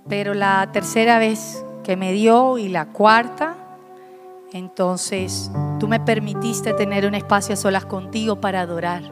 pero 0.08 0.34
la 0.34 0.70
tercera 0.70 1.18
vez 1.18 1.64
que 1.82 1.96
me 1.96 2.12
dio 2.12 2.58
y 2.58 2.68
la 2.68 2.86
cuarta, 2.86 3.56
entonces 4.52 5.50
tú 5.80 5.88
me 5.88 5.98
permitiste 5.98 6.72
tener 6.74 7.06
un 7.06 7.14
espacio 7.14 7.54
a 7.54 7.56
solas 7.56 7.84
contigo 7.84 8.40
para 8.40 8.60
adorar. 8.60 9.02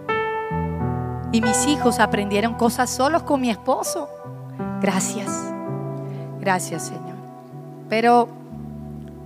Y 1.33 1.41
mis 1.41 1.67
hijos 1.67 1.99
aprendieron 1.99 2.55
cosas 2.55 2.91
solos 2.91 3.25
con 3.25 3.41
mi 3.41 3.51
esposo. 3.51 4.09
Gracias. 4.81 5.31
Gracias, 6.39 6.89
Señor. 6.89 7.12
Pero, 7.93 8.27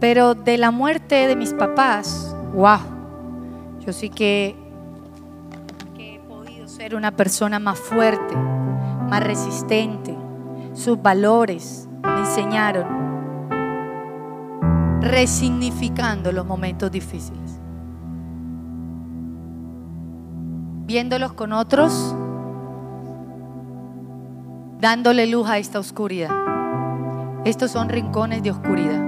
pero 0.00 0.34
de 0.34 0.58
la 0.58 0.72
muerte 0.72 1.28
de 1.28 1.36
mis 1.36 1.54
papás, 1.54 2.34
wow, 2.52 2.80
yo 3.78 3.92
sí 3.92 4.10
que, 4.10 4.56
que 5.96 6.16
he 6.16 6.18
podido 6.18 6.66
ser 6.66 6.96
una 6.96 7.12
persona 7.12 7.60
más 7.60 7.78
fuerte, 7.78 8.34
más 8.34 9.22
resistente. 9.22 10.16
Sus 10.74 11.00
valores 11.00 11.88
me 12.02 12.18
enseñaron 12.18 12.88
resignificando 15.00 16.32
los 16.32 16.44
momentos 16.44 16.90
difíciles. 16.90 17.60
Viéndolos 20.86 21.34
con 21.34 21.52
otros, 21.52 22.16
dándole 24.80 25.28
luz 25.28 25.48
a 25.48 25.58
esta 25.58 25.78
oscuridad. 25.78 26.55
Estos 27.46 27.70
son 27.70 27.88
rincones 27.88 28.42
de 28.42 28.50
oscuridad. 28.50 29.00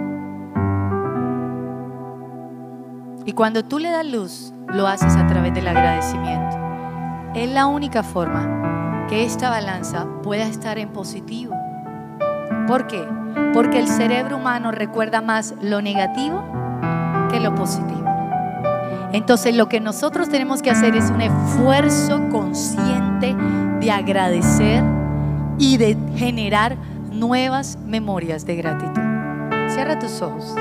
Y 3.27 3.32
cuando 3.32 3.65
tú 3.65 3.81
le 3.81 3.90
das 3.90 4.06
luz, 4.06 4.55
lo 4.69 4.86
haces 4.86 5.16
a 5.16 5.27
través 5.27 5.52
del 5.55 5.66
agradecimiento. 5.66 6.56
Es 7.35 7.51
la 7.51 7.66
única 7.66 8.05
forma 8.05 9.06
que 9.09 9.24
esta 9.24 9.51
balanza 9.51 10.06
pueda 10.23 10.47
estar 10.47 10.78
en 10.78 10.90
positivo. 10.90 11.52
¿Por 12.69 12.86
qué? 12.86 13.05
Porque 13.52 13.81
el 13.81 13.89
cerebro 13.89 14.36
humano 14.36 14.70
recuerda 14.70 15.20
más 15.20 15.56
lo 15.60 15.82
negativo 15.82 16.44
que 17.32 17.40
lo 17.40 17.56
positivo. 17.56 18.05
Entonces 19.12 19.56
lo 19.56 19.69
que 19.69 19.81
nosotros 19.81 20.28
tenemos 20.28 20.62
que 20.62 20.70
hacer 20.70 20.94
es 20.94 21.10
un 21.10 21.23
esfuerzo 21.23 22.20
consciente 22.31 23.35
de 23.81 23.90
agradecer 23.90 24.85
y 25.59 25.77
de 25.77 25.98
generar 26.15 26.77
nuevas 27.19 27.77
memorias 27.85 28.47
de 28.47 28.57
gratitud. 28.57 29.03
Cierra 29.69 29.99
tus 29.99 30.23
ojos. 30.23 30.55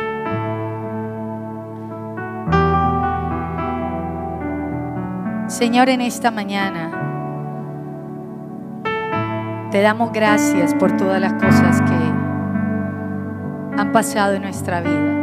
Señor, 5.48 5.90
en 5.90 6.02
esta 6.02 6.32
mañana 6.32 6.92
te 9.72 9.82
damos 9.82 10.12
gracias 10.12 10.74
por 10.74 10.98
todas 10.98 11.22
las 11.22 11.34
cosas 11.34 11.82
que 11.82 11.96
han 13.82 13.92
pasado 13.94 14.34
en 14.34 14.42
nuestra 14.42 14.82
vida. 14.82 15.14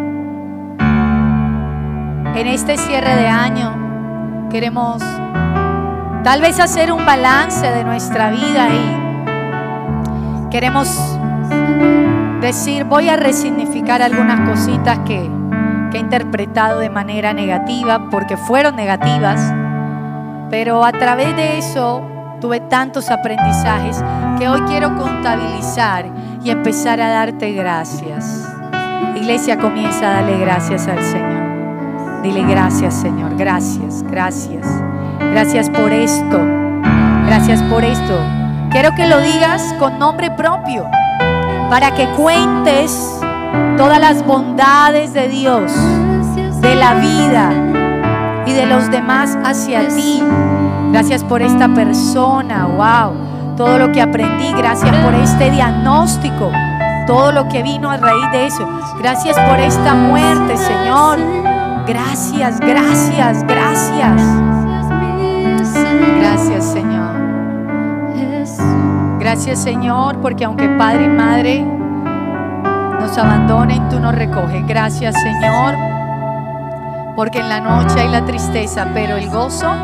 En 2.36 2.46
este 2.46 2.76
cierre 2.76 3.16
de 3.16 3.26
año 3.26 4.48
queremos 4.50 5.02
Tal 6.24 6.40
vez 6.40 6.58
hacer 6.58 6.90
un 6.90 7.04
balance 7.04 7.70
de 7.70 7.84
nuestra 7.84 8.30
vida 8.30 8.70
y 8.70 10.48
queremos 10.50 11.13
decir, 12.40 12.84
voy 12.84 13.08
a 13.08 13.16
resignificar 13.16 14.02
algunas 14.02 14.48
cositas 14.48 15.00
que, 15.00 15.28
que 15.90 15.96
he 15.96 16.00
interpretado 16.00 16.78
de 16.78 16.90
manera 16.90 17.32
negativa, 17.32 18.10
porque 18.10 18.36
fueron 18.36 18.76
negativas, 18.76 19.52
pero 20.50 20.84
a 20.84 20.92
través 20.92 21.34
de 21.36 21.58
eso 21.58 22.02
tuve 22.40 22.60
tantos 22.60 23.10
aprendizajes 23.10 24.04
que 24.38 24.48
hoy 24.48 24.60
quiero 24.68 24.94
contabilizar 24.96 26.06
y 26.44 26.50
empezar 26.50 27.00
a 27.00 27.08
darte 27.08 27.52
gracias. 27.52 28.46
Iglesia 29.16 29.58
comienza 29.58 30.10
a 30.10 30.20
darle 30.20 30.38
gracias 30.38 30.86
al 30.86 31.02
Señor. 31.02 32.22
Dile 32.22 32.42
gracias 32.42 32.94
Señor, 32.94 33.36
gracias, 33.36 34.02
gracias. 34.04 34.66
Gracias 35.32 35.70
por 35.70 35.92
esto, 35.92 36.38
gracias 37.26 37.62
por 37.64 37.84
esto. 37.84 38.20
Quiero 38.70 38.90
que 38.94 39.06
lo 39.06 39.20
digas 39.20 39.74
con 39.78 39.98
nombre 39.98 40.30
propio 40.30 40.86
para 41.74 41.92
que 41.92 42.06
cuentes 42.10 43.18
todas 43.76 43.98
las 43.98 44.24
bondades 44.24 45.12
de 45.12 45.26
Dios, 45.26 45.72
de 46.60 46.76
la 46.76 46.94
vida 46.94 47.50
y 48.46 48.52
de 48.52 48.64
los 48.64 48.92
demás 48.92 49.36
hacia 49.44 49.88
ti. 49.88 50.22
Gracias 50.92 51.24
por 51.24 51.42
esta 51.42 51.66
persona, 51.74 52.66
wow. 52.66 53.56
Todo 53.56 53.76
lo 53.80 53.90
que 53.90 54.00
aprendí, 54.00 54.52
gracias 54.52 54.94
por 54.98 55.14
este 55.14 55.50
diagnóstico, 55.50 56.52
todo 57.08 57.32
lo 57.32 57.48
que 57.48 57.64
vino 57.64 57.90
a 57.90 57.96
raíz 57.96 58.30
de 58.30 58.46
eso. 58.46 58.68
Gracias 59.00 59.36
por 59.40 59.58
esta 59.58 59.94
muerte, 59.94 60.56
Señor. 60.56 61.18
Gracias, 61.88 62.60
gracias, 62.60 63.42
gracias. 63.48 64.22
Gracias, 66.20 66.72
Señor. 66.72 67.13
Gracias 69.34 69.64
Señor, 69.64 70.20
porque 70.20 70.44
aunque 70.44 70.68
padre 70.78 71.06
y 71.06 71.08
madre 71.08 71.66
nos 73.00 73.18
abandonen, 73.18 73.88
tú 73.88 73.98
nos 73.98 74.14
recoges. 74.14 74.64
Gracias 74.64 75.20
Señor, 75.20 75.74
porque 77.16 77.40
en 77.40 77.48
la 77.48 77.58
noche 77.58 77.98
hay 77.98 78.10
la 78.10 78.24
tristeza, 78.24 78.86
pero 78.94 79.16
el 79.16 79.28
gozo 79.28 79.74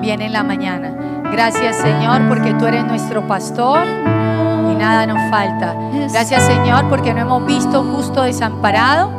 viene 0.00 0.26
en 0.26 0.32
la 0.32 0.42
mañana. 0.42 0.90
Gracias 1.30 1.76
Señor, 1.76 2.22
porque 2.26 2.54
tú 2.54 2.66
eres 2.66 2.84
nuestro 2.86 3.24
pastor 3.28 3.86
y 3.86 4.74
nada 4.74 5.06
nos 5.06 5.30
falta. 5.30 5.76
Gracias 6.10 6.42
Señor, 6.42 6.88
porque 6.88 7.14
no 7.14 7.20
hemos 7.20 7.46
visto 7.46 7.84
justo 7.84 8.24
desamparado, 8.24 9.12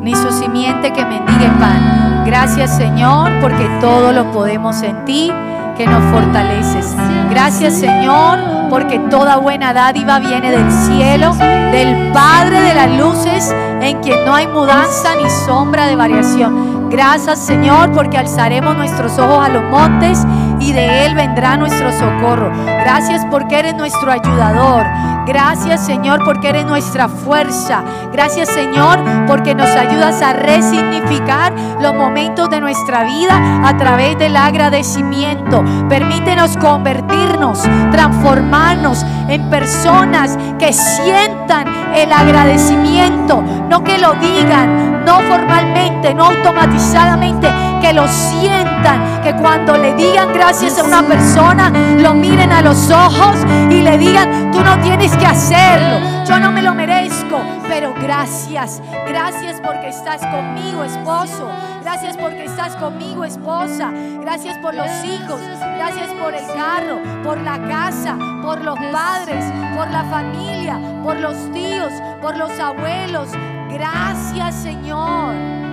ni 0.00 0.14
su 0.14 0.30
simiente 0.30 0.92
que 0.92 1.04
mendigue 1.04 1.48
pan. 1.58 2.22
Gracias 2.24 2.76
Señor, 2.76 3.32
porque 3.40 3.68
todo 3.80 4.12
lo 4.12 4.30
podemos 4.30 4.80
en 4.82 5.04
ti 5.04 5.32
que 5.76 5.86
nos 5.88 6.04
fortaleces. 6.12 6.94
Gracias 7.30 7.74
Señor, 7.74 8.63
porque 8.74 8.98
toda 9.08 9.36
buena 9.36 9.72
dádiva 9.72 10.18
viene 10.18 10.50
del 10.50 10.68
cielo, 10.68 11.32
del 11.70 12.10
Padre 12.10 12.60
de 12.60 12.74
las 12.74 12.90
luces, 12.98 13.54
en 13.80 14.00
quien 14.00 14.24
no 14.24 14.34
hay 14.34 14.48
mudanza 14.48 15.14
ni 15.14 15.30
sombra 15.30 15.86
de 15.86 15.94
variación. 15.94 16.90
Gracias 16.90 17.38
Señor, 17.38 17.92
porque 17.92 18.18
alzaremos 18.18 18.76
nuestros 18.76 19.16
ojos 19.16 19.46
a 19.46 19.48
los 19.48 19.62
montes 19.70 20.26
y 20.64 20.72
de 20.72 21.04
Él 21.04 21.14
vendrá 21.14 21.56
nuestro 21.56 21.92
socorro. 21.92 22.50
Gracias 22.64 23.26
porque 23.30 23.58
eres 23.58 23.74
nuestro 23.74 24.10
ayudador. 24.10 24.86
Gracias 25.26 25.84
Señor 25.84 26.20
porque 26.24 26.48
eres 26.48 26.64
nuestra 26.64 27.08
fuerza. 27.08 27.82
Gracias 28.12 28.48
Señor 28.48 28.98
porque 29.26 29.54
nos 29.54 29.68
ayudas 29.68 30.22
a 30.22 30.32
resignificar 30.32 31.52
los 31.80 31.94
momentos 31.94 32.48
de 32.50 32.60
nuestra 32.60 33.04
vida 33.04 33.68
a 33.68 33.76
través 33.76 34.18
del 34.18 34.36
agradecimiento. 34.36 35.62
Permítenos 35.88 36.56
convertirnos, 36.56 37.62
transformarnos 37.90 39.04
en 39.28 39.48
personas 39.50 40.38
que 40.58 40.72
sientan 40.72 41.66
el 41.94 42.12
agradecimiento, 42.12 43.42
no 43.68 43.84
que 43.84 43.98
lo 43.98 44.14
digan, 44.14 45.04
no 45.04 45.20
formalmente, 45.20 46.14
no 46.14 46.24
automatizadamente, 46.26 47.48
que 47.84 47.92
lo 47.92 48.08
sientan, 48.08 49.20
que 49.22 49.34
cuando 49.34 49.76
le 49.76 49.92
digan 49.92 50.32
gracias 50.32 50.78
a 50.78 50.84
una 50.84 51.02
persona, 51.02 51.68
lo 51.98 52.14
miren 52.14 52.50
a 52.50 52.62
los 52.62 52.90
ojos 52.90 53.36
y 53.68 53.82
le 53.82 53.98
digan, 53.98 54.50
tú 54.52 54.60
no 54.64 54.78
tienes 54.78 55.14
que 55.14 55.26
hacerlo, 55.26 55.98
yo 56.26 56.40
no 56.40 56.50
me 56.50 56.62
lo 56.62 56.74
merezco, 56.74 57.42
pero 57.68 57.92
gracias, 58.00 58.80
gracias 59.06 59.60
porque 59.62 59.88
estás 59.88 60.22
conmigo, 60.22 60.82
esposo, 60.82 61.50
gracias 61.82 62.16
porque 62.16 62.46
estás 62.46 62.74
conmigo, 62.76 63.22
esposa, 63.22 63.92
gracias 64.18 64.56
por 64.62 64.74
los 64.74 64.88
hijos, 65.04 65.42
gracias 65.76 66.08
por 66.14 66.32
el 66.32 66.46
carro, 66.54 67.02
por 67.22 67.38
la 67.42 67.58
casa, 67.68 68.16
por 68.42 68.64
los 68.64 68.78
padres, 68.78 69.44
por 69.76 69.90
la 69.90 70.04
familia, 70.04 70.78
por 71.02 71.20
los 71.20 71.52
tíos, 71.52 71.92
por 72.22 72.34
los 72.38 72.58
abuelos. 72.58 73.28
Gracias 73.68 74.54
Señor. 74.54 75.63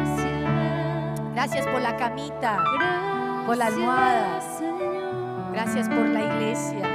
Gracias 1.34 1.66
por 1.68 1.82
la 1.82 1.96
camita, 1.98 2.58
por 3.46 3.58
la 3.58 3.68
almohada. 3.68 4.42
Gracias 5.52 5.88
por 5.88 6.08
la 6.08 6.22
iglesia. 6.22 6.88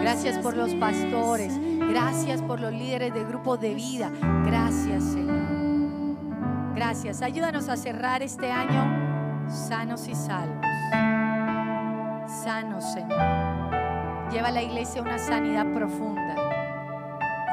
Gracias 0.00 0.38
por 0.38 0.56
los 0.56 0.74
pastores. 0.74 1.58
Gracias 1.78 2.42
por 2.42 2.60
los 2.60 2.72
líderes 2.72 3.12
de 3.14 3.24
grupos 3.24 3.60
de 3.60 3.74
vida. 3.74 4.10
Gracias, 4.44 5.04
Señor. 5.04 6.16
Gracias. 6.74 7.22
Ayúdanos 7.22 7.68
a 7.68 7.76
cerrar 7.76 8.22
este 8.22 8.50
año 8.50 9.08
sanos 9.48 10.08
y 10.08 10.14
salvos. 10.14 10.66
Sanos, 12.42 12.84
Señor. 12.92 14.30
Lleva 14.30 14.48
a 14.48 14.52
la 14.52 14.62
iglesia 14.62 15.00
a 15.00 15.04
una 15.04 15.18
sanidad 15.18 15.72
profunda 15.72 16.36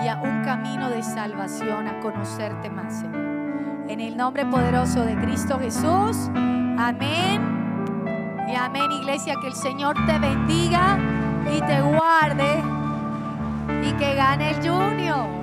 y 0.03 0.07
a 0.07 0.17
un 0.21 0.43
camino 0.43 0.89
de 0.89 1.01
salvación, 1.01 1.87
a 1.87 1.99
conocerte 2.01 2.69
más, 2.69 2.99
Señor. 2.99 3.34
En 3.87 4.01
el 4.01 4.17
nombre 4.17 4.45
poderoso 4.45 5.05
de 5.05 5.15
Cristo 5.15 5.59
Jesús. 5.59 6.29
Amén. 6.77 7.41
Y 8.49 8.55
amén, 8.55 8.91
iglesia. 8.91 9.35
Que 9.41 9.47
el 9.47 9.53
Señor 9.53 9.95
te 10.05 10.17
bendiga 10.17 10.97
y 11.55 11.61
te 11.61 11.81
guarde 11.81 12.63
y 13.87 13.91
que 13.93 14.15
gane 14.15 14.51
el 14.51 14.55
Junior. 14.67 15.34